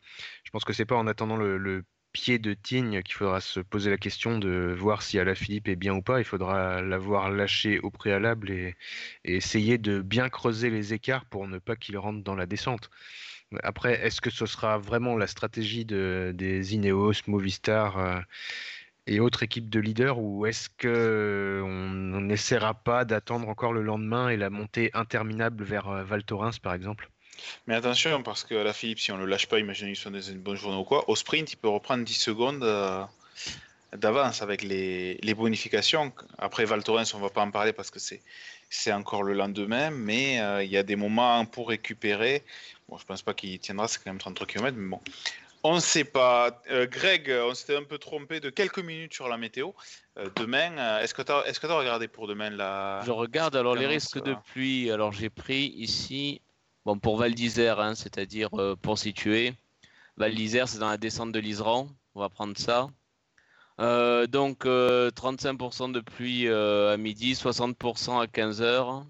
je 0.43 0.52
pense 0.52 0.63
que 0.63 0.74
c'est 0.74 0.86
pas 0.86 0.96
en 0.96 1.08
attendant 1.08 1.38
le, 1.38 1.84
pied 2.13 2.38
de 2.38 2.54
Tignes 2.54 3.02
qu'il 3.02 3.15
faudra 3.15 3.41
se 3.41 3.60
poser 3.60 3.89
la 3.89 3.98
question 3.98 4.38
de 4.38 4.76
voir 4.78 5.02
si 5.02 5.17
Alaphilippe 5.17 5.67
est 5.67 5.76
bien 5.76 5.96
ou 5.96 6.04
pas. 6.04 6.19
Il 6.19 6.26
faudra 6.26 6.82
l'avoir 6.84 7.32
lâché 7.32 7.80
au 7.80 7.89
préalable 7.89 8.52
et, 8.52 8.76
essayer 9.24 9.80
de 9.80 10.02
bien 10.02 10.30
creuser 10.30 10.69
les 10.69 10.93
écarts 10.93 11.26
pour 11.26 11.48
ne 11.48 11.58
pas 11.58 11.76
qu'il 11.76 11.98
rentre 11.98 12.24
dans 12.24 12.36
la 12.36 12.46
descente. 12.46 12.91
Après, 13.63 13.93
est-ce 14.06 14.22
que 14.22 14.30
ce 14.30 14.46
sera 14.46 14.78
vraiment 14.78 15.17
la 15.17 15.28
stratégie 15.28 15.86
de, 15.86 16.32
des 16.36 16.76
Ineos, 16.76 17.13
Movistar 17.28 17.98
euh, 17.98 18.19
et 19.08 19.19
autres 19.19 19.43
équipes 19.43 19.69
de 19.69 19.80
leaders 19.80 20.19
ou 20.19 20.46
est-ce 20.46 20.69
qu'on 20.69 22.22
n'essaiera 22.22 22.74
pas 22.76 23.06
d'attendre 23.06 23.50
encore 23.50 23.74
le 23.74 23.82
lendemain 23.82 24.30
et 24.30 24.38
la 24.38 24.50
montée 24.50 24.91
interminable 24.93 25.63
vers 25.63 25.88
euh, 25.89 26.04
Val 26.04 26.24
Thorens 26.24 26.60
par 26.60 26.74
exemple? 26.74 27.12
Mais 27.67 27.76
attention, 27.76 28.24
parce 28.24 28.43
que 28.43 28.56
la 28.56 28.74
Philippe, 28.74 29.00
si 29.00 29.12
on 29.12 29.17
le 29.17 29.26
lâche 29.26 29.48
pas, 29.48 29.60
imaginez 29.60 29.91
qu'il 29.91 30.02
soit 30.02 30.12
dans 30.12 30.22
une 30.22 30.39
bonne 30.39 30.56
journée 30.56 30.78
ou 30.78 30.84
quoi, 30.84 31.10
au 31.10 31.15
sprint, 31.15 31.52
il 31.52 31.58
peut 31.58 31.69
reprendre 31.69 32.04
10 32.04 32.13
secondes 32.13 32.63
euh, 32.63 33.04
d'avance 33.96 34.41
avec 34.41 34.63
les, 34.63 35.15
les, 35.15 35.34
bonifications. 35.34 36.12
Après 36.38 36.65
Val 36.65 36.84
Thorens, 36.84 37.13
on 37.13 37.19
va 37.19 37.30
pas 37.30 37.41
en 37.41 37.52
parler 37.52 37.74
parce 37.74 37.91
que 37.91 38.00
c'est 38.00 38.22
c'est 38.69 38.91
encore 38.91 39.22
le 39.22 39.34
lendemain, 39.34 39.91
mais 39.91 40.41
il 40.65 40.72
y 40.72 40.78
a 40.78 40.82
des 40.82 40.96
moments 40.96 41.46
pour 41.46 41.69
récupérer. 41.69 42.43
Bon, 42.89 42.98
je 42.98 43.06
pense 43.06 43.22
pas 43.22 43.36
qu'il 43.36 43.60
tiendra, 43.60 43.88
c'est 43.88 44.00
quand 44.04 44.10
même 44.10 44.17
33 44.17 44.48
km, 44.48 44.76
mais 44.76 44.89
bon. 44.89 45.00
On 45.65 45.76
ne 45.76 45.80
sait 45.80 46.04
pas. 46.04 46.62
Euh, 46.69 46.86
Greg, 46.88 47.34
on 47.46 47.54
s'était 47.54 47.78
un 47.78 47.84
peu 47.84 47.98
trompé 47.98 48.41
de 48.41 48.50
quelques 48.50 48.80
minutes 48.80 49.13
sur 49.13 49.30
la 49.30 49.38
météo. 49.38 49.72
Euh, 50.17 50.30
demain, 50.36 50.78
euh, 50.78 51.00
est-ce 51.00 51.13
que 51.13 51.22
tu 51.22 51.32
as, 51.32 51.48
est 51.48 51.63
as, 51.63 51.74
regardé 51.74 52.10
pour 52.10 52.28
demain 52.28 52.50
la... 52.50 53.00
Je 53.06 53.12
regarde 53.12 53.56
alors 53.56 53.74
les 53.76 53.88
risques 53.88 54.22
de 54.22 54.36
pluie. 54.52 54.91
Alors 54.91 55.13
j'ai 55.13 55.30
pris 55.30 55.74
ici, 55.78 56.41
bon 56.86 56.98
pour 57.00 57.17
Val 57.17 57.34
d'Isère, 57.34 57.80
hein, 57.80 57.96
c'est-à-dire 57.96 58.50
pour 58.82 58.98
situer. 58.98 59.54
Val 60.17 60.34
d'Isère, 60.34 60.67
c'est 60.67 60.80
dans 60.80 60.89
la 60.89 60.98
descente 60.98 61.32
de 61.32 61.39
l'Iseran. 61.39 61.88
On 62.15 62.19
va 62.19 62.30
prendre 62.30 62.58
ça. 62.58 62.89
donc 63.80 64.65
35% 64.65 65.91
de 65.91 66.00
pluie 66.00 66.48
à 66.50 66.98
midi, 66.98 67.34
60% 67.34 68.22
à 68.22 68.26
15h. 68.26 69.06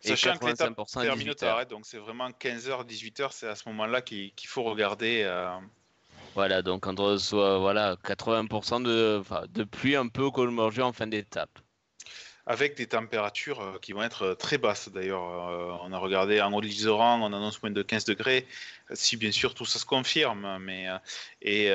Sachant 0.00 0.36
que 0.38 0.46
l'étape 0.46 0.74
termine 0.92 1.34
tard, 1.34 1.66
donc 1.66 1.84
c'est 1.84 1.98
vraiment 1.98 2.30
15h, 2.30 2.86
18h, 2.86 3.28
c'est 3.32 3.48
à 3.48 3.54
ce 3.54 3.68
moment-là 3.68 4.00
qu'il 4.00 4.32
faut 4.46 4.62
regarder. 4.62 5.22
Euh... 5.24 5.50
Voilà, 6.34 6.62
donc 6.62 6.86
entre 6.86 7.16
soit 7.18 7.58
voilà 7.58 7.96
80% 7.96 8.82
de, 8.82 9.22
de 9.48 9.64
pluie 9.64 9.96
un 9.96 10.08
peu 10.08 10.30
colmorgée 10.30 10.82
en 10.82 10.92
fin 10.92 11.06
d'étape. 11.06 11.50
Avec 12.46 12.76
des 12.76 12.86
températures 12.86 13.60
euh, 13.60 13.78
qui 13.80 13.92
vont 13.92 14.02
être 14.02 14.22
euh, 14.22 14.34
très 14.34 14.58
basses 14.58 14.88
d'ailleurs. 14.88 15.22
Euh, 15.22 15.76
on 15.82 15.92
a 15.92 15.98
regardé 15.98 16.40
en 16.40 16.52
haut 16.52 16.60
de 16.60 16.66
l'Iseran, 16.66 17.20
on 17.20 17.26
annonce 17.26 17.62
moins 17.62 17.70
de 17.70 17.82
15 17.82 18.06
degrés, 18.06 18.46
si 18.92 19.16
bien 19.16 19.30
sûr 19.30 19.54
tout 19.54 19.66
ça 19.66 19.78
se 19.78 19.84
confirme. 19.84 20.58
Mais, 20.60 20.86
et 21.42 21.70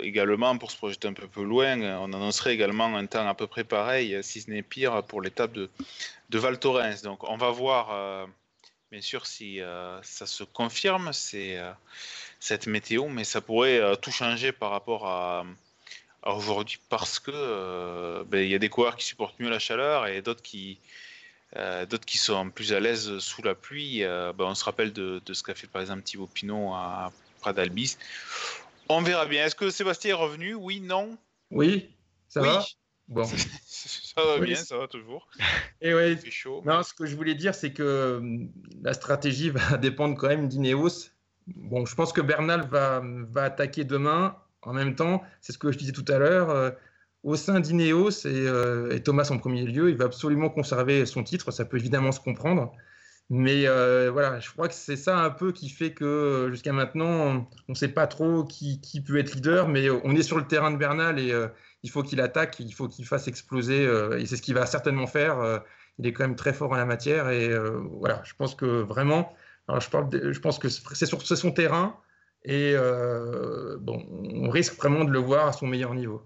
également, 0.00 0.56
pour 0.58 0.70
se 0.70 0.76
projeter 0.76 1.08
un 1.08 1.12
peu 1.12 1.26
plus 1.26 1.44
loin, 1.44 1.80
on 1.98 2.12
annoncerait 2.12 2.54
également 2.54 2.96
un 2.96 3.06
temps 3.06 3.26
à 3.26 3.34
peu 3.34 3.46
près 3.46 3.64
pareil, 3.64 4.18
si 4.22 4.40
ce 4.40 4.50
n'est 4.50 4.62
pire, 4.62 5.02
pour 5.04 5.20
l'étape 5.20 5.52
de, 5.52 5.70
de 6.30 6.38
Val 6.38 6.58
Thorens. 6.58 7.02
Donc 7.02 7.28
on 7.28 7.36
va 7.36 7.50
voir 7.50 8.28
bien 8.90 9.00
sûr 9.00 9.26
si 9.26 9.60
ça 10.02 10.26
se 10.26 10.44
confirme, 10.44 11.12
cette 11.12 12.66
météo, 12.66 13.08
mais 13.08 13.24
ça 13.24 13.40
pourrait 13.40 13.96
tout 14.00 14.12
changer 14.12 14.52
par 14.52 14.70
rapport 14.70 15.06
à, 15.06 15.44
aujourd'hui 16.24 16.78
parce 16.88 17.18
que 17.18 18.22
ben, 18.24 18.40
il 18.40 18.50
y 18.50 18.54
a 18.54 18.58
des 18.58 18.68
coureurs 18.68 18.96
qui 18.96 19.06
supportent 19.06 19.38
mieux 19.40 19.50
la 19.50 19.58
chaleur 19.58 20.06
et 20.06 20.22
d'autres 20.22 20.42
qui 20.42 20.78
d'autres 21.54 22.04
qui 22.04 22.18
sont 22.18 22.50
plus 22.50 22.72
à 22.72 22.80
l'aise 22.80 23.18
sous 23.18 23.42
la 23.42 23.54
pluie. 23.54 24.00
Ben, 24.00 24.34
on 24.40 24.54
se 24.54 24.64
rappelle 24.64 24.92
de, 24.92 25.20
ce 25.32 25.42
qu'a 25.42 25.54
fait 25.54 25.66
par 25.66 25.80
exemple 25.80 26.02
Thibaut 26.02 26.26
Pinot 26.26 26.74
à 26.74 27.12
Pradalbis. 27.40 27.96
On 28.88 29.02
verra 29.02 29.26
bien. 29.26 29.44
Est-ce 29.44 29.54
que 29.54 29.70
Sébastien 29.70 30.10
est 30.10 30.14
revenu? 30.14 30.54
Oui, 30.54 30.80
non? 30.80 31.16
Oui, 31.50 31.90
ça 32.28 32.40
va? 32.40 32.64
Bon. 33.08 33.24
ça 33.66 34.22
va 34.24 34.38
bien, 34.38 34.56
ça 34.56 34.76
va 34.76 34.86
toujours. 34.86 35.28
Et 35.80 35.94
ouais, 35.94 36.18
chaud. 36.30 36.62
Non, 36.64 36.82
ce 36.82 36.92
que 36.92 37.06
je 37.06 37.16
voulais 37.16 37.34
dire, 37.34 37.54
c'est 37.54 37.72
que 37.72 38.20
la 38.82 38.92
stratégie 38.92 39.50
va 39.54 39.76
dépendre 39.76 40.16
quand 40.16 40.28
même 40.28 40.48
d'Ineos. 40.48 41.10
Bon, 41.46 41.86
je 41.86 41.94
pense 41.94 42.12
que 42.12 42.20
Bernal 42.20 42.66
va, 42.68 43.02
va 43.02 43.44
attaquer 43.44 43.84
demain. 43.84 44.36
En 44.62 44.72
même 44.72 44.94
temps, 44.94 45.22
c'est 45.40 45.52
ce 45.52 45.58
que 45.58 45.72
je 45.72 45.78
disais 45.78 45.92
tout 45.92 46.04
à 46.08 46.18
l'heure. 46.18 46.50
Euh, 46.50 46.70
au 47.24 47.36
sein 47.36 47.60
d'Ineos 47.60 48.26
et, 48.26 48.46
euh, 48.48 48.94
et, 48.94 49.02
Thomas 49.02 49.28
en 49.30 49.38
premier 49.38 49.64
lieu, 49.64 49.90
il 49.90 49.96
va 49.96 50.06
absolument 50.06 50.50
conserver 50.50 51.04
son 51.06 51.24
titre. 51.24 51.50
Ça 51.50 51.64
peut 51.64 51.76
évidemment 51.76 52.12
se 52.12 52.20
comprendre. 52.20 52.72
Mais 53.30 53.66
euh, 53.66 54.10
voilà, 54.10 54.40
je 54.40 54.50
crois 54.50 54.68
que 54.68 54.74
c'est 54.74 54.96
ça 54.96 55.18
un 55.18 55.30
peu 55.30 55.52
qui 55.52 55.68
fait 55.68 55.92
que 55.92 56.48
jusqu'à 56.50 56.72
maintenant, 56.72 57.46
on 57.68 57.72
ne 57.72 57.74
sait 57.74 57.88
pas 57.88 58.06
trop 58.06 58.44
qui, 58.44 58.80
qui, 58.80 59.02
peut 59.02 59.18
être 59.18 59.34
leader, 59.34 59.68
mais 59.68 59.90
on 59.90 60.12
est 60.16 60.22
sur 60.22 60.38
le 60.38 60.46
terrain 60.46 60.70
de 60.70 60.78
Bernal 60.78 61.18
et 61.18 61.34
il 61.82 61.90
faut 61.90 62.02
qu'il 62.02 62.22
attaque, 62.22 62.58
il 62.58 62.72
faut 62.72 62.88
qu'il 62.88 63.04
fasse 63.06 63.28
exploser, 63.28 63.82
et 64.18 64.24
c'est 64.24 64.36
ce 64.36 64.42
qu'il 64.42 64.54
va 64.54 64.64
certainement 64.64 65.06
faire. 65.06 65.62
Il 65.98 66.06
est 66.06 66.14
quand 66.14 66.24
même 66.24 66.36
très 66.36 66.54
fort 66.54 66.72
en 66.72 66.76
la 66.76 66.86
matière, 66.86 67.28
et 67.28 67.54
voilà, 67.98 68.22
je 68.24 68.32
pense 68.34 68.54
que 68.54 68.64
vraiment, 68.64 69.36
alors 69.68 69.82
je, 69.82 69.90
parle 69.90 70.08
je 70.32 70.40
pense 70.40 70.58
que 70.58 70.70
c'est 70.70 71.04
sur 71.04 71.20
son 71.20 71.52
terrain, 71.52 72.00
et 72.44 72.74
bon, 73.80 74.04
on 74.10 74.50
risque 74.50 74.74
vraiment 74.76 75.04
de 75.04 75.10
le 75.10 75.18
voir 75.18 75.46
à 75.46 75.52
son 75.52 75.66
meilleur 75.66 75.94
niveau. 75.94 76.22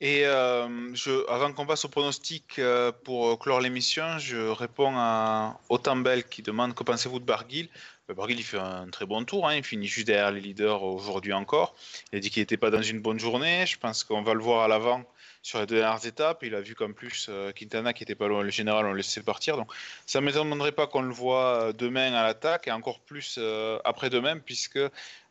Et 0.00 0.22
je, 0.22 1.30
avant 1.30 1.52
qu'on 1.52 1.66
passe 1.66 1.84
au 1.84 1.88
pronostic 1.88 2.60
pour 3.04 3.38
clore 3.38 3.60
l'émission, 3.60 4.18
je 4.18 4.48
réponds 4.48 4.92
à 4.94 5.58
Otambel 5.68 6.24
qui 6.24 6.42
demande 6.42 6.74
que 6.74 6.82
pensez-vous 6.82 7.18
de 7.18 7.24
Barguil? 7.24 7.68
Barguil 8.14 8.38
il 8.38 8.44
fait 8.44 8.58
un 8.58 8.88
très 8.88 9.04
bon 9.04 9.24
tour, 9.24 9.48
hein. 9.48 9.56
il 9.56 9.64
finit 9.64 9.88
juste 9.88 10.06
derrière 10.06 10.30
les 10.30 10.40
leaders 10.40 10.82
aujourd'hui 10.82 11.32
encore. 11.32 11.74
Il 12.12 12.18
a 12.18 12.20
dit 12.20 12.30
qu'il 12.30 12.40
n'était 12.40 12.56
pas 12.56 12.70
dans 12.70 12.82
une 12.82 13.00
bonne 13.00 13.18
journée. 13.18 13.66
Je 13.66 13.78
pense 13.78 14.04
qu'on 14.04 14.22
va 14.22 14.34
le 14.34 14.40
voir 14.40 14.62
à 14.62 14.68
l'avant 14.68 15.04
sur 15.46 15.60
les 15.60 15.66
dernières 15.66 16.04
étapes. 16.04 16.42
Il 16.42 16.56
a 16.56 16.60
vu 16.60 16.74
qu'en 16.74 16.92
plus 16.92 17.28
euh, 17.28 17.52
Quintana, 17.52 17.92
qui 17.92 18.02
était 18.02 18.16
pas 18.16 18.26
loin, 18.26 18.42
le 18.42 18.50
général, 18.50 18.84
on 18.84 18.90
le 18.90 18.96
laissait 18.96 19.22
partir. 19.22 19.56
Donc 19.56 19.72
ça 20.04 20.20
ne 20.20 20.26
m'étonnerait 20.26 20.72
pas 20.72 20.88
qu'on 20.88 21.02
le 21.02 21.12
voit 21.12 21.68
euh, 21.68 21.72
demain 21.72 22.12
à 22.14 22.24
l'attaque 22.24 22.66
et 22.66 22.72
encore 22.72 22.98
plus 22.98 23.36
euh, 23.38 23.78
après-demain, 23.84 24.38
puisque 24.38 24.80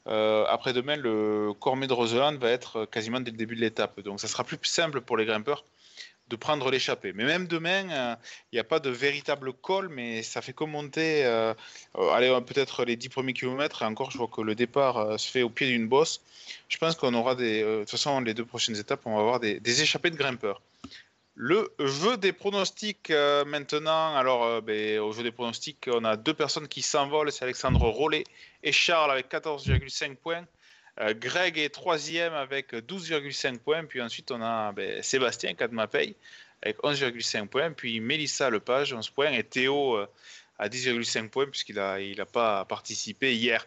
après-demain, 0.08 0.98
le 0.98 1.52
Cormet 1.60 1.88
de 1.88 1.94
Roseland 1.94 2.38
va 2.38 2.52
être 2.52 2.86
quasiment 2.86 3.20
dès 3.20 3.32
le 3.32 3.38
début 3.38 3.56
de 3.56 3.62
l'étape. 3.62 4.00
Donc 4.02 4.20
ça 4.20 4.28
sera 4.28 4.44
plus 4.44 4.60
simple 4.62 5.02
pour 5.02 5.18
les 5.18 5.26
grimpeurs 5.26 5.66
de 6.28 6.36
prendre 6.36 6.72
l'échappée. 6.72 7.14
Mais 7.14 7.26
même 7.26 7.48
demain, 7.48 7.90
euh, 7.92 8.16
il 8.52 8.56
n'y 8.56 8.60
a 8.60 8.64
pas 8.64 8.80
de 8.80 8.90
véritable 8.90 9.54
col, 9.54 9.90
mais 9.90 10.24
ça 10.24 10.42
fait 10.42 10.54
que 10.54 10.64
monter, 10.64 11.26
euh, 11.26 11.54
euh, 11.98 12.10
allez, 12.10 12.36
peut-être 12.46 12.84
les 12.84 12.96
10 12.96 13.10
premiers 13.10 13.34
kilomètres, 13.34 13.84
et 13.84 13.86
encore, 13.86 14.12
je 14.12 14.18
vois 14.18 14.28
que 14.28 14.42
le 14.42 14.56
départ 14.56 15.20
se 15.20 15.30
fait 15.30 15.44
au 15.44 15.50
pied 15.50 15.68
d'une 15.68 15.88
bosse. 15.88 16.22
Je 16.68 16.78
pense 16.78 16.96
qu'on 16.96 17.14
aura 17.14 17.36
des. 17.36 17.62
de 17.62 17.80
toute 17.82 17.92
façon, 17.92 18.20
les 18.22 18.34
deux 18.34 18.46
prochaines 18.46 18.78
étapes, 18.78 19.02
on 19.06 19.16
va 19.16 19.22
avoir 19.22 19.40
des, 19.40 19.82
échappées 19.82 20.10
de 20.10 20.16
grimpeurs. 20.16 20.62
Le 21.38 21.70
jeu 21.80 22.16
des 22.16 22.32
pronostics 22.32 23.10
maintenant. 23.46 24.16
Alors, 24.16 24.62
ben, 24.62 25.00
au 25.00 25.12
jeu 25.12 25.22
des 25.22 25.34
pronostics, 25.34 25.90
on 25.92 26.06
a 26.06 26.16
deux 26.16 26.34
personnes 26.34 26.68
qui 26.68 26.82
s'envolent 26.82 27.32
c'est 27.32 27.44
Alexandre 27.44 27.82
Rollet 27.90 28.24
et 28.64 28.72
Charles 28.72 29.12
avec 29.12 29.30
14,5 29.30 30.16
points. 30.16 30.46
Euh, 31.00 31.14
Greg 31.14 31.58
est 31.58 31.70
troisième 31.70 32.34
avec 32.34 32.74
12,5 32.74 33.60
points. 33.60 33.86
Puis 33.86 34.02
ensuite, 34.02 34.32
on 34.32 34.42
a 34.42 34.72
ben, 34.72 35.02
Sébastien, 35.02 35.54
Cadmapeil, 35.54 36.16
avec 36.62 36.78
11,5 36.80 37.48
points. 37.48 37.72
Puis 37.72 38.00
Mélissa 38.00 38.50
Lepage, 38.50 38.94
11 38.94 39.10
points. 39.10 39.32
Et 39.32 39.44
Théo 39.44 39.98
euh, 39.98 40.08
à 40.58 40.70
10,5 40.70 41.30
points, 41.30 41.48
puisqu'il 41.48 41.76
n'a 41.76 42.00
il 42.00 42.24
pas 42.26 42.66
participé 42.66 43.36
hier. 43.36 43.66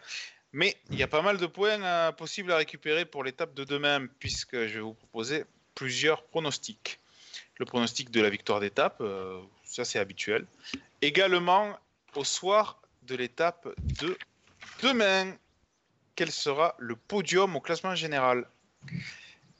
Mais 0.51 0.75
il 0.89 0.97
y 0.97 1.03
a 1.03 1.07
pas 1.07 1.21
mal 1.21 1.37
de 1.37 1.45
points 1.45 1.81
euh, 1.83 2.11
possibles 2.11 2.51
à 2.51 2.57
récupérer 2.57 3.05
pour 3.05 3.23
l'étape 3.23 3.53
de 3.53 3.63
demain, 3.63 4.07
puisque 4.19 4.55
je 4.55 4.75
vais 4.75 4.79
vous 4.79 4.95
proposer 4.95 5.45
plusieurs 5.75 6.23
pronostics. 6.23 6.99
Le 7.57 7.65
pronostic 7.65 8.09
de 8.09 8.21
la 8.21 8.29
victoire 8.29 8.61
d'étape, 8.61 9.03
ça 9.65 9.83
c'est 9.83 9.99
habituel. 9.99 10.45
Également 11.01 11.77
au 12.15 12.23
soir 12.23 12.81
de 13.03 13.15
l'étape 13.15 13.67
de 14.01 14.17
demain 14.81 15.35
quel 16.19 16.31
sera 16.33 16.75
le 16.79 16.97
podium 16.97 17.55
au 17.55 17.61
classement 17.61 17.95
général 17.95 18.45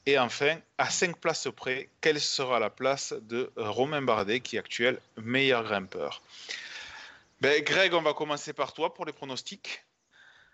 Et 0.06 0.19
enfin, 0.19 0.60
à 0.78 0.89
5 0.89 1.17
places 1.17 1.48
près, 1.56 1.88
quelle 2.02 2.19
sera 2.19 2.60
la 2.60 2.69
place 2.69 3.13
de 3.13 3.50
Romain 3.56 4.02
Bardet, 4.02 4.41
qui 4.41 4.58
est 4.58 4.60
actuel 4.60 5.00
meilleur 5.15 5.63
grimpeur? 5.63 6.22
Ben, 7.39 7.63
Greg, 7.63 7.93
on 7.93 8.02
va 8.02 8.13
commencer 8.13 8.52
par 8.52 8.74
toi 8.74 8.93
pour 8.93 9.06
les 9.06 9.13
pronostics. 9.13 9.86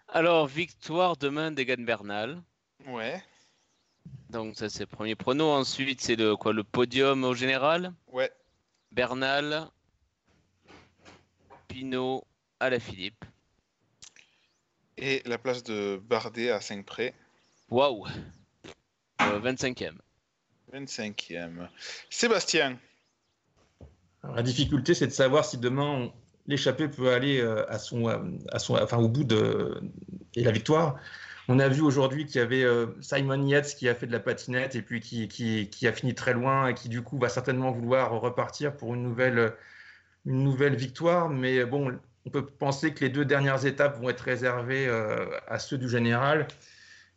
Alors, 0.09 0.45
victoire 0.45 1.17
demain 1.17 1.49
d'Egan 1.49 1.83
Bernal. 1.83 2.39
Ouais. 2.86 3.19
Donc, 4.30 4.57
ça, 4.57 4.69
c'est 4.69 4.82
le 4.82 4.95
premier 4.95 5.15
prono. 5.15 5.49
Ensuite, 5.53 6.01
c'est 6.01 6.17
le, 6.17 6.36
quoi, 6.36 6.53
le 6.53 6.63
podium 6.63 7.23
au 7.23 7.34
général? 7.34 7.95
Ouais. 8.09 8.32
Bernal, 8.91 9.71
Pinot, 11.67 12.23
Philippe. 12.80 13.25
Et 14.97 15.21
la 15.25 15.37
place 15.37 15.63
de 15.63 15.97
Bardet 15.97 16.49
à 16.49 16.61
5 16.61 16.85
près. 16.85 17.13
Waouh 17.69 18.05
25e. 19.19 19.95
25e. 20.73 21.67
Sébastien. 22.09 22.79
la 24.23 24.43
difficulté, 24.43 24.93
c'est 24.93 25.07
de 25.07 25.11
savoir 25.11 25.45
si 25.45 25.57
demain 25.57 26.11
l'échappée 26.47 26.87
peut 26.87 27.11
aller 27.11 27.39
euh, 27.39 27.69
à 27.69 27.79
son, 27.79 28.07
euh, 28.07 28.17
à 28.51 28.59
son, 28.59 28.75
enfin, 28.75 28.97
au 28.97 29.09
bout 29.09 29.23
de 29.23 29.81
et 30.35 30.43
la 30.43 30.51
victoire. 30.51 30.97
On 31.47 31.59
a 31.59 31.67
vu 31.69 31.81
aujourd'hui 31.81 32.25
qu'il 32.25 32.37
y 32.37 32.43
avait 32.43 32.63
euh, 32.63 32.87
Simon 33.01 33.45
Yates 33.47 33.75
qui 33.75 33.87
a 33.87 33.95
fait 33.95 34.07
de 34.07 34.11
la 34.11 34.19
patinette 34.19 34.75
et 34.75 34.81
puis 34.81 34.99
qui, 34.99 35.27
qui, 35.27 35.69
qui, 35.69 35.87
a 35.87 35.93
fini 35.93 36.15
très 36.15 36.33
loin 36.33 36.67
et 36.67 36.73
qui 36.73 36.89
du 36.89 37.03
coup 37.03 37.19
va 37.19 37.29
certainement 37.29 37.71
vouloir 37.71 38.19
repartir 38.19 38.75
pour 38.75 38.95
une 38.95 39.03
nouvelle, 39.03 39.53
une 40.25 40.43
nouvelle 40.43 40.75
victoire. 40.75 41.29
Mais 41.29 41.63
bon, 41.65 41.97
on 42.26 42.30
peut 42.30 42.45
penser 42.45 42.93
que 42.93 43.03
les 43.03 43.09
deux 43.09 43.26
dernières 43.26 43.65
étapes 43.65 43.99
vont 43.99 44.09
être 44.09 44.21
réservées 44.21 44.88
à 45.47 45.59
ceux 45.59 45.78
du 45.78 45.89
général. 45.89 46.47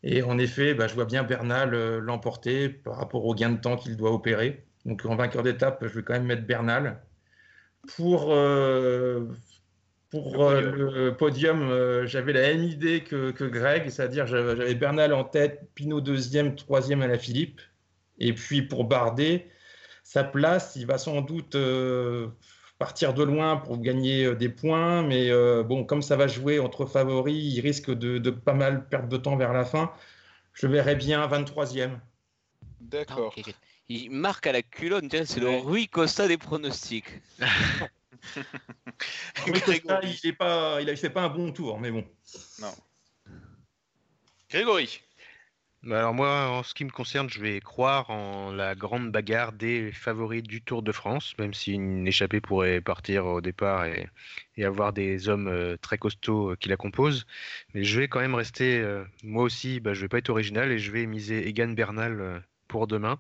Et 0.03 0.23
en 0.23 0.39
effet, 0.39 0.75
bah, 0.75 0.87
je 0.87 0.95
vois 0.95 1.07
bien 1.07 1.23
Bernal 1.25 1.71
l'emporter 1.99 2.69
par 2.69 2.97
rapport 2.97 3.25
au 3.25 3.35
gain 3.35 3.51
de 3.51 3.61
temps 3.61 3.77
qu'il 3.77 3.97
doit 3.97 4.13
opérer. 4.13 4.65
Donc 4.85 5.05
en 5.07 5.17
vainqueur 5.17 5.43
d'étape, 5.43 5.85
je 5.87 5.95
vais 5.95 6.03
quand 6.03 6.13
même 6.13 6.27
mettre 6.27 6.47
Bernal. 6.47 7.01
Pour, 7.97 8.27
pour 10.11 10.51
le 10.51 11.11
podium, 11.17 12.05
j'avais 12.05 12.33
la 12.35 12.43
même 12.43 12.65
idée 12.65 13.03
que, 13.03 13.31
que 13.31 13.45
Greg, 13.45 13.89
c'est-à-dire 13.89 14.27
j'avais 14.27 14.75
Bernal 14.75 15.15
en 15.15 15.25
tête, 15.25 15.71
Pinot 15.75 16.01
deuxième, 16.01 16.55
troisième 16.55 17.03
à 17.03 17.07
la 17.07 17.19
Philippe. 17.19 17.61
Et 18.19 18.33
puis 18.33 18.63
pour 18.63 18.85
Bardet, 18.85 19.49
sa 20.03 20.25
place, 20.25 20.75
il 20.77 20.87
va 20.87 20.99
sans 20.99 21.21
doute 21.21 21.55
euh, 21.55 22.29
partir 22.79 23.13
de 23.13 23.23
loin 23.23 23.57
pour 23.57 23.79
gagner 23.79 24.25
euh, 24.25 24.35
des 24.35 24.49
points, 24.49 25.03
mais 25.03 25.31
euh, 25.31 25.63
bon, 25.63 25.85
comme 25.85 26.03
ça 26.03 26.17
va 26.17 26.29
jouer 26.29 26.59
entre 26.59 26.87
favoris, 26.87 27.55
il 27.55 27.61
risque 27.61 27.91
de, 27.91 28.31
pas 28.31 28.55
mal 28.55 28.89
perdre 28.89 29.09
de 29.09 29.17
temps 29.17 29.37
vers 29.37 29.53
la 29.53 29.65
fin. 29.65 29.93
Je 30.55 30.67
verrais 30.67 30.97
bien 30.97 31.27
23e. 31.27 31.99
D'accord. 32.81 33.35
Ah, 33.37 33.51
il 33.89 34.11
marque 34.11 34.47
à 34.47 34.53
la 34.53 34.63
culotte, 34.63 35.05
c'est 35.11 35.41
le 35.41 35.57
Rui 35.57 35.89
Costa 35.89 36.29
des 36.29 36.39
pronostics. 36.39 37.21
Costa, 39.47 40.01
il 40.03 40.87
ne 40.87 40.95
fait 40.95 41.11
pas 41.11 41.23
un 41.23 41.29
bon 41.29 41.53
tour, 41.53 41.79
mais 41.81 41.91
bon. 41.91 42.05
Non. 42.61 42.75
Grégory. 44.51 45.01
Bah, 45.89 46.01
alors 46.01 46.13
moi, 46.13 46.51
en 46.51 46.63
ce 46.63 46.75
qui 46.75 46.85
me 46.85 46.91
concerne, 46.91 47.31
je 47.31 47.41
vais 47.41 47.61
croire 47.61 48.11
en 48.11 48.53
la 48.53 48.75
grande 48.75 49.11
bagarre 49.11 49.55
des 49.55 49.91
favoris 49.91 50.43
du 50.43 50.61
Tour 50.61 50.83
de 50.83 50.93
France, 50.93 51.35
même 51.39 51.55
si 51.55 51.73
une 51.73 52.07
échappée 52.07 52.43
pourrait 52.43 52.83
partir 52.83 53.25
au 53.25 53.41
départ 53.41 53.87
et, 53.87 54.07
avoir 54.63 54.93
des 54.93 55.31
hommes 55.31 55.49
euh, 55.49 55.79
très 55.79 55.97
costauds 55.97 56.51
euh, 56.51 56.57
qui 56.57 56.69
la 56.69 56.77
composent. 56.77 57.27
Mais 57.73 57.85
je 57.85 58.01
vais 58.01 58.09
quand 58.09 58.21
même 58.21 58.35
rester, 58.35 58.79
euh, 58.81 59.03
moi 59.23 59.45
aussi, 59.45 59.81
bah, 59.81 59.95
je 59.95 60.03
vais 60.03 60.09
pas 60.09 60.19
être 60.19 60.29
original 60.29 60.71
et 60.73 60.79
je 60.79 60.93
vais 60.93 61.07
miser 61.07 61.49
Egan 61.49 61.69
Bernal 61.69 62.43
pour 62.69 62.87
demain. 62.87 63.19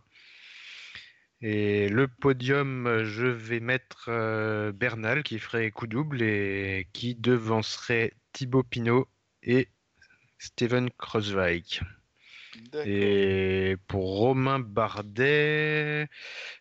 Et 1.41 1.89
le 1.89 2.07
podium, 2.07 3.03
je 3.05 3.27
vais 3.27 3.61
mettre 3.61 4.11
Bernal 4.73 5.23
qui 5.23 5.39
ferait 5.39 5.71
coup 5.71 5.87
double 5.87 6.21
et 6.23 6.89
qui 6.93 7.14
devancerait 7.14 8.12
Thibaut 8.33 8.62
Pinot 8.62 9.09
et 9.43 9.69
Steven 10.39 10.91
Kreuzweig. 10.99 11.81
Et 12.84 13.76
pour 13.86 14.18
Romain 14.18 14.59
Bardet, 14.59 16.09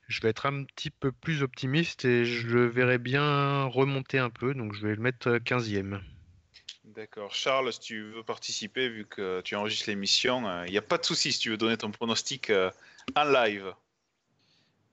je 0.07 0.21
vais 0.21 0.29
être 0.29 0.45
un 0.45 0.63
petit 0.63 0.89
peu 0.89 1.11
plus 1.11 1.43
optimiste 1.43 2.05
et 2.05 2.25
je 2.25 2.47
le 2.47 2.67
verrai 2.67 2.97
bien 2.97 3.65
remonter 3.65 4.19
un 4.19 4.29
peu, 4.29 4.53
donc 4.53 4.73
je 4.73 4.85
vais 4.85 4.95
le 4.95 5.01
mettre 5.01 5.37
15e. 5.37 5.99
D'accord. 6.97 7.33
Charles, 7.33 7.71
si 7.73 7.79
tu 7.79 8.03
veux 8.11 8.23
participer, 8.23 8.89
vu 8.89 9.05
que 9.05 9.41
tu 9.41 9.55
enregistres 9.55 9.89
l'émission, 9.89 10.41
il 10.41 10.47
euh, 10.47 10.71
n'y 10.71 10.77
a 10.77 10.81
pas 10.81 10.97
de 10.97 11.05
souci 11.05 11.31
si 11.31 11.39
tu 11.39 11.49
veux 11.51 11.57
donner 11.57 11.77
ton 11.77 11.91
pronostic 11.91 12.49
euh, 12.49 12.71
en 13.15 13.25
live. 13.25 13.73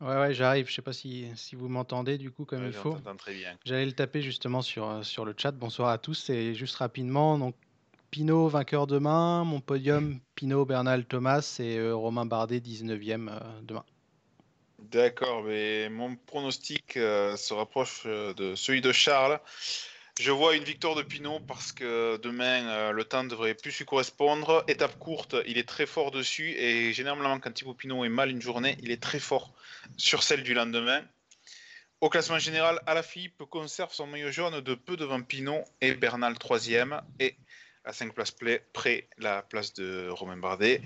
Ouais, 0.00 0.16
ouais, 0.16 0.34
j'arrive. 0.34 0.68
Je 0.68 0.74
sais 0.74 0.82
pas 0.82 0.92
si, 0.92 1.30
si 1.36 1.57
vous 1.57 1.68
m'entendez 1.68 2.18
du 2.18 2.30
coup 2.30 2.44
comme 2.44 2.66
il 2.66 2.72
faut. 2.72 2.98
Très 3.16 3.32
bien. 3.32 3.57
J'allais 3.64 3.86
le 3.86 3.92
taper 3.92 4.20
justement 4.20 4.61
sur, 4.61 4.86
euh, 4.86 5.02
sur 5.02 5.24
le 5.24 5.34
chat. 5.36 5.52
Bonsoir 5.52 5.88
à 5.88 5.98
tous. 5.98 6.28
Et 6.28 6.55
juste 6.55 6.76
rapidement, 6.76 7.38
donc 7.38 7.55
Pinot 8.15 8.47
vainqueur 8.47 8.87
demain, 8.87 9.43
mon 9.43 9.59
podium 9.59 10.21
Pinot, 10.37 10.65
Bernal, 10.65 11.05
Thomas 11.05 11.57
et 11.59 11.79
euh, 11.79 11.97
Romain 11.97 12.25
Bardet 12.25 12.61
19e 12.61 13.29
euh, 13.29 13.41
demain. 13.62 13.85
D'accord, 14.79 15.43
mais 15.43 15.89
mon 15.89 16.15
pronostic 16.15 16.97
euh, 16.97 17.35
se 17.35 17.53
rapproche 17.53 18.07
de 18.07 18.55
celui 18.55 18.81
de 18.81 18.93
Charles. 18.93 19.41
Je 20.21 20.31
vois 20.31 20.55
une 20.55 20.62
victoire 20.62 20.95
de 20.95 21.03
Pinot 21.03 21.41
parce 21.41 21.73
que 21.73 22.17
demain, 22.19 22.93
le 22.93 23.03
temps 23.03 23.25
devrait 23.25 23.55
plus 23.55 23.77
lui 23.77 23.85
correspondre. 23.85 24.62
Étape 24.69 24.97
courte, 25.01 25.35
il 25.49 25.59
est 25.59 25.69
très 25.69 25.87
fort 25.87 26.12
dessus. 26.12 26.51
Et 26.51 26.93
généralement, 26.93 27.41
quand 27.41 27.51
Thibaut 27.51 27.75
Pinot 27.75 28.05
est 28.05 28.09
mal 28.09 28.31
une 28.31 28.41
journée, 28.41 28.77
il 28.81 28.93
est 28.93 29.03
très 29.03 29.19
fort 29.19 29.53
sur 29.97 30.23
celle 30.23 30.45
du 30.45 30.55
lendemain. 30.55 31.03
Au 32.01 32.11
classement 32.11 32.39
général, 32.39 32.81
Alaphilippe 32.87 33.45
conserve 33.45 33.93
son 33.93 34.07
maillot 34.07 34.31
jaune 34.31 34.61
de 34.61 34.75
peu 34.75 34.97
devant 34.97 35.23
Pinot 35.23 35.65
et 35.81 35.95
Bernal 35.95 36.35
3e. 36.35 37.01
Et 37.19 37.35
à 37.85 37.93
5 37.93 38.14
places 38.14 38.35
près 38.72 39.09
la 39.18 39.43
place 39.43 39.74
de 39.74 40.09
Romain 40.09 40.37
Bardet. 40.37 40.82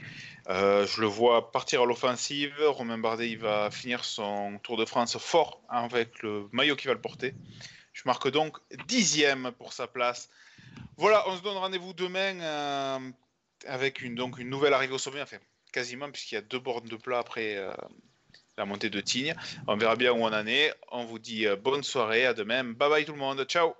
Euh, 0.48 0.86
je 0.86 1.00
le 1.00 1.06
vois 1.06 1.52
partir 1.52 1.82
à 1.82 1.86
l'offensive. 1.86 2.54
Romain 2.60 2.98
Bardet 2.98 3.30
il 3.30 3.38
va 3.38 3.70
finir 3.70 4.04
son 4.04 4.58
Tour 4.62 4.76
de 4.76 4.84
France 4.84 5.16
fort 5.18 5.62
avec 5.68 6.22
le 6.22 6.48
maillot 6.52 6.76
qui 6.76 6.88
va 6.88 6.94
le 6.94 7.00
porter. 7.00 7.34
Je 7.92 8.02
marque 8.06 8.30
donc 8.30 8.56
dixième 8.86 9.52
pour 9.52 9.72
sa 9.72 9.86
place. 9.86 10.28
Voilà, 10.96 11.24
on 11.28 11.36
se 11.36 11.42
donne 11.42 11.56
rendez-vous 11.56 11.92
demain 11.92 12.40
euh, 12.40 12.98
avec 13.66 14.02
une, 14.02 14.14
donc 14.14 14.38
une 14.38 14.50
nouvelle 14.50 14.74
arrivée 14.74 14.94
au 14.94 14.98
sommet, 14.98 15.22
enfin 15.22 15.38
quasiment, 15.72 16.10
puisqu'il 16.10 16.34
y 16.34 16.38
a 16.38 16.42
deux 16.42 16.58
bornes 16.58 16.88
de 16.88 16.96
plat 16.96 17.18
après 17.18 17.56
euh, 17.56 17.72
la 18.56 18.64
montée 18.64 18.90
de 18.90 19.00
Tignes. 19.00 19.34
On 19.68 19.76
verra 19.76 19.94
bien 19.94 20.12
où 20.12 20.16
on 20.16 20.32
en 20.32 20.46
est. 20.46 20.74
On 20.90 21.04
vous 21.04 21.18
dit 21.20 21.46
bonne 21.62 21.84
soirée, 21.84 22.26
à 22.26 22.34
demain. 22.34 22.64
Bye 22.64 22.90
bye 22.90 23.04
tout 23.04 23.12
le 23.12 23.18
monde, 23.18 23.44
ciao. 23.44 23.74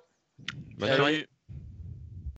Bonne 0.77 0.95
soirée. 0.95 1.29